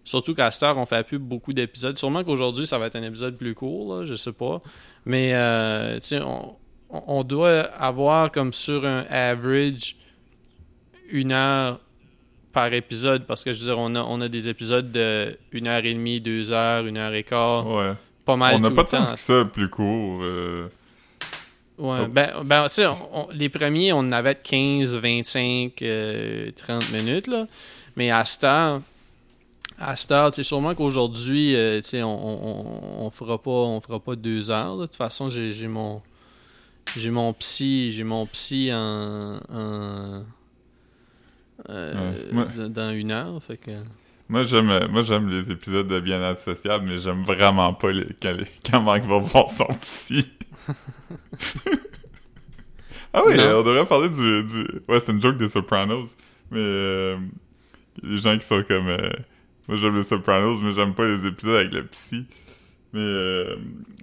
surtout 0.04 0.36
qu'à 0.36 0.52
cette 0.52 0.64
heure, 0.64 0.78
on 0.78 0.86
fait 0.86 1.08
plus 1.08 1.18
beaucoup 1.18 1.54
d'épisodes. 1.54 1.98
Sûrement 1.98 2.26
qu'aujourd'hui, 2.26 2.68
ça 2.68 2.78
va 2.78 2.88
être 2.88 2.98
un 2.98 3.04
épisode 3.04 3.38
plus 3.38 3.56
court, 3.56 4.00
là, 4.00 4.06
je 4.06 4.16
sais 4.16 4.34
pas. 4.34 4.62
Mais, 5.06 5.34
euh, 5.34 5.96
tu 6.02 6.08
sais, 6.08 6.20
on, 6.20 6.57
on 6.90 7.24
doit 7.24 7.62
avoir 7.62 8.32
comme 8.32 8.54
sur 8.54 8.86
un 8.86 9.06
average 9.10 9.96
une 11.10 11.32
heure 11.32 11.80
par 12.54 12.74
épisode 12.74 13.26
parce 13.26 13.44
que 13.44 13.54
je 13.54 13.60
veux 13.60 13.66
dire, 13.66 13.78
on 13.80 13.94
a, 13.96 14.02
on 14.02 14.20
a 14.22 14.28
des 14.30 14.48
épisodes 14.48 14.92
de 14.92 15.38
une 15.52 15.68
heure 15.68 15.84
et 15.86 15.94
demie, 15.94 16.20
deux 16.22 16.52
heures, 16.52 16.86
une 16.86 16.98
heure 16.98 17.14
et 17.14 17.24
quart, 17.24 17.68
Ouais. 17.68 17.94
pas 18.26 18.36
mal 18.36 18.56
On 18.56 18.60
n'a 18.60 18.72
pas 18.72 18.84
tant 18.84 19.06
que 19.06 19.20
ça 19.20 19.46
plus 19.46 19.70
court. 19.70 20.20
euh, 20.24 20.68
Ouais, 21.78 22.00
Oh. 22.04 22.08
ben, 22.10 22.32
ben 22.44 22.64
tu 22.64 22.70
sais, 22.70 22.86
les 23.34 23.50
premiers, 23.50 23.94
on 23.94 24.00
en 24.00 24.12
avait 24.12 24.34
de 24.34 24.40
15, 24.42 24.96
25, 24.96 25.74
euh, 25.84 26.50
30 26.56 26.92
minutes, 26.92 27.28
là. 27.28 27.46
Mais 27.96 28.10
à 28.10 28.26
cette 28.26 28.44
heure, 28.46 28.82
à 29.78 29.96
cette 29.96 30.12
heure, 30.12 30.32
tu 30.32 30.38
sais, 30.38 30.44
sûrement 30.44 30.74
qu'aujourd'hui, 30.74 31.56
euh, 31.56 31.80
tu 31.82 31.90
sais, 31.90 32.02
on, 32.02 32.10
on, 32.10 33.06
on 33.06 33.10
fera 33.12 33.38
pas, 33.40 33.52
on 33.52 33.80
fera 33.80 34.00
pas 34.00 34.16
deux 34.16 34.50
heures, 34.50 34.74
là. 34.76 34.82
De 34.82 34.86
toute 34.88 34.96
façon, 34.96 35.30
j'ai 35.30 35.52
j'ai 35.52 35.68
mon, 35.68 36.02
j'ai 36.96 37.10
mon 37.10 37.34
psy, 37.34 37.92
j'ai 37.92 38.04
mon 38.04 38.26
psy 38.26 38.72
en, 38.74 39.40
en- 39.50 40.24
euh, 41.70 42.22
Ouais. 42.34 42.46
Dans- 42.56 42.70
dans 42.70 42.92
une 42.94 43.12
heure, 43.12 43.42
fait 43.44 43.58
que... 43.58 43.72
Moi, 44.30 44.44
j'aime 44.44 44.88
moi 44.90 45.02
j'aime 45.04 45.30
les 45.30 45.52
épisodes 45.52 45.88
de 45.88 46.00
bien-être 46.02 46.40
social, 46.40 46.82
mais 46.84 47.00
j'aime 47.00 47.24
vraiment 47.24 47.74
pas 47.74 47.92
les, 47.92 48.06
quand, 48.22 48.34
les- 48.38 48.46
quand 48.70 48.82
Mike 48.82 49.06
va 49.06 49.20
voir 49.20 49.50
son 49.50 49.68
psy. 49.82 50.30
ah 53.14 53.24
oui, 53.26 53.36
Non. 53.38 53.60
on 53.60 53.64
devrait 53.64 53.86
parler 53.86 54.10
du, 54.10 54.44
du... 54.44 54.68
Ouais, 54.88 55.00
c'est 55.00 55.12
une 55.12 55.22
joke 55.22 55.38
des 55.38 55.48
Sopranos, 55.50 56.16
mais 56.52 56.60
euh, 56.60 57.18
les 58.04 58.18
gens 58.18 58.38
qui 58.38 58.46
sont 58.46 58.64
comme... 58.68 58.88
euh, 58.90 59.10
Moi, 59.68 59.78
j'aime 59.78 59.96
les 59.96 60.04
Sopranos, 60.04 60.60
mais 60.62 60.72
j'aime 60.74 60.94
pas 60.94 61.06
les 61.08 61.26
épisodes 61.26 61.56
avec 61.56 61.72
le 61.74 61.86
psy. 61.88 62.26
Mais 62.94 63.00
euh, 63.02 63.56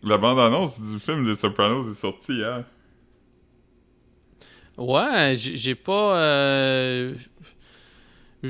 la 0.02 0.18
bande-annonce 0.18 0.80
du 0.80 0.98
film 0.98 1.26
Les 1.26 1.34
Sopranos 1.34 1.88
est 1.90 1.94
sortie 1.94 2.34
hier. 2.34 2.64
Ouais, 4.76 5.34
j'ai 5.36 5.74
pas. 5.74 6.16
euh, 6.18 7.14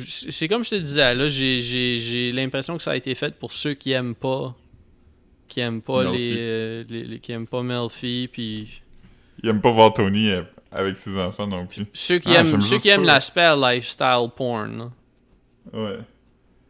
C'est 0.07 0.49
comme 0.49 0.65
je 0.65 0.71
te 0.71 0.75
disais, 0.77 1.15
là, 1.15 1.29
j'ai- 1.29 2.33
l'impression 2.33 2.77
que 2.77 2.83
ça 2.83 2.93
a 2.93 2.97
été 2.97 3.15
fait 3.15 3.35
pour 3.39 3.53
ceux 3.53 3.75
qui 3.75 3.93
aiment 3.93 4.15
pas. 4.15 4.55
Qui 5.47 5.61
aiment 5.61 5.83
pas 5.83 6.11
les, 6.11 6.35
euh, 6.37 6.85
les, 6.89 7.05
les- 7.05 7.19
Qui 7.21 7.33
aiment 7.33 7.47
pas 7.47 7.63
Melfi, 7.63 8.29
puis. 8.33 8.83
Il 9.43 9.49
aime 9.49 9.61
pas 9.61 9.71
voir 9.71 9.93
Tony 9.93 10.31
euh, 10.31 10.43
avec 10.73 10.97
ses 10.97 11.17
enfants 11.19 11.47
non 11.47 11.67
plus. 11.67 11.85
Ceux 11.93 12.19
qui 12.19 12.31
Ah, 12.35 12.41
aiment, 12.41 12.61
ceux 12.61 12.79
qui 12.79 12.89
aiment 12.89 13.05
l'aspect 13.05 13.55
lifestyle 13.57 14.29
porn. 14.35 14.79
là. 14.79 14.91
Ouais. 15.73 15.99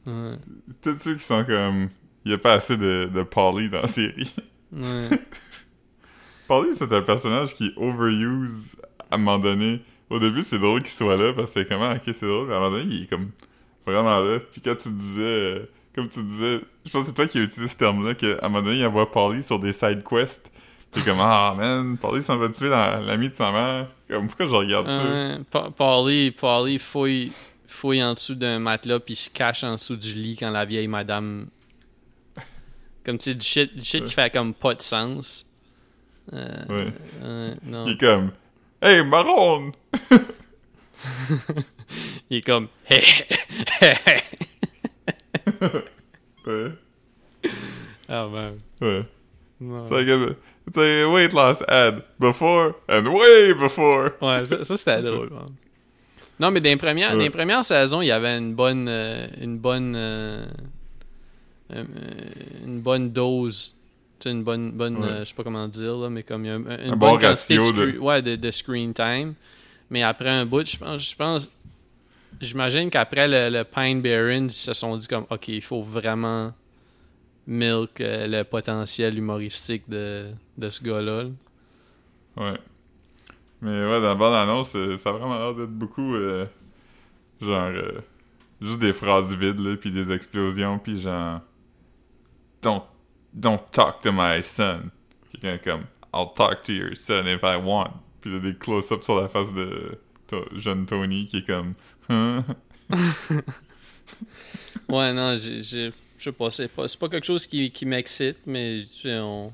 Ouais. 0.07 0.35
Tous 0.83 0.99
ceux 0.99 1.14
qui 1.14 1.23
sont 1.25 1.45
comme... 1.45 1.88
Il 2.27 2.31
y 2.31 2.35
a 2.35 2.38
pas 2.38 2.55
assez 2.55 2.77
de, 2.77 3.09
de 3.14 3.23
Polly 3.23 3.69
dans 3.71 3.83
la 3.83 3.87
série. 3.88 4.31
Ouais. 4.73 5.09
Polly, 6.49 6.71
c'est 6.75 6.93
un 6.93 7.03
personnage 7.03 7.55
qui 7.55 7.71
overuse 7.77 8.77
à 9.14 9.16
un 9.16 9.18
moment 9.18 9.38
donné. 9.38 9.81
Au 10.11 10.18
début, 10.18 10.42
c'est 10.42 10.59
drôle 10.59 10.81
qu'il 10.83 10.90
soit 10.90 11.16
là 11.16 11.33
parce 11.33 11.53
que 11.53 11.61
c'est 11.61 11.68
comment, 11.68 11.90
ok, 11.92 12.00
c'est 12.05 12.27
drôle, 12.27 12.46
mais 12.48 12.55
à 12.55 12.57
un 12.59 12.61
moment 12.61 12.77
donné, 12.77 12.94
il 12.94 13.03
est 13.05 13.07
comme 13.07 13.31
vraiment 13.87 14.20
là. 14.20 14.38
Puis 14.38 14.61
quand 14.61 14.77
tu 14.77 14.90
disais, 14.90 15.22
euh, 15.22 15.59
comme 15.94 16.09
tu 16.09 16.22
disais, 16.22 16.61
je 16.85 16.90
pense 16.90 17.03
que 17.03 17.09
c'est 17.09 17.14
toi 17.14 17.27
qui 17.27 17.38
as 17.38 17.42
utilisé 17.42 17.68
ce 17.72 17.77
terme-là, 17.79 18.14
qu'à 18.14 18.38
un 18.42 18.48
moment 18.48 18.62
donné, 18.62 18.79
il 18.79 18.87
envoie 18.87 19.11
Polly 19.11 19.42
sur 19.42 19.59
des 19.59 19.72
side 19.72 20.03
quests. 20.09 20.50
T'es 20.90 21.00
comme, 21.00 21.19
ah 21.21 21.54
man, 21.56 21.96
Polly 21.96 22.23
s'en 22.23 22.37
va 22.37 22.48
tuer 22.50 22.69
la- 22.69 23.00
l'ami 23.00 23.29
de 23.31 23.35
sa 23.35 23.50
mère. 23.50 23.88
Comme, 24.08 24.27
pourquoi 24.29 24.46
je 24.46 24.54
regarde 24.54 24.87
ça? 24.87 25.71
Paulie, 25.71 26.31
Paulie 26.31 26.79
fouille, 26.79 27.33
fouille 27.67 28.02
en 28.04 28.12
dessous 28.15 28.35
d'un 28.37 28.58
matelas, 28.60 29.00
puis 29.00 29.17
se 29.17 29.31
cache 29.31 29.65
en 29.65 29.73
dessous 29.73 29.96
du 29.96 30.15
lit 30.15 30.37
quand 30.38 30.50
la 30.50 30.65
vieille 30.67 30.87
madame. 30.87 31.46
Comme 33.04 33.19
tu 33.19 33.25
sais, 33.31 33.35
du 33.35 33.44
shit, 33.46 33.75
du 33.77 33.83
shit 33.85 34.02
Ouais. 34.02 34.06
qui 34.08 34.15
fait 34.15 34.33
comme 34.33 34.54
pas 34.54 34.75
de 34.75 34.83
sens. 34.83 35.46
Euh, 36.33 36.46
Ouais. 36.69 36.92
euh, 37.23 37.54
non. 37.65 37.87
Il 37.87 37.92
est 37.94 38.00
comme, 38.00 38.31
hey, 38.85 39.02
marron! 39.04 39.72
Il 42.30 42.38
est 42.38 42.42
comme. 42.42 42.68
Ouais, 46.46 46.72
ah 48.08 48.26
man. 48.28 48.56
ouais. 48.82 49.04
Non. 49.60 49.80
It's 49.82 49.90
like 49.90 50.08
a, 50.08 50.37
it's 50.66 50.76
like 50.76 51.04
a 51.04 51.10
weight 51.10 51.32
loss 51.32 51.62
ad. 51.68 52.02
Before 52.18 52.74
and 52.88 53.08
way 53.08 53.54
before. 53.54 54.10
Ouais, 54.20 54.44
ça, 54.44 54.64
ça, 54.64 54.76
c'était 54.76 55.02
drôle. 55.10 55.30
man. 55.30 55.46
Non, 56.38 56.50
mais 56.50 56.60
dans 56.60 56.68
les 56.70 56.76
premières, 56.76 57.12
dans 57.12 57.18
les 57.18 57.24
Ouais. 57.24 57.30
premières 57.30 57.64
saisons, 57.64 58.02
il 58.02 58.08
y 58.08 58.12
avait 58.12 58.37
une 58.37 58.54
bonne. 58.54 58.87
euh, 58.88 59.26
une 59.40 59.56
bonne. 59.58 59.94
euh, 59.96 60.44
euh, 61.72 61.85
une 62.66 62.80
bonne 62.80 63.10
dose. 63.10 63.73
Une 64.31 64.42
bonne, 64.42 64.72
bonne 64.72 64.96
Ouais. 64.98 65.06
euh, 65.06 65.18
je 65.20 65.25
sais 65.25 65.35
pas 65.35 65.42
comment 65.44 65.68
dire, 65.68 65.96
là, 65.96 66.10
mais 66.10 66.22
comme 66.22 66.44
il 66.44 66.48
y 66.48 66.50
a 66.50 66.54
un, 66.54 66.58
une 66.58 66.70
Un 66.92 66.96
bonne 66.96 66.98
bon 67.14 67.18
quantité 67.18 67.56
de, 67.58 67.98
ouais, 67.98 68.22
de, 68.22 68.37
de 68.37 68.50
screen 68.50 68.92
time. 68.94 69.35
Mais 69.90 70.02
après 70.02 70.31
un 70.31 70.46
bout, 70.46 70.66
je 70.66 70.77
pense, 70.77 71.10
je 71.10 71.14
pense, 71.16 71.50
j'imagine 72.40 72.90
qu'après 72.90 73.29
le, 73.29 73.56
le 73.56 73.64
Pine 73.64 74.00
Barrens, 74.00 74.46
ils 74.46 74.50
se 74.52 74.72
sont 74.75 74.96
dit 74.96 75.06
comme, 75.06 75.27
ok, 75.31 75.48
il 75.48 75.62
faut 75.62 75.83
vraiment 75.83 76.52
milk 77.46 78.00
euh, 78.00 78.27
le 78.27 78.42
potentiel 78.44 79.18
humoristique 79.18 79.88
de, 79.88 80.27
de 80.56 80.70
ce 80.70 80.83
gars-là. 80.83 81.25
là. 81.25 81.31
Ouais. 82.37 82.58
Mais 83.60 83.70
ouais, 83.85 84.00
dans 84.00 84.08
la 84.08 84.14
bande-annonce, 84.14 84.75
euh, 84.77 84.96
ça 84.96 85.10
a 85.10 85.12
vraiment 85.12 85.38
l'air 85.38 85.54
d'être 85.54 85.70
beaucoup, 85.70 86.14
euh, 86.14 86.46
genre, 87.40 87.70
juste 88.60 88.79
des 88.81 88.92
phrases 88.92 89.35
vides, 89.35 89.60
là, 89.60 89.77
puis 89.77 89.90
des 89.92 90.10
explosions, 90.12 90.79
puis 90.79 91.00
genre, 91.00 91.40
don't, 92.62 92.83
don't 93.35 93.60
talk 93.72 94.00
to 94.02 94.12
my 94.12 94.42
son. 94.42 94.90
Quelqu'un 95.32 95.58
comme, 95.58 95.85
I'll 96.14 96.32
talk 96.35 96.62
to 96.64 96.72
your 96.72 96.96
son 96.96 97.26
if 97.26 97.40
I 97.42 97.56
want. 97.56 97.90
Puis 98.20 98.32
là, 98.32 98.38
des 98.38 98.54
close-ups 98.56 99.04
sur 99.04 99.20
la 99.20 99.28
face 99.28 99.52
de 99.52 99.98
to- 100.28 100.46
jeune 100.56 100.87
Tony 100.87 101.26
qui 101.26 101.38
est 101.38 101.46
comme, 101.46 101.74
Hein? 102.08 102.44
Ouais, 104.88 105.12
non, 105.12 105.37
je 105.38 105.90
sais 106.18 106.32
pas, 106.32 106.50
c'est 106.50 106.68
pas, 106.68 106.87
pas 107.00 107.08
quelque 107.08 107.24
chose 107.24 107.46
qui, 107.46 107.70
qui 107.70 107.87
m'excite, 107.87 108.38
mais 108.46 108.80
tu 108.92 109.02
sais, 109.08 109.18
on, 109.18 109.52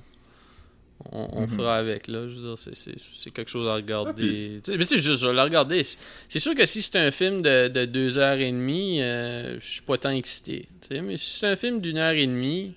on, 1.12 1.28
on 1.32 1.40
Mhm. 1.42 1.48
fera 1.48 1.76
avec, 1.76 2.08
là. 2.08 2.26
Je 2.28 2.34
veux 2.34 2.54
dire, 2.54 2.58
c'est, 2.58 3.30
quelque 3.30 3.50
chose 3.50 3.66
à 3.68 3.74
regarder. 3.74 4.60
Mais 4.66 4.78
tu 4.78 4.84
sais, 4.86 4.98
je, 5.00 5.16
je 5.16 5.26
vais 5.26 5.32
le 5.32 5.42
regarder. 5.42 5.82
C'est, 5.82 5.98
c'est 6.28 6.38
sûr 6.40 6.54
que 6.54 6.66
si 6.66 6.82
c'est 6.82 6.96
un 6.98 7.10
film 7.10 7.42
de, 7.42 7.68
de 7.68 7.84
deux 7.86 8.18
heures 8.18 8.38
et 8.38 8.50
demie, 8.50 9.00
euh, 9.02 9.58
je 9.60 9.66
suis 9.66 9.82
pas 9.82 9.98
tant 9.98 10.10
excité. 10.10 10.68
tu 10.82 10.88
sais, 10.88 11.00
mais 11.00 11.16
si 11.16 11.38
c'est 11.38 11.46
un 11.48 11.56
film 11.56 11.80
d'une 11.80 11.96
heure 11.98 12.12
et 12.12 12.26
demie, 12.26 12.74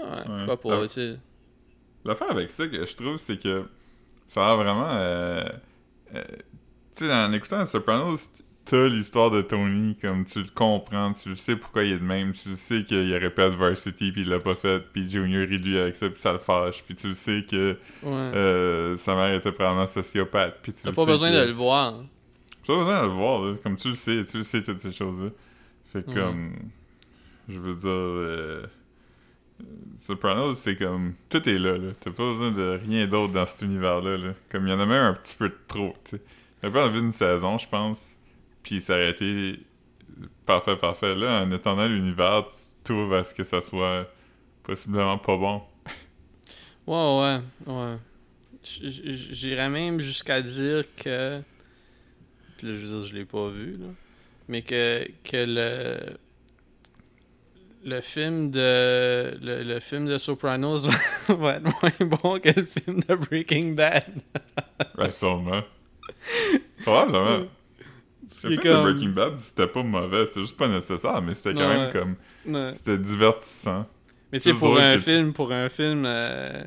ouais, 0.00 0.46
Ah. 0.72 0.86
tu 0.86 0.88
sais. 0.88 1.16
L'affaire 2.04 2.30
avec 2.30 2.50
ça 2.50 2.66
que 2.66 2.86
je 2.86 2.94
trouve, 2.96 3.18
c'est 3.18 3.40
que 3.40 3.64
ça 4.26 4.52
a 4.52 4.56
vraiment. 4.56 4.88
euh, 4.90 5.44
euh, 6.14 6.22
tu 6.96 7.04
sais, 7.06 7.12
en 7.12 7.32
écoutant 7.32 7.64
Sopranos, 7.66 8.30
t'as 8.64 8.86
l'histoire 8.88 9.30
de 9.30 9.42
Tony, 9.42 9.96
comme 10.00 10.24
tu 10.24 10.38
le 10.40 10.48
comprends, 10.54 11.12
tu 11.12 11.28
le 11.30 11.34
sais 11.34 11.56
pourquoi 11.56 11.84
il 11.84 11.92
est 11.92 11.98
de 11.98 12.04
même, 12.04 12.32
tu 12.32 12.50
le 12.50 12.54
sais 12.56 12.84
qu'il 12.84 13.12
être 13.12 13.56
Varsity, 13.56 14.12
puis 14.12 14.22
il 14.22 14.28
l'a 14.28 14.38
pas 14.38 14.54
fait, 14.54 14.80
puis 14.92 15.08
Junior 15.10 15.42
il 15.50 15.62
lui 15.62 15.78
avec 15.78 15.96
ça, 15.96 16.08
puis 16.08 16.20
ça 16.20 16.32
le 16.32 16.38
fâche, 16.38 16.82
puis 16.84 16.94
tu 16.94 17.08
le 17.08 17.14
sais 17.14 17.44
que 17.48 17.72
Ouais. 18.02 18.10
euh, 18.12 18.96
sa 18.96 19.14
mère 19.14 19.34
était 19.34 19.52
probablement 19.52 19.86
sociopathe, 19.86 20.58
puis 20.62 20.72
tu 20.72 20.82
T'as 20.82 20.92
pas 20.92 21.04
besoin 21.04 21.30
que- 21.30 21.40
de 21.42 21.46
le 21.48 21.52
voir. 21.52 21.94
T'as 22.66 22.74
pas 22.74 22.78
besoin 22.80 23.02
de 23.02 23.06
le 23.06 23.12
voir, 23.12 23.40
là, 23.42 23.54
comme 23.62 23.76
tu 23.76 23.88
le 23.88 23.94
sais, 23.96 24.24
tu 24.24 24.36
le 24.38 24.42
sais 24.42 24.62
toutes 24.62 24.78
ces 24.80 24.92
choses-là. 24.92 25.30
Fait 25.92 26.02
que 26.04 26.10
Ouais. 26.10 26.14
comme. 26.14 26.52
Je 27.48 27.58
veux 27.58 27.74
dire. 27.74 28.70
Sopranos, 29.98 30.54
c'est 30.54 30.76
comme. 30.76 31.14
Tout 31.28 31.48
est 31.48 31.58
là, 31.58 31.76
là. 31.76 31.92
T'as 32.00 32.10
pas 32.10 32.32
besoin 32.32 32.50
de 32.50 32.80
rien 32.82 33.06
d'autre 33.06 33.32
dans 33.32 33.46
cet 33.46 33.62
univers-là. 33.62 34.16
Là. 34.16 34.34
Comme 34.50 34.66
il 34.66 34.70
y 34.70 34.72
en 34.72 34.80
a 34.80 34.86
même 34.86 35.04
un 35.04 35.14
petit 35.14 35.36
peu 35.36 35.48
de 35.48 35.58
trop, 35.68 35.94
tu 36.04 36.16
sais. 36.16 36.22
J'avais 36.62 36.74
pas 36.74 36.86
envie 36.86 37.00
d'une 37.00 37.12
saison, 37.12 37.58
je 37.58 37.68
pense. 37.68 38.16
Puis 38.62 38.76
été 38.76 39.58
parfait, 40.44 40.76
parfait. 40.76 41.14
Là, 41.14 41.42
en 41.42 41.52
étendant 41.52 41.86
l'univers, 41.86 42.44
tu 42.44 42.74
trouves 42.84 43.14
à 43.14 43.24
ce 43.24 43.32
que 43.32 43.44
ça 43.44 43.60
soit 43.60 44.06
possiblement 44.62 45.18
pas 45.18 45.36
bon. 45.36 45.62
Ouais, 46.86 47.40
ouais, 47.66 47.72
ouais. 47.72 47.96
J'irais 48.62 49.70
même 49.70 50.00
jusqu'à 50.00 50.42
dire 50.42 50.84
que. 50.96 51.40
Puis 52.56 52.66
là, 52.66 52.74
je 52.74 52.86
veux 52.86 53.00
dire, 53.00 53.02
je 53.02 53.14
l'ai 53.14 53.24
pas 53.24 53.48
vu, 53.48 53.76
là. 53.78 53.86
Mais 54.48 54.62
que, 54.62 55.06
que 55.24 55.44
le. 55.46 56.16
Le 57.84 58.00
film 58.02 58.50
de. 58.50 59.38
Le, 59.42 59.62
le 59.62 59.80
film 59.80 60.06
de 60.06 60.18
Sopranos 60.18 60.86
va, 61.28 61.56
être 61.56 61.62
moins 61.64 62.08
bon 62.08 62.38
que 62.38 62.60
le 62.60 62.66
film 62.66 63.00
de 63.00 63.14
Breaking 63.14 63.72
Bad. 63.74 64.04
Ouais, 64.98 65.12
sûrement. 65.12 65.62
Probablement. 66.82 67.38
Le 67.40 67.46
film 68.50 68.56
comme- 68.60 68.86
de 68.86 68.92
Breaking 68.92 69.08
Bad, 69.10 69.38
c'était 69.38 69.66
pas 69.66 69.82
mauvais, 69.82 70.26
c'était 70.26 70.42
juste 70.42 70.56
pas 70.56 70.68
nécessaire, 70.68 71.20
mais 71.22 71.34
c'était 71.34 71.54
quand 71.54 71.68
Ouais. 71.68 71.76
même 71.78 71.92
comme. 71.92 72.16
Ouais. 72.54 72.72
C'était 72.74 72.98
divertissant. 72.98 73.86
Mais 74.32 74.38
tu 74.40 74.52
sais, 74.52 74.58
pour 74.58 74.78
un 74.78 74.98
film, 74.98 75.32
pour 75.32 75.52
un 75.52 75.68
film. 75.68 76.04
euh, 76.06 76.62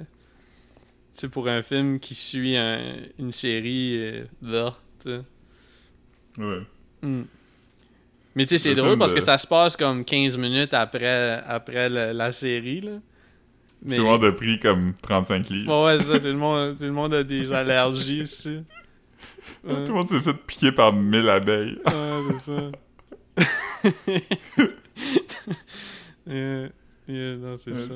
Tu 1.13 1.19
sais, 1.19 1.29
pour 1.29 1.47
un 1.47 1.61
film 1.61 1.99
qui 1.99 2.15
suit 2.15 2.57
un- 2.57 2.79
une 3.19 3.31
série. 3.31 3.97
euh, 3.99 4.23
là, 4.41 4.75
tu 5.03 5.09
sais. 5.11 5.21
Ouais. 6.39 6.61
Hmm. 7.03 7.23
Mais 8.35 8.45
tu 8.45 8.49
sais, 8.49 8.57
c'est 8.57 8.69
Le 8.69 8.75
drôle 8.75 8.89
film 8.91 8.99
parce 8.99 9.13
que 9.13 9.21
ça 9.21 9.37
se 9.37 9.45
passe 9.47 9.77
comme 9.77 10.03
15 10.03 10.37
minutes 10.37 10.73
après, 10.73 11.41
après 11.45 11.89
le- 11.89 12.13
la 12.13 12.31
série, 12.31 12.81
là. 12.81 12.91
Mais... 13.85 13.97
Tout 13.97 14.03
le 14.03 14.07
monde 14.09 14.23
a 14.23 14.31
pris 14.31 14.59
comme 14.59 14.93
35 15.01 15.49
livres. 15.49 15.85
Ouais, 15.85 15.97
ouais, 15.97 16.03
c'est 16.03 16.13
ça. 16.13 16.19
Tout 16.19 16.27
le, 16.27 16.33
monde, 16.33 16.77
tout 16.77 16.83
le 16.85 16.91
monde 16.91 17.13
a 17.13 17.23
des 17.23 17.51
allergies 17.51 18.21
aussi. 18.23 18.63
Ouais, 19.63 19.73
Tout 19.85 19.91
le 19.91 19.93
monde 19.93 20.07
s'est 20.07 20.21
fait 20.21 20.33
piquer 20.47 20.71
par 20.71 20.93
1000 20.93 21.27
abeilles. 21.29 21.77
ouais, 21.85 22.19
c'est 22.39 22.51
ça. 22.51 22.71
yeah, 26.27 26.69
yeah, 27.07 27.35
non, 27.35 27.57
c'est 27.63 27.71
Ouais, 27.71 27.77
ça. 27.79 27.93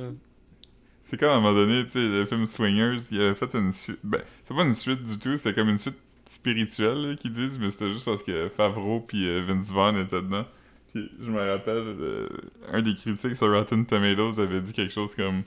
C'est 1.10 1.18
comme 1.18 1.30
à 1.30 1.34
un 1.36 1.40
moment 1.40 1.54
donné, 1.54 1.86
tu 1.86 1.92
sais, 1.92 2.00
le 2.06 2.26
film 2.26 2.46
Swingers, 2.46 2.98
il 3.12 3.22
avait 3.22 3.36
fait 3.36 3.54
une 3.56 3.72
suite. 3.72 4.00
Ben, 4.04 4.22
c'est 4.44 4.54
pas 4.54 4.64
une 4.64 4.74
suite 4.74 5.04
du 5.04 5.18
tout, 5.18 5.38
c'est 5.38 5.54
comme 5.54 5.70
une 5.70 5.78
suite 5.78 5.96
spirituelle 6.30 7.10
là, 7.10 7.16
qu'ils 7.16 7.32
disent, 7.32 7.60
mais 7.60 7.70
c'était 7.72 7.92
juste 7.92 8.06
parce 8.06 8.24
que 8.24 8.50
Favreau 8.50 9.02
puis 9.02 9.28
euh, 9.28 9.42
Vince 9.42 9.72
Vaughn 9.72 9.98
étaient 9.98 10.22
dedans. 10.22 10.46
Puis 10.94 11.12
je 11.20 11.30
me 11.30 11.40
rappelle, 11.40 11.96
euh, 12.00 12.30
un 12.72 12.82
des 12.82 12.96
critiques 12.96 13.36
sur 13.36 13.52
Rotten 13.52 13.86
Tomatoes 13.86 14.40
avait 14.40 14.62
dit 14.62 14.74
quelque 14.74 14.94
chose 14.94 15.16
comme 15.16 15.44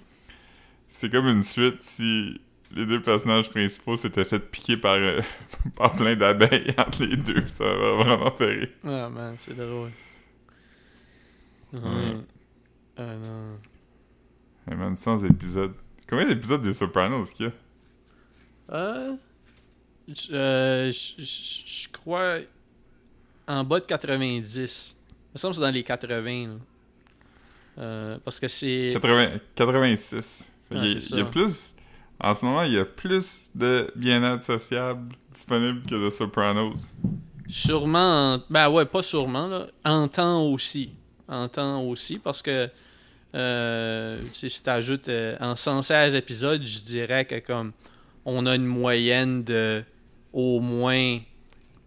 C'est 0.88 1.10
comme 1.10 1.26
une 1.26 1.42
suite 1.42 1.82
si 1.82 2.40
les 2.72 2.86
deux 2.86 3.02
personnages 3.02 3.50
principaux 3.50 3.96
s'étaient 3.96 4.24
fait 4.24 4.38
piquer 4.38 4.76
par, 4.76 4.94
euh, 4.94 5.20
par 5.76 5.94
plein 5.94 6.16
d'abeilles 6.16 6.74
entre 6.78 7.04
les 7.04 7.16
deux. 7.16 7.46
Ça 7.46 7.64
m'a 7.64 8.04
vraiment 8.04 8.30
fait 8.32 8.46
rire. 8.46 8.68
Ah, 8.84 9.08
man, 9.08 9.34
c'est 9.38 9.56
drôle. 9.56 9.90
Ouais. 11.72 11.80
Ouais. 11.80 12.16
Ah, 12.96 13.16
non. 13.16 13.58
Hey 14.68 14.76
man, 14.76 14.96
100 14.96 15.24
épisodes. 15.24 15.74
Combien 16.08 16.26
d'épisodes 16.26 16.60
des 16.60 16.72
Sopranos 16.72 17.32
qu'il 17.32 17.46
y 17.46 17.48
a? 17.48 18.74
Euh, 18.76 19.16
euh, 20.32 20.90
j- 20.92 21.14
j- 21.18 21.64
je 21.84 21.88
crois 21.92 22.36
en 23.46 23.64
bas 23.64 23.80
de 23.80 23.86
90. 23.86 24.96
Il 24.96 25.32
me 25.34 25.38
semble 25.38 25.52
que 25.52 25.56
c'est 25.56 25.66
dans 25.66 25.70
les 25.74 25.82
80. 25.82 26.46
là. 26.48 26.54
Euh, 27.78 28.18
parce 28.24 28.40
que 28.40 28.48
c'est. 28.48 28.90
80, 28.94 29.38
86. 29.54 30.48
Ah, 30.72 30.74
il, 30.74 30.78
y 30.92 30.96
a, 30.96 31.00
c'est 31.00 31.10
il 31.10 31.18
y 31.18 31.20
a 31.20 31.24
plus. 31.24 31.74
En 32.22 32.34
ce 32.34 32.44
moment, 32.44 32.62
il 32.64 32.72
y 32.72 32.78
a 32.78 32.84
plus 32.84 33.50
de 33.54 33.90
bien-être 33.96 34.42
sociable 34.42 35.14
disponible 35.32 35.82
que 35.88 35.94
de 36.04 36.10
Sopranos. 36.10 36.92
Sûrement. 37.48 38.34
en- 38.34 38.42
Ben 38.50 38.68
ouais, 38.68 38.84
pas 38.84 39.02
sûrement. 39.02 39.46
Là. 39.48 39.66
En 39.84 40.06
temps 40.08 40.42
aussi. 40.44 40.92
En 41.28 41.48
temps 41.48 41.82
aussi. 41.82 42.18
Parce 42.18 42.42
que. 42.42 42.68
Euh, 43.34 44.20
tu 44.32 44.50
si 44.50 44.62
t'ajoutes 44.62 45.08
euh, 45.08 45.36
en 45.40 45.54
116 45.54 46.16
épisodes, 46.16 46.62
je 46.66 46.80
dirais 46.80 47.24
que 47.24 47.38
comme. 47.38 47.72
On 48.26 48.44
a 48.46 48.54
une 48.56 48.66
moyenne 48.66 49.42
de. 49.44 49.82
Au 50.32 50.60
moins 50.60 51.18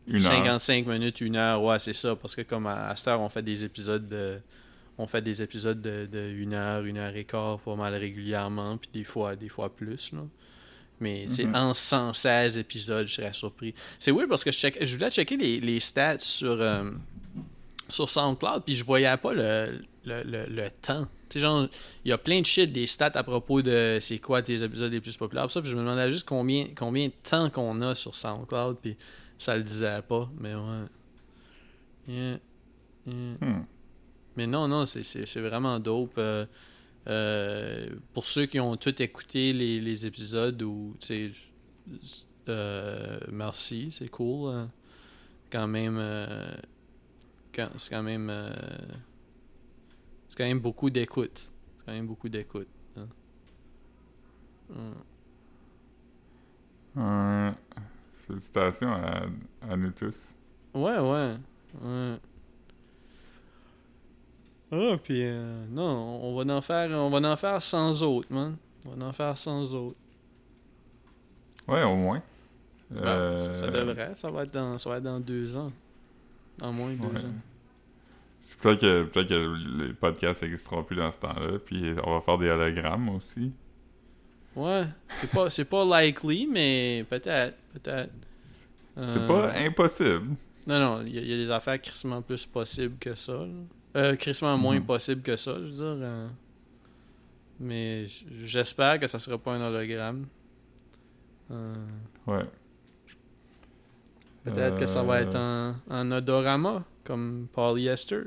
Une 0.08 0.16
heure. 0.16 0.22
55 0.62 0.86
minutes, 0.88 1.22
une 1.22 1.36
heure, 1.38 1.62
ouais, 1.64 1.80
c'est 1.80 1.94
ça. 1.94 2.16
Parce 2.16 2.36
que 2.36 2.42
comme 2.42 2.68
à, 2.68 2.88
à 2.90 2.96
cette 2.96 3.08
heure, 3.08 3.22
on 3.22 3.30
fait 3.30 3.42
des 3.44 3.64
épisodes 3.64 4.08
de. 4.08 4.40
On 4.98 5.08
fait 5.08 5.22
des 5.22 5.42
épisodes 5.42 5.82
de, 5.82 6.06
de 6.12 6.30
une 6.38 6.54
heure, 6.54 6.84
une 6.86 6.98
heure 6.98 7.16
et 7.16 7.24
quart, 7.24 7.58
pas 7.60 7.76
mal 7.76 7.96
régulièrement, 7.96 8.78
puis 8.78 8.90
des 8.94 9.04
fois, 9.04 9.36
des 9.36 9.50
fois 9.50 9.74
plus, 9.76 10.12
là. 10.14 10.20
Mais 11.00 11.26
c'est 11.28 11.46
Mhm. 11.46 11.56
en 11.56 11.74
116 11.74 12.58
épisodes, 12.60 13.08
je 13.08 13.16
serais 13.16 13.34
surpris. 13.34 13.74
C'est 13.98 14.12
weird 14.12 14.30
parce 14.30 14.44
que 14.44 14.52
je, 14.52 14.58
check- 14.60 14.78
je 14.86 14.94
voulais 14.96 15.10
checker 15.10 15.36
les, 15.36 15.60
les 15.60 15.80
stats 15.80 16.20
sur, 16.20 16.52
euh, 16.62 16.92
sur 17.90 18.08
SoundCloud, 18.08 18.64
puis 18.64 18.76
je 18.76 18.84
voyais 18.86 19.18
pas 19.18 19.34
le, 19.34 19.82
le, 20.06 20.22
le, 20.24 20.46
le 20.50 20.70
temps. 20.82 21.08
Tu 21.34 21.40
genre, 21.40 21.68
il 22.06 22.10
y 22.10 22.12
a 22.12 22.18
plein 22.18 22.40
de 22.42 22.46
shit, 22.46 22.72
des 22.72 22.88
stats 22.88 23.12
à 23.16 23.24
propos 23.24 23.62
de 23.62 23.98
c'est 24.02 24.20
quoi 24.20 24.42
tes 24.42 24.62
épisodes 24.64 24.92
les 24.92 25.02
plus 25.02 25.18
populaires, 25.18 25.48
pis 25.48 25.54
ça, 25.54 25.62
puis 25.62 25.70
je 25.72 25.76
me 25.76 25.82
demandais 25.82 26.12
juste 26.12 26.28
combien, 26.28 26.68
combien 26.76 27.08
de 27.08 27.14
temps 27.30 27.50
qu'on 27.50 27.82
a 27.82 27.96
sur 27.96 28.16
SoundCloud, 28.16 28.78
puis 28.82 28.96
ça 29.38 29.58
le 29.58 29.64
disait 29.64 30.02
pas, 30.08 30.30
mais 30.40 30.54
ouais. 30.56 30.86
Yeah. 32.08 32.38
Yeah. 33.08 33.38
Hmm. 33.42 33.64
Mais 34.36 34.48
non, 34.48 34.68
non, 34.68 34.86
c'est- 34.86 35.40
vraiment 35.40 35.80
dope. 35.80 36.14
Euh, 36.18 36.46
euh, 37.08 37.86
pour 38.14 38.26
ceux 38.26 38.46
qui 38.46 38.60
ont 38.60 38.78
tout 38.78 39.02
écouté 39.02 39.54
les, 39.54 39.80
les 39.82 40.06
épisodes, 40.06 40.62
ou, 40.62 40.96
euh, 42.50 43.20
merci, 43.32 43.90
c'est 43.92 44.10
cool. 44.10 44.54
hein. 44.54 44.72
Quand 45.52 45.68
même, 45.68 45.98
euh, 46.00 46.52
c'est 47.78 47.90
quand 47.92 48.04
même, 48.04 48.30
c'est 50.34 50.38
quand 50.40 50.46
même 50.50 50.60
beaucoup 50.60 50.90
d'écoute. 50.90 51.52
C'est 51.78 51.86
quand 51.86 51.92
même 51.92 52.08
beaucoup 52.08 52.28
d'écoute. 52.28 52.68
hein. 52.98 53.08
Ouais. 56.96 57.52
Félicitations 58.28 58.90
à, 58.90 59.26
à 59.70 59.78
nous 59.78 59.92
tous. 59.92 60.16
Ouais, 60.74 60.98
ouais. 60.98 61.36
ouais. 61.82 62.16
Ah, 64.72 64.98
puis 65.04 65.22
euh, 65.24 65.66
non, 65.70 66.20
on 66.24 66.36
va 66.44 66.52
en 66.56 66.62
faire, 66.62 66.90
on 66.92 67.10
va 67.12 67.32
en 67.32 67.36
faire 67.38 67.62
sans 67.62 68.02
autres, 68.02 68.34
man. 68.34 68.56
On 68.88 68.96
va 68.96 69.06
en 69.06 69.14
faire 69.14 69.38
sans 69.38 69.72
autres. 69.76 69.98
Ouais, 71.68 71.84
au 71.84 71.96
moins. 71.96 72.24
Euh, 72.96 73.38
ça, 73.38 73.56
ça 73.56 73.68
devrait. 73.68 74.16
Ça 74.16 74.32
va, 74.32 74.44
être 74.44 74.52
dans, 74.52 74.80
ça 74.80 74.90
va 74.90 74.98
être 74.98 75.04
dans 75.04 75.20
deux 75.20 75.56
ans. 75.56 75.72
Dans 76.58 76.74
moins 76.74 76.92
de 76.92 76.96
deux 76.96 77.08
Ouais. 77.08 77.20
ans. 77.26 77.34
Peut-être 78.62 78.82
que, 78.82 79.04
peut 79.04 79.24
que 79.26 79.84
les 79.84 79.94
podcasts 79.94 80.44
n'existeront 80.44 80.84
plus 80.84 80.96
dans 80.96 81.12
ce 81.12 81.20
temps-là, 81.20 81.60
puis 81.66 81.94
on 82.04 82.14
va 82.16 82.22
faire 82.22 82.38
des 82.38 82.50
hologrammes 82.50 83.10
aussi. 83.10 83.52
Ouais, 84.56 84.84
c'est 85.12 85.30
pas, 85.30 85.48
pas 85.70 86.02
likely, 86.02 86.48
mais 86.48 87.06
peut-être, 87.10 87.58
peut-être. 87.74 88.12
C'est 88.96 89.02
Euh, 89.02 89.28
pas 89.28 89.54
impossible. 89.58 90.36
Non, 90.68 90.80
non, 90.80 91.04
il 91.06 91.16
y, 91.16 91.18
a- 91.18 91.22
il 91.22 91.28
y 91.28 91.34
a 91.34 91.46
des 91.46 91.52
affaires 91.52 91.82
crissement 91.82 92.22
plus 92.22 92.46
possibles 92.46 92.98
que 93.00 93.16
ça. 93.16 93.34
là. 93.34 93.48
Euh, 93.96 94.16
crissement 94.16 94.58
moins 94.58 94.76
Mhm. 94.80 94.86
possibles 94.86 95.22
que 95.22 95.36
ça, 95.36 95.54
je 95.56 95.60
veux 95.66 95.72
dire. 95.72 95.84
euh. 96.08 96.28
Mais 97.60 98.06
j'espère 98.44 99.00
que 99.00 99.08
ça 99.08 99.20
sera 99.20 99.38
pas 99.38 99.54
un 99.56 99.62
hologramme. 99.62 100.26
Euh, 101.52 101.74
Ouais. 102.28 102.46
Peut-être 104.44 104.78
que 104.80 104.86
ça 104.86 105.04
va 105.04 105.16
Euh, 105.16 105.22
être 105.22 105.36
en, 105.38 105.76
en 105.90 106.12
odorama, 106.12 106.84
comme 107.04 107.48
polyester. 107.52 108.24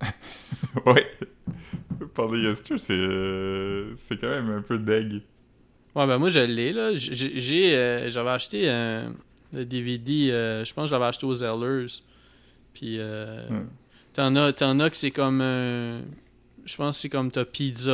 ouais. 0.86 1.06
Polyester, 2.14 2.78
c'est 2.78 2.92
euh, 2.94 3.94
c'est 3.94 4.20
quand 4.20 4.28
même 4.28 4.50
un 4.50 4.62
peu 4.62 4.78
deg. 4.78 5.22
Ouais, 5.94 6.06
ben 6.06 6.18
moi 6.18 6.30
je 6.30 6.40
l'ai 6.40 6.72
là. 6.72 6.90
J'ai, 6.94 7.76
euh, 7.76 8.08
j'avais 8.10 8.30
acheté 8.30 8.68
un 8.68 9.12
le 9.52 9.64
DVD, 9.66 10.30
euh, 10.32 10.64
je 10.64 10.72
pense 10.72 10.84
que 10.84 10.88
je 10.88 10.92
l'avais 10.94 11.04
acheté 11.06 11.26
aux 11.26 11.34
Zellers. 11.34 11.86
Puis 12.74 12.98
Ouais. 12.98 13.62
t'en 14.14 14.34
as, 14.36 14.52
t'en 14.54 14.80
as 14.80 14.90
que 14.90 14.96
c'est 14.96 15.10
comme 15.10 15.40
un- 15.42 16.00
je 16.64 16.76
pense 16.76 16.96
que 16.96 17.02
c'est 17.02 17.08
comme 17.10 17.30
t'as 17.30 17.44
pizza, 17.44 17.92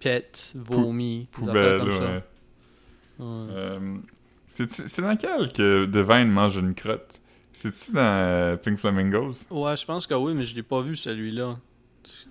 pet, 0.00 0.52
vomi, 0.56 1.28
Poubelle, 1.30 1.78
comme 1.80 1.92
ça. 1.92 2.22
ouais. 3.20 3.78
C'est 4.66 5.00
dans 5.00 5.16
quel 5.16 5.52
que 5.52 5.86
Devine 5.86 6.28
mange 6.30 6.56
une 6.56 6.74
crotte? 6.74 7.20
C'est-tu 7.52 7.92
dans 7.92 8.00
euh, 8.00 8.56
Pink 8.56 8.78
Flamingos? 8.78 9.44
Ouais, 9.50 9.76
je 9.76 9.84
pense 9.84 10.06
que 10.06 10.14
oui, 10.14 10.32
mais 10.34 10.44
je 10.44 10.54
l'ai 10.54 10.62
pas 10.62 10.80
vu 10.80 10.96
celui-là. 10.96 11.58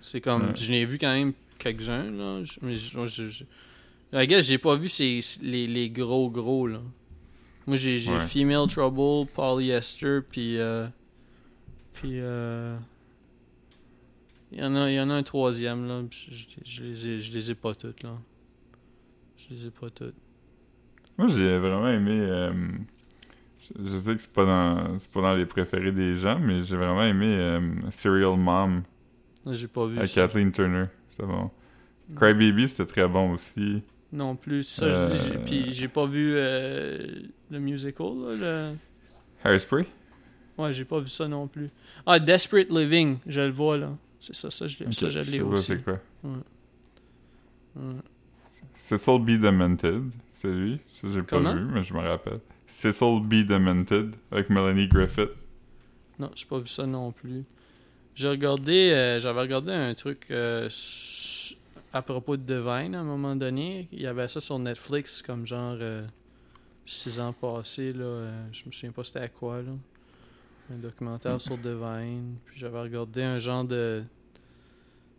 C'est 0.02 0.22
comme, 0.22 0.48
Ouais. 0.48 0.56
je 0.56 0.72
l'ai 0.72 0.86
vu 0.86 0.98
quand 0.98 1.14
même 1.14 1.34
quelques-uns 1.60 2.10
là. 2.12 2.44
Je- 2.44 2.60
Mais 2.62 2.74
je, 2.76 3.06
je, 3.08 3.30
je, 3.30 4.24
guess 4.26 4.46
j'ai 4.48 4.58
pas 4.58 4.76
vu 4.76 4.88
ces, 4.90 5.20
les, 5.42 5.68
les 5.68 5.90
gros 5.90 6.30
gros 6.30 6.68
là. 6.68 6.82
Moi 7.66 7.76
j'ai 7.78 8.00
j'ai 8.00 8.14
Ouais. 8.14 8.20
Female 8.22 8.68
Trouble, 8.68 9.28
Polyester, 9.34 10.20
puis 10.22 10.58
euh, 10.60 10.88
puis 11.94 12.20
euh, 12.22 12.78
il 14.52 14.60
y 14.60 14.64
en 14.64 14.76
a 14.76 14.90
il 14.90 14.96
y 14.96 15.00
en 15.00 15.10
a 15.10 15.14
un 15.16 15.24
troisième 15.24 15.88
là. 15.88 16.02
Je, 16.10 16.32
je, 16.32 16.46
je 16.64 16.84
les 16.84 17.08
ai 17.08 17.20
je 17.20 17.34
les 17.34 17.52
ai 17.52 17.56
pas 17.56 17.76
toutes 17.76 18.04
là. 18.04 18.18
Je 19.38 19.54
les 19.54 19.66
ai 19.68 19.72
pas 19.72 19.90
toutes. 19.90 20.16
Moi, 21.18 21.28
j'ai 21.30 21.58
vraiment 21.58 21.88
aimé. 21.90 22.18
euh, 22.20 22.52
je, 23.62 23.90
je 23.90 23.98
sais 23.98 24.16
que 24.16 24.22
c'est 24.22 24.32
pas 24.32 24.46
dans 24.46 24.98
pas 25.14 25.22
dans 25.22 25.34
les 25.36 25.46
préférés 25.46 25.92
des 25.92 26.16
gens, 26.16 26.40
mais 26.40 26.62
j'ai 26.64 26.78
vraiment 26.78 27.04
aimé 27.04 27.26
euh, 27.28 27.60
Serial 27.90 28.38
Mom 28.38 28.84
Là, 29.46 29.56
J'ai 29.56 29.68
pas 29.68 29.86
vu 29.88 29.98
avec 29.98 30.10
ça. 30.10 30.22
Kathleen 30.22 30.52
Turner. 30.52 30.86
C'est 31.10 31.26
bon. 31.26 31.50
Crybaby, 32.16 32.68
c'était 32.68 32.86
très 32.86 33.08
bon 33.08 33.34
aussi. 33.34 33.82
Non 34.12 34.36
plus. 34.36 34.80
Je 34.80 34.86
dis. 34.86 35.32
Euh, 35.36 35.44
Puis 35.46 35.74
j'ai 35.74 35.88
pas 35.88 36.06
vu 36.06 36.34
le 36.36 37.60
musical 37.60 38.08
là, 38.40 38.74
le 39.44 39.50
Hairspray? 39.50 39.86
Ouais, 40.58 40.74
j'ai 40.74 40.86
pas 40.86 41.00
vu 41.00 41.08
ça 41.10 41.28
non 41.28 41.48
plus. 41.48 41.70
Ah, 42.06 42.20
Desperate 42.20 42.70
Living, 42.72 43.18
je 43.28 43.42
le 43.42 43.50
vois 43.50 43.78
là. 43.78 43.96
C'est 44.20 44.34
ça, 44.36 44.50
ça 44.50 44.66
je 44.68 44.80
l'ai, 44.80 44.86
Ok, 44.88 44.94
ça, 44.94 45.10
je 45.10 45.20
l'ai 45.20 45.26
sais 45.26 45.40
pas 45.40 45.46
aussi. 45.46 45.66
c'est 45.66 45.84
quoi. 45.84 46.00
Ouais. 46.24 47.92
Cecil 48.76 49.20
B. 49.20 49.38
Demented, 49.40 50.04
c'est 50.42 50.52
lui. 50.52 50.80
Ça, 50.94 51.08
j'ai 51.12 51.24
pas 51.24 51.40
vu, 51.40 51.66
mais 51.66 51.84
je 51.84 51.94
me 51.94 52.00
rappelle. 52.00 52.40
Cecil 52.66 53.22
B. 53.24 53.46
Demented 53.46 54.16
avec 54.32 54.50
Melanie 54.50 54.88
Griffith. 54.88 55.30
Non, 56.20 56.32
j'ai 56.36 56.46
pas 56.46 56.60
vu 56.60 56.68
ça 56.68 56.86
non 56.86 57.12
plus. 57.12 57.44
J'ai 58.16 58.30
regardé, 58.30 58.92
euh, 58.92 59.20
j'avais 59.20 59.42
regardé 59.42 59.72
un 59.72 59.94
truc 59.94 60.28
euh, 60.32 60.68
à 61.94 62.02
propos 62.02 62.36
de 62.36 62.42
Divine 62.42 62.96
à 62.96 63.00
un 63.00 63.04
moment 63.04 63.36
donné. 63.36 63.88
Il 63.92 64.02
y 64.02 64.08
avait 64.08 64.28
ça 64.28 64.40
sur 64.42 64.58
Netflix 64.58 65.22
comme 65.22 65.46
genre 65.46 65.78
euh, 65.80 66.04
six 66.86 67.20
ans 67.20 67.34
passés 67.34 67.94
là. 67.94 68.04
euh, 68.06 68.48
je 68.52 68.66
me 68.66 68.72
souviens 68.72 68.92
pas 68.92 69.04
c'était 69.04 69.20
à 69.20 69.28
quoi 69.28 69.62
là. 69.62 69.72
Un 70.74 70.78
documentaire 70.78 71.40
sur 71.40 71.58
Divine. 71.58 72.38
Puis 72.46 72.60
j'avais 72.60 72.82
regardé 72.82 73.22
un 73.24 73.40
genre 73.40 73.64
de 73.64 74.04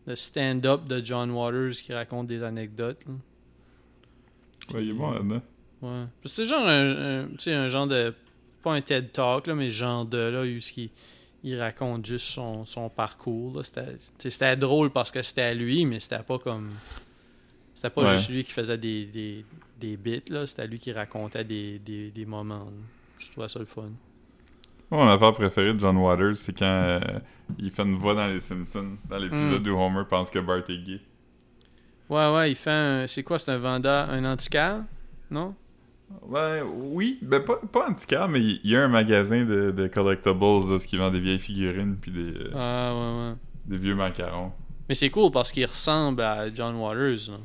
de 0.07 0.15
stand-up 0.15 0.87
de 0.87 1.05
John 1.05 1.31
Waters 1.31 1.73
qui 1.83 1.93
raconte 1.93 2.27
des 2.27 2.43
anecdotes. 2.43 3.05
là. 3.07 3.13
Ouais, 4.75 4.85
il 4.85 4.91
est 4.91 4.95
bon 4.95 5.11
là-dedans. 5.11 5.43
Ouais. 5.83 6.05
C'est 6.25 6.45
genre 6.45 6.67
un, 6.67 7.25
un- 7.25 7.29
un 7.47 7.69
genre 7.69 7.87
de. 7.87 8.15
Pas 8.63 8.73
un 8.75 8.81
TED 8.81 9.13
Talk, 9.13 9.47
là, 9.47 9.55
mais 9.55 9.71
genre 9.71 10.05
de 10.05 10.19
là, 10.19 10.43
où 10.43 10.91
il, 11.45 11.61
raconte 11.61 12.05
juste 12.05 12.27
son, 12.27 12.65
son 12.65 12.89
parcours. 12.89 13.57
là. 13.57 13.63
C'était 14.19 14.57
drôle 14.57 14.91
parce 14.91 15.11
que 15.13 15.23
c'était 15.23 15.43
à 15.43 15.55
lui, 15.55 15.85
mais 15.87 16.01
c'était 16.01 16.23
pas 16.23 16.39
comme. 16.39 16.71
C'était 17.75 17.91
pas 17.91 18.03
Ouais. 18.03 18.17
juste 18.17 18.29
lui 18.31 18.43
qui 18.43 18.51
faisait 18.53 18.77
des, 18.77 19.07
des, 19.07 19.45
des 19.81 19.97
bits, 19.97 20.23
là. 20.31 20.47
C'était 20.49 20.67
lui 20.67 20.81
qui 20.81 20.91
racontait 20.93 21.45
des, 21.45 21.79
des, 21.79 22.11
des 22.11 22.27
moments. 22.27 22.65
là. 22.65 22.73
Je 23.19 23.31
trouvais 23.31 23.49
ça 23.49 23.61
le 23.61 23.65
fun. 23.67 23.91
Mon 24.91 25.07
affaire 25.07 25.33
préférée 25.35 25.75
de 25.75 25.79
John 25.81 25.97
Waters, 25.99 26.37
c'est 26.37 26.59
quand 26.59 26.65
euh, 26.65 27.01
il 27.59 27.71
fait 27.71 27.83
une 27.83 27.97
voix 27.99 28.15
dans 28.15 28.27
Les 28.27 28.41
Simpsons, 28.41 28.97
dans 29.09 29.19
l'épisode 29.19 29.65
Mm. 29.67 29.71
où 29.71 29.79
Homer 29.81 30.03
pense 30.09 30.31
que 30.31 30.39
Bart 30.41 30.63
est 30.69 30.83
gay. 30.85 31.01
Ouais, 32.09 32.33
ouais, 32.35 32.51
il 32.53 32.57
fait 32.57 32.71
un. 32.71 33.07
C'est 33.07 33.23
quoi, 33.23 33.39
c'est 33.39 33.51
un 33.51 33.59
vendeur, 33.59 34.09
un 34.11 34.25
antiquaire 34.25 34.83
Non? 35.31 35.55
Ben 36.31 36.63
oui, 36.65 37.19
ben 37.21 37.41
pas, 37.45 37.59
pas 37.71 37.91
antiquaire, 37.91 38.29
mais 38.31 38.41
il 38.41 38.61
y 38.65 38.75
a 38.77 38.83
un 38.83 38.89
magasin 38.89 39.45
de, 39.45 39.71
de 39.73 39.87
collectibles 39.89 40.71
là, 40.71 40.79
ce 40.79 40.87
qui 40.87 40.97
vend 40.97 41.11
des 41.11 41.21
vieilles 41.21 41.39
figurines 41.39 41.97
puis 42.01 42.11
des, 42.11 42.33
euh, 42.35 42.51
Ah, 42.55 42.95
ouais, 42.95 43.29
ouais. 43.31 43.37
des 43.77 43.83
vieux 43.83 43.95
macarons. 43.95 44.53
Mais 44.89 44.95
c'est 44.95 45.11
cool 45.11 45.31
parce 45.31 45.53
qu'il 45.53 45.67
ressemble 45.67 46.23
à 46.23 46.51
John 46.53 46.77
Waters. 46.77 47.29
Là. 47.31 47.39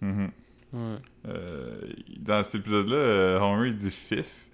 Mhm. 0.00 0.30
Ouais. 0.72 0.80
Euh, 1.28 1.80
dans 2.18 2.42
cet 2.42 2.56
épisode-là, 2.56 2.96
euh, 2.96 3.38
Homer 3.40 3.68
il 3.68 3.76
dit 3.76 3.92
fif. 3.92 4.46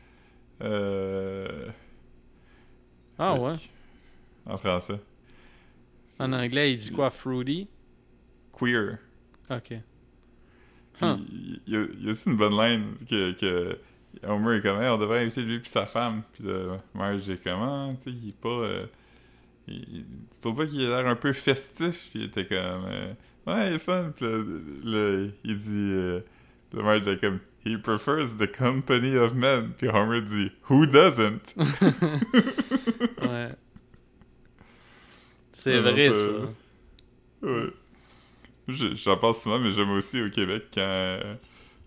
Euh, 0.62 1.68
Ah, 3.18 3.34
ouais. 3.40 3.54
En 4.44 4.58
français. 4.58 5.00
En 6.18 6.30
anglais, 6.34 6.72
il 6.72 6.76
dit 6.76 6.90
quoi? 6.90 7.08
Fruity? 7.10 7.68
Queer. 8.64 8.98
Ok. 9.50 9.68
Puis, 9.68 9.80
Huh. 11.00 11.16
Il 11.30 11.60
y, 11.66 11.76
a, 11.76 11.84
il 11.98 12.04
y 12.04 12.08
a 12.08 12.10
aussi 12.12 12.28
une 12.30 12.36
bonne 12.36 12.56
line 12.56 12.94
que, 13.08 13.32
que 13.32 13.78
Homer 14.24 14.58
est 14.58 14.62
comme 14.62 14.80
Hey, 14.80 14.88
on 14.90 14.98
devrait 14.98 15.20
inviter 15.22 15.42
lui 15.42 15.56
et 15.56 15.60
sa 15.64 15.86
femme. 15.86 16.22
Puis 16.32 16.44
là, 16.44 16.78
Marge 16.94 17.28
est 17.30 17.42
comme 17.42 17.60
Ah, 17.62 17.90
tu 18.02 18.10
sais, 18.10 18.16
il 18.22 18.28
est 18.28 18.36
pas. 18.40 18.48
euh, 18.48 18.86
il- 19.68 20.04
tu 20.32 20.40
trouves 20.40 20.56
pas 20.56 20.66
qu'il 20.66 20.84
a 20.84 21.02
l'air 21.02 21.06
un 21.10 21.16
peu 21.16 21.32
festif? 21.32 22.08
Puis 22.10 22.20
il 22.20 22.24
était 22.24 22.46
comme 22.46 22.84
euh, 22.86 23.12
Ouais, 23.46 23.70
il 23.70 23.74
est 23.74 23.78
fun. 23.78 24.12
Puis 24.14 24.24
là, 24.26 25.26
il 25.44 25.56
dit 25.56 25.90
euh, 25.92 26.20
le 26.74 26.82
Marge 26.82 27.08
est 27.08 27.18
comme 27.20 27.38
He 27.64 27.76
prefers 27.78 28.36
the 28.38 28.50
company 28.54 29.16
of 29.16 29.34
men. 29.34 29.70
Puis 29.78 29.88
Homer 29.88 30.20
dit 30.20 30.50
Who 30.68 30.84
doesn't? 30.86 31.54
Ouais. 33.22 33.48
C'est 35.52 35.80
vrai, 35.80 36.08
ça- 36.08 36.14
ça. 36.14 37.46
Ouais. 37.46 37.70
Je- 38.68 38.94
J'en 38.94 39.16
parle 39.16 39.34
souvent, 39.34 39.58
mais 39.58 39.72
j'aime 39.72 39.90
aussi 39.90 40.22
au 40.22 40.30
Québec 40.30 40.64
quand 40.74 40.80
euh, 40.86 41.34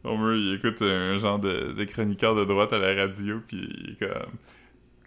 Homer 0.04 0.36
il 0.38 0.54
écoute 0.56 0.82
un 0.82 1.18
genre 1.20 1.40
de, 1.40 1.72
de 1.74 1.84
chroniqueur 1.86 2.36
de 2.36 2.46
droite 2.46 2.74
à 2.74 2.80
la 2.80 2.94
radio, 2.94 3.40
puis 3.48 3.58
il 3.78 3.92
est 3.92 4.00
comme. 4.00 4.34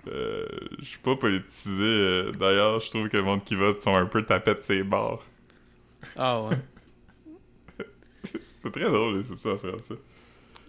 euh, 0.09 0.47
je 0.81 0.85
suis 0.85 0.99
pas 0.99 1.17
politisé. 1.17 1.83
euh, 1.83 2.33
D'ailleurs, 2.33 2.81
je 2.81 2.89
trouve 2.91 3.09
que 3.09 3.17
le 3.19 3.23
monde 3.25 3.45
qui 3.45 3.55
vote 3.55 3.81
sont 3.83 3.95
un 3.95 4.07
peu 4.07 4.25
tapettes 4.25 4.65
ses 4.65 4.83
barres. 4.83 5.23
Ah, 6.17 6.43
ouais. 6.43 6.57
C'est 8.51 8.71
très 8.73 8.91
drôle, 8.91 9.19
les 9.19 9.25
ça 9.25 9.51
en 9.53 9.59
français. 9.59 9.99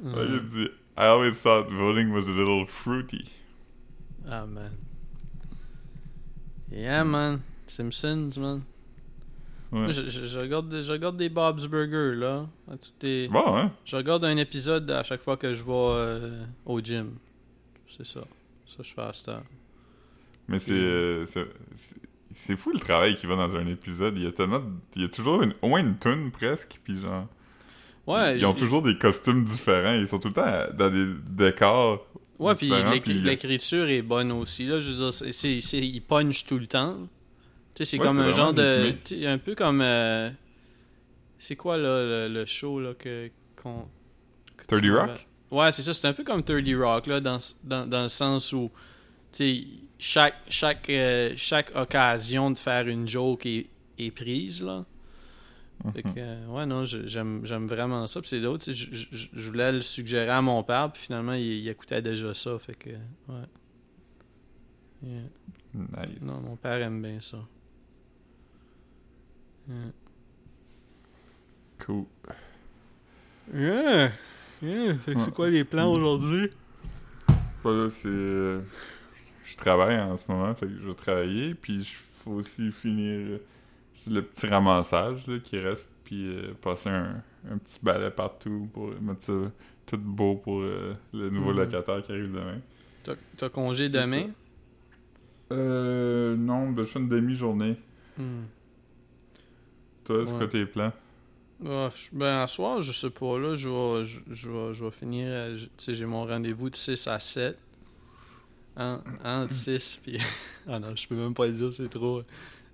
Ouais. 0.04 0.16
Là, 0.16 0.24
il 0.30 0.45
dit 0.50 0.70
I 0.97 1.04
always 1.04 1.41
thought 1.41 1.70
voting 1.70 2.10
was 2.12 2.28
a 2.28 2.32
little 2.34 2.66
fruity. 2.68 3.24
Ah, 4.30 4.45
man. 4.45 4.72
Yeah, 6.72 7.04
man. 7.04 7.41
Simpsons, 7.68 8.38
man. 8.38 8.64
Ouais. 9.72 9.80
Moi, 9.82 9.91
Je, 9.91 10.09
je- 10.09 10.26
je 10.26 10.39
regarde, 10.39 10.82
je 10.82 10.91
regarde 10.91 11.15
des 11.17 11.30
Bob's 11.30 11.67
Burgers, 11.67 12.15
là. 12.17 12.47
Les- 13.01 13.24
C'est 13.24 13.28
bon, 13.28 13.55
hein? 13.55 13.72
Je 13.86 13.95
regarde 13.95 14.26
un 14.26 14.38
épisode 14.38 14.89
à 14.91 15.03
chaque 15.03 15.22
fois 15.22 15.38
que 15.38 15.53
je 15.53 15.63
vais 15.63 15.72
euh, 15.72 16.43
au 16.65 16.80
gym. 16.82 17.11
C'est 17.95 18.05
ça. 18.05 18.22
Ça, 18.67 18.78
je 18.84 18.89
fais 18.93 19.01
à 19.01 19.11
heure. 19.32 19.43
Mais 20.47 20.57
c'est, 20.59 20.72
euh, 20.74 21.26
c'est, 22.32 22.57
fou 22.57 22.72
le 22.72 22.80
travail 22.80 23.15
qui 23.15 23.28
va 23.28 23.36
dans 23.36 23.55
un 23.55 23.67
épisode. 23.67 24.15
Il 24.17 24.24
y 24.24 24.28
a 24.28 24.32
tellement. 24.32 24.61
Il 24.95 25.03
y 25.03 25.05
a 25.05 25.09
toujours 25.09 25.43
une- 25.43 25.53
au 25.61 25.67
moins 25.70 25.82
une 25.82 25.97
toune 25.97 26.32
presque, 26.32 26.80
puis 26.84 26.99
genre. 26.99 27.28
Ouais, 28.07 28.38
Ils 28.39 28.45
ont 28.47 28.53
toujours 28.55 28.82
des 28.82 28.97
costumes 28.97 29.43
différents. 29.43 29.93
Ils 29.93 30.07
sont 30.07 30.17
tout 30.17 30.30
le 30.30 30.34
temps 30.34 30.65
dans 30.76 30.89
des 30.89 31.05
décors. 31.30 32.07
Ouais, 32.39 32.55
puis 32.55 32.70
l'écriture 33.26 33.88
est 33.88 34.01
bonne 34.01 34.32
aussi. 34.32 34.65
Là, 34.65 34.80
je 34.80 34.89
veux 34.91 34.97
dire, 34.97 35.13
c'est, 35.13 35.32
c'est, 35.32 35.61
c'est- 35.61 35.78
il 35.86 36.01
punch 36.01 36.45
tout 36.45 36.57
le 36.57 36.65
temps. 36.65 36.97
Tu 37.80 37.86
sais, 37.86 37.91
c'est 37.91 37.97
Ouais, 37.99 38.05
comme 38.07 38.19
un 38.19 38.32
genre 38.32 38.53
de. 38.53 38.61
rythmé. 38.61 38.97
tu 39.05 39.15
sais, 39.19 39.25
Un 39.27 39.38
peu 39.38 39.55
comme. 39.55 39.80
euh, 39.82 40.30
c'est 41.38 41.55
quoi, 41.55 41.77
là, 41.77 42.27
le, 42.27 42.34
le 42.34 42.45
show, 42.45 42.82
là, 42.82 42.93
que. 42.93 43.32
qu'on- 43.55 43.88
que 44.57 44.63
tu 44.63 44.67
30 44.67 44.82
m'avais- 44.84 45.11
Rock? 45.13 45.27
Ouais, 45.51 45.71
c'est 45.71 45.82
ça. 45.84 45.93
C'est 45.93 46.05
un 46.05 46.11
peu 46.13 46.25
comme 46.25 46.43
30 46.43 46.75
Rock, 46.75 47.07
là, 47.07 47.21
dans, 47.21 47.38
dans, 47.63 47.88
dans 47.88 48.03
le 48.03 48.09
sens 48.09 48.51
où. 48.51 48.69
Tu 49.32 49.38
sais, 49.38 49.67
chaque, 49.97 50.36
chaque, 50.49 50.89
euh, 50.89 51.32
chaque 51.38 51.71
occasion 51.73 52.51
de 52.51 52.59
faire 52.59 52.86
une 52.88 53.07
joke 53.07 53.45
est, 53.45 53.67
est 53.97 54.11
prise, 54.11 54.61
là. 54.61 54.84
Fait 55.93 56.03
Mhm. 56.05 56.13
que, 56.13 56.19
euh, 56.19 56.45
ouais, 56.47 56.65
non, 56.65 56.84
j'aime 56.84 57.45
vraiment 57.65 58.05
ça. 58.07 58.19
Puis 58.19 58.30
c'est 58.32 58.41
d'autres, 58.41 58.65
tu 58.65 58.73
sais, 58.73 58.86
je, 59.34 59.47
voulais 59.49 59.71
le 59.71 59.80
suggérer 59.82 60.30
à 60.32 60.41
mon 60.41 60.61
père, 60.63 60.91
puis 60.91 61.03
finalement, 61.03 61.32
il, 61.32 61.43
il 61.45 61.69
écoutait 61.69 62.01
déjà 62.01 62.34
ça. 62.34 62.59
Fait 62.59 62.75
que, 62.75 62.89
ouais. 62.89 63.47
Yeah. 65.01 65.21
Nice. 65.73 66.17
Non, 66.21 66.41
mon 66.41 66.57
père 66.57 66.82
aime 66.82 67.01
bien 67.01 67.21
ça. 67.21 67.38
Yeah. 69.70 69.76
Cool. 71.86 72.05
Yeah. 73.53 74.11
Yeah. 74.61 74.95
Fait 75.05 75.13
que 75.13 75.20
c'est 75.22 75.34
quoi 75.34 75.49
les 75.49 75.63
plans 75.63 75.91
aujourd'hui? 75.91 76.49
Pas 77.63 77.72
là, 77.72 77.89
c'est. 77.89 78.07
euh, 78.09 78.61
Je 79.45 79.55
travaille 79.55 79.99
en 79.99 80.17
ce 80.17 80.24
moment, 80.30 80.53
fait 80.55 80.65
que 80.67 80.74
je 80.82 80.88
vais 80.88 80.93
travailler, 80.95 81.53
puis 81.55 81.76
il 81.78 81.86
faut 81.86 82.32
aussi 82.34 82.72
finir 82.72 83.11
euh, 83.32 83.38
le 84.09 84.22
petit 84.22 84.47
ramassage 84.47 85.28
là, 85.28 85.39
qui 85.39 85.57
reste, 85.59 85.91
puis 86.03 86.28
euh, 86.36 86.53
passer 86.61 86.89
un, 86.89 87.22
un 87.49 87.57
petit 87.57 87.80
balai 87.82 88.11
partout 88.11 88.70
pour 88.74 88.89
mettre 89.01 89.24
ça 89.24 89.34
tout 89.86 89.97
beau 89.97 90.36
pour 90.36 90.61
euh, 90.61 90.93
le 91.13 91.30
nouveau 91.30 91.51
Mhm. 91.51 91.57
locataire 91.59 92.03
qui 92.03 92.11
arrive 92.11 92.32
demain. 92.32 92.59
T'as- 93.03 93.15
T'as 93.38 93.49
congé 93.49 93.89
demain? 93.89 94.28
Euh. 95.51 96.36
Non, 96.36 96.70
ben, 96.70 96.84
je 96.84 96.88
fais 96.89 96.99
une 96.99 97.09
demi-journée. 97.09 97.78
Hmm. 98.17 98.43
Toi, 100.10 100.26
c'est 100.26 100.32
Ouais. 100.32 100.38
quoi 100.39 100.47
tes 100.47 100.66
plans? 100.66 100.91
Ben, 102.14 102.26
à 102.41 102.47
soir, 102.47 102.82
je 102.82 102.91
sais 102.91 103.12
pas, 103.12 103.38
là, 103.38 103.53
je 103.55 103.70
vais, 103.70 104.05
je, 104.05 104.20
je 104.34 104.49
vais, 104.49 104.74
je 104.74 104.84
vais 104.86 104.91
finir, 104.91 105.28
euh, 105.30 105.55
tu 105.55 105.68
sais, 105.78 105.93
j'ai 105.93 106.05
mon 106.07 106.26
rendez-vous 106.26 106.72
de 106.72 106.76
6 106.76 107.05
à 107.07 107.20
7. 107.20 107.55
En, 108.76 108.97
entre 109.24 109.53
6, 109.53 109.99
puis... 110.01 110.18
ah 110.68 110.80
non, 110.80 110.88
je 110.95 111.07
peux 111.07 111.16
même 111.16 111.36
pas 111.36 111.45
le 111.45 111.53
dire, 111.53 111.72
c'est 111.74 111.89
trop... 111.89 112.24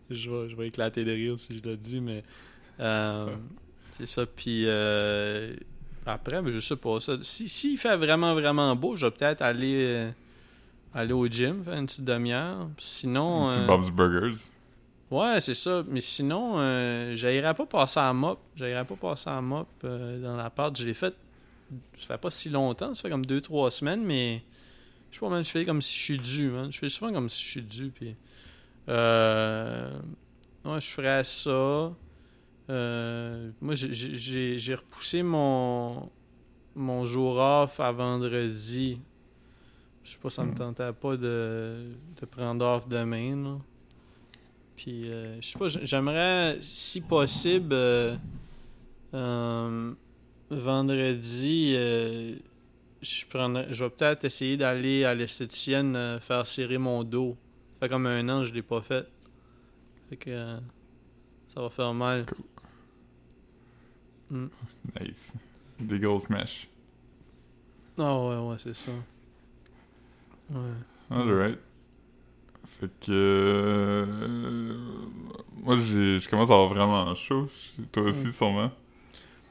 Je 0.09 0.29
vais, 0.29 0.49
je 0.49 0.55
vais 0.55 0.67
éclater 0.67 1.03
de 1.03 1.11
rire 1.11 1.37
si 1.37 1.59
je 1.61 1.67
le 1.67 1.75
dis, 1.75 1.99
mais... 1.99 2.23
euh, 2.79 3.35
c'est 3.89 4.05
ça, 4.05 4.25
puis... 4.25 4.63
euh, 4.67 5.53
après, 6.05 6.41
ben, 6.41 6.53
je 6.53 6.59
sais 6.61 6.77
pas, 6.77 7.01
ça... 7.01 7.17
Si, 7.21 7.49
s'il 7.49 7.77
fait 7.77 7.97
vraiment, 7.97 8.33
vraiment 8.33 8.75
beau, 8.77 8.95
je 8.95 9.07
vais 9.07 9.11
peut-être 9.11 9.41
aller... 9.41 9.83
euh, 9.83 10.11
aller 10.93 11.11
au 11.13 11.27
gym, 11.27 11.63
faire 11.65 11.73
une 11.73 11.87
petite 11.87 12.05
demi-heure. 12.05 12.69
Sinon... 12.77 13.49
Un 13.49 13.51
petit 13.51 13.61
euh, 13.61 13.67
Bob's 13.67 13.89
Burgers. 13.89 14.37
Ouais, 15.19 15.39
c'est 15.41 15.53
ça. 15.53 15.83
Mais 15.87 16.01
sinon, 16.01 16.59
euh, 16.59 17.15
j'aillerais 17.15 17.53
pas 17.53 17.65
passer 17.65 17.99
à 17.99 18.11
mop. 18.13 18.39
J'aillerais 18.55 18.85
pas 18.85 18.95
passer 18.95 19.29
à 19.29 19.41
mop 19.41 19.67
euh, 19.83 20.21
dans 20.21 20.35
l'appart. 20.35 20.75
Je 20.77 20.85
l'ai 20.85 20.93
fait. 20.93 21.13
Ça 21.99 22.07
fait 22.07 22.17
pas 22.17 22.31
si 22.31 22.49
longtemps. 22.49 22.93
Ça 22.93 23.03
fait 23.03 23.09
comme 23.09 23.25
2-3 23.25 23.71
semaines, 23.71 24.03
mais. 24.03 24.43
Je 25.11 25.15
sais 25.15 25.19
pas, 25.21 25.29
man. 25.29 25.43
Je 25.45 25.49
fais 25.51 25.65
comme 25.65 25.81
si 25.81 25.97
je 25.97 26.03
suis 26.03 26.17
dû, 26.17 26.49
man. 26.49 26.71
Je 26.71 26.77
fais 26.79 26.89
souvent 26.89 27.13
comme 27.13 27.29
si 27.29 27.43
je 27.43 27.49
suis 27.49 27.61
dû. 27.61 27.89
Puis. 27.91 28.15
Euh. 28.89 29.91
Ouais, 30.63 30.81
je 30.81 30.87
ferais 30.87 31.23
ça. 31.23 31.93
Euh, 32.69 33.51
moi, 33.61 33.75
j'ai- 33.75 34.75
repoussé 34.75 35.21
mon. 35.23 36.09
Mon 36.77 37.05
jour 37.05 37.37
off 37.37 37.79
à 37.79 37.91
vendredi. 37.93 38.99
Je 40.03 40.11
sais 40.11 40.17
pas, 40.21 40.29
ça 40.29 40.43
me 40.43 40.51
Hmm. 40.51 40.55
tentait 40.55 40.91
pas 40.93 41.15
de, 41.15 41.93
de 42.19 42.25
prendre 42.25 42.65
off 42.65 42.87
demain, 42.87 43.35
là. 43.43 43.57
Puis, 44.75 45.09
euh, 45.09 45.39
je 45.41 45.47
sais 45.47 45.59
pas, 45.59 45.67
j'aimerais, 45.69 46.57
si 46.61 47.01
possible, 47.01 47.73
euh, 47.73 48.15
euh, 49.13 49.93
vendredi, 50.49 51.73
euh, 51.75 52.35
je, 53.01 53.25
prendrais- 53.25 53.67
je 53.73 53.83
vais 53.83 53.89
peut-être 53.89 54.25
essayer 54.25 54.57
d'aller 54.57 55.05
à 55.05 55.15
l'esthéticienne 55.15 56.19
faire 56.21 56.45
serrer 56.45 56.77
mon 56.77 57.03
dos. 57.03 57.37
Ça 57.79 57.87
fait 57.87 57.89
comme 57.89 58.05
un 58.07 58.27
an 58.29 58.43
je 58.43 58.53
l'ai 58.53 58.61
pas 58.61 58.81
fait. 58.81 59.07
Fait 60.09 60.17
que 60.17 60.57
ça 61.47 61.61
va 61.61 61.69
faire 61.69 61.93
mal. 61.93 62.25
Nice. 64.31 65.31
Des 65.79 65.99
grosses 65.99 66.29
mèches. 66.29 66.67
Ah 67.97 68.19
ouais, 68.25 68.37
ouais, 68.49 68.55
c'est 68.57 68.75
ça. 68.75 68.91
Ouais. 70.51 70.57
Alright. 71.11 71.59
Fait 72.79 72.89
que. 73.05 73.11
euh, 73.11 74.05
moi, 75.63 75.77
j'ai, 75.77 76.19
je 76.19 76.29
commence 76.29 76.49
à 76.49 76.53
avoir 76.53 76.69
vraiment 76.69 77.13
chaud. 77.15 77.47
Toi 77.91 78.03
aussi, 78.03 78.27
Mm. 78.27 78.31
sûrement. 78.31 78.71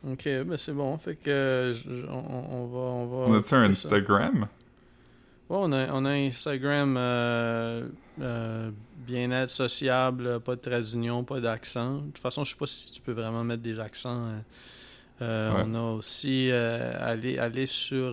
Ok, 0.06 0.24
ben 0.24 0.56
c'est 0.58 0.74
bon. 0.74 0.96
Fait 0.98 1.16
que 1.16 1.72
je- 1.74 2.06
on, 2.10 2.54
on 2.54 2.66
va. 2.66 2.78
On, 2.78 3.06
va 3.06 3.16
On 3.28 3.34
a-tu 3.38 3.54
un 3.54 3.72
ça. 3.72 3.88
Instagram? 3.88 4.40
Ouais, 5.48 5.56
on 5.60 5.72
a, 5.72 5.92
on 5.92 6.04
a 6.04 6.10
un 6.10 6.26
Instagram 6.26 6.96
euh, 6.98 7.88
euh, 8.20 8.70
bien-être 9.06 9.50
sociable, 9.50 10.40
pas 10.40 10.56
de 10.56 10.60
trait 10.60 10.82
d'union, 10.82 11.24
pas 11.24 11.40
d'accent. 11.40 11.96
De 11.96 12.06
toute 12.06 12.18
façon, 12.18 12.44
je 12.44 12.50
sais 12.50 12.56
pas 12.58 12.66
si 12.66 12.92
tu 12.92 13.00
peux 13.00 13.12
vraiment 13.12 13.44
mettre 13.44 13.62
des 13.62 13.80
accents. 13.80 14.24
euh. 15.22 15.52
Ouais. 15.54 15.62
On 15.66 15.74
a 15.74 15.80
aussi 15.96 16.48
euh, 16.50 16.92
aller, 17.00 17.38
aller 17.38 17.66
sur 17.66 18.12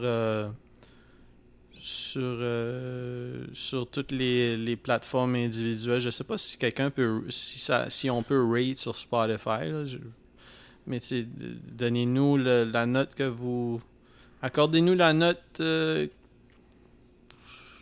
sur 1.83 2.21
euh, 2.23 3.45
sur 3.53 3.89
toutes 3.89 4.11
les, 4.11 4.55
les 4.55 4.75
plateformes 4.75 5.35
individuelles. 5.35 5.99
Je 5.99 6.09
sais 6.11 6.23
pas 6.23 6.37
si 6.37 6.57
quelqu'un 6.57 6.89
peut 6.91 7.23
si 7.29 7.57
ça 7.59 7.89
si 7.89 8.09
on 8.09 8.21
peut 8.23 8.43
rate 8.43 8.77
sur 8.77 8.95
Spotify. 8.95 9.69
là. 9.71 9.85
Je- 9.85 9.97
mais 10.87 10.99
donnez-nous 11.77 12.37
la 12.37 12.85
note 12.85 13.13
que 13.15 13.23
vous 13.23 13.81
accordez-nous 14.41 14.95
la 14.95 15.13
note 15.13 15.41
euh, 15.59 16.07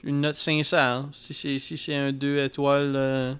une 0.04 0.22
note 0.22 0.36
sincère. 0.38 1.08
Si 1.12 1.34
c'est 1.34 1.60
si 1.60 1.78
c'est 1.78 1.96
un 1.96 2.12
2 2.12 2.44
étoiles, 2.44 2.94
euh, 2.96 3.34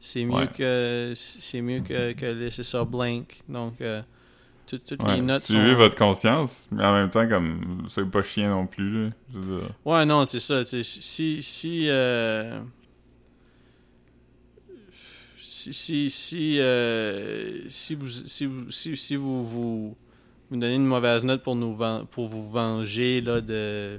c'est 0.00 0.24
mieux 0.24 0.34
Ouais. 0.34 0.48
que 0.48 1.12
c'est 1.14 1.60
mieux 1.60 1.80
que, 1.80 2.12
que 2.12 2.26
laisser 2.26 2.62
ça 2.62 2.84
blank. 2.84 3.40
Donc 3.48 3.80
tout- 4.66 4.78
toutes 4.78 5.02
Ouais, 5.02 5.16
les 5.16 5.20
notes 5.22 5.46
Suivez 5.46 5.72
sont. 5.72 5.76
votre 5.78 5.96
conscience, 5.96 6.66
mais 6.70 6.84
en 6.84 6.92
même 6.92 7.10
temps, 7.10 7.28
comme, 7.28 7.84
soyez 7.88 8.08
pas 8.08 8.22
chien 8.22 8.50
non 8.50 8.66
plus. 8.66 9.10
Ouais, 9.84 10.04
non, 10.04 10.26
c'est 10.26 10.40
ça. 10.40 10.64
Si 10.64 11.42
si 11.42 11.86
euh, 11.88 12.60
si 15.38 15.72
si 15.72 16.10
si, 16.10 16.60
euh, 16.60 17.60
si 17.68 17.94
vous 17.94 18.08
si 18.08 18.46
vous 18.46 18.70
si, 18.70 18.96
si 18.96 19.16
vous, 19.16 19.46
vous 19.46 19.96
vous 20.50 20.56
donnez 20.56 20.74
une 20.76 20.86
mauvaise 20.86 21.24
note 21.24 21.42
pour 21.42 21.56
nous 21.56 21.76
pour 22.10 22.28
vous 22.28 22.50
venger 22.50 23.20
là 23.20 23.40
de, 23.40 23.96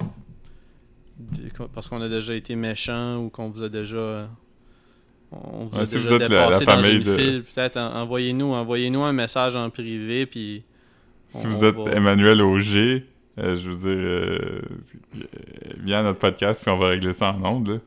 de- 1.18 1.66
parce 1.74 1.88
qu'on 1.88 2.00
a 2.00 2.08
déjà 2.08 2.34
été 2.34 2.56
méchant 2.56 3.18
ou 3.18 3.28
qu'on 3.30 3.48
vous 3.50 3.62
a 3.62 3.68
déjà 3.68 4.28
on 5.32 5.66
vous 5.66 5.76
Ouais, 5.76 5.82
a 5.82 5.86
si 5.86 5.98
vous 5.98 6.12
êtes 6.12 6.28
la- 6.28 6.28
la 6.28 6.46
dépassé 6.46 6.64
dans 6.64 6.72
famille 6.72 6.96
une 6.96 7.02
de- 7.02 7.16
file, 7.16 7.44
peut-être 7.44 7.76
en- 7.76 7.94
envoyez-nous 8.02 8.52
envoyez-nous 8.52 9.02
un 9.02 9.12
message 9.12 9.56
en 9.56 9.68
privé 9.70 10.26
puis 10.26 10.62
Si 11.28 11.44
on- 11.46 11.48
vous 11.50 11.64
on 11.64 11.68
êtes 11.68 11.74
va- 11.76 11.92
Emmanuel 11.92 12.40
Auger, 12.42 13.04
euh, 13.38 13.56
je 13.56 13.70
veux 13.70 13.76
dire, 13.76 14.04
euh, 14.04 14.60
viens 15.84 16.00
à 16.00 16.02
notre 16.02 16.18
podcast, 16.18 16.62
puis 16.62 16.70
on 16.70 16.78
va 16.78 16.88
régler 16.88 17.12
ça 17.12 17.30
en 17.32 17.44
ondes, 17.44 17.68
là. 17.68 17.78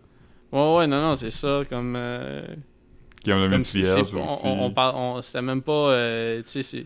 Ouais 0.52 0.78
ouais 0.78 0.88
non 0.88 1.02
non, 1.02 1.16
c'est 1.16 1.32
ça 1.32 1.64
comme 1.70 1.96
euh, 1.98 2.44
le 3.26 3.50
Comme 3.50 3.64
si 3.64 3.84
on, 4.44 4.66
on, 4.66 4.72
parle, 4.72 5.24
c'était 5.24 5.42
même 5.42 5.62
pas, 5.62 5.92
euh, 5.92 6.38
tu 6.42 6.50
sais, 6.50 6.64
c'est, 6.64 6.86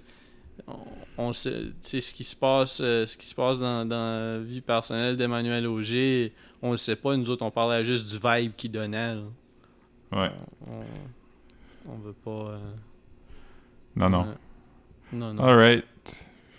on, 1.17 1.33
sait, 1.33 1.61
ce 1.81 2.13
qui 2.13 2.23
se 2.23 2.35
passe, 2.35 2.77
ce 2.77 3.17
qui 3.17 3.25
se 3.25 3.33
passe 3.35 3.59
dans, 3.59 3.85
dans 3.87 3.95
la 3.95 4.39
vie 4.39 4.61
personnelle 4.61 5.15
d'Emmanuel 5.17 5.65
Auger, 5.67 6.33
on 6.61 6.71
le 6.71 6.77
sait 6.77 6.95
pas. 6.97 7.15
Nous 7.15 7.29
autres, 7.29 7.43
on 7.45 7.51
parlait 7.51 7.83
juste 7.85 8.09
du 8.09 8.17
vibe 8.23 8.51
qu'il 8.57 8.71
donnait. 8.71 9.15
là. 9.15 9.21
Ouais. 10.11 10.31
On, 10.71 11.91
on 11.91 11.97
veut 11.97 12.13
pas. 12.13 12.51
euh, 12.51 12.59
Non, 13.95 14.09
non. 14.09 14.21
euh, 14.25 14.33
non, 15.13 15.33
non. 15.33 15.43
Alright. 15.43 15.85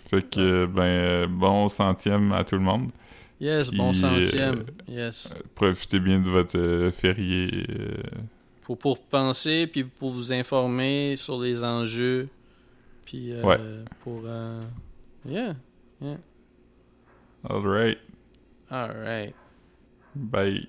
Fait 0.09 0.21
que, 0.29 0.65
ben, 0.65 1.27
bon 1.27 1.67
centième 1.69 2.31
à 2.31 2.43
tout 2.43 2.55
le 2.55 2.61
monde. 2.61 2.91
Yes, 3.39 3.69
bon 3.71 3.91
Puis, 3.91 3.99
centième. 3.99 4.59
euh, 4.89 4.93
yes. 5.07 5.33
Profitez 5.53 5.99
bien 5.99 6.19
de 6.19 6.29
votre 6.29 6.89
férié. 6.93 7.65
Pour, 8.63 8.77
pour 8.77 8.99
penser, 9.01 9.67
puis 9.67 9.83
pour 9.83 10.11
vous 10.11 10.31
informer 10.33 11.15
sur 11.17 11.39
les 11.39 11.63
enjeux. 11.63 12.29
Puis 13.05 13.31
euh, 13.33 13.43
Ouais. 13.43 13.57
pour. 13.99 14.21
euh, 14.25 14.61
yeah. 15.25 15.55
Alright. 17.49 17.97
Alright. 18.69 19.35
Bye. 20.15 20.67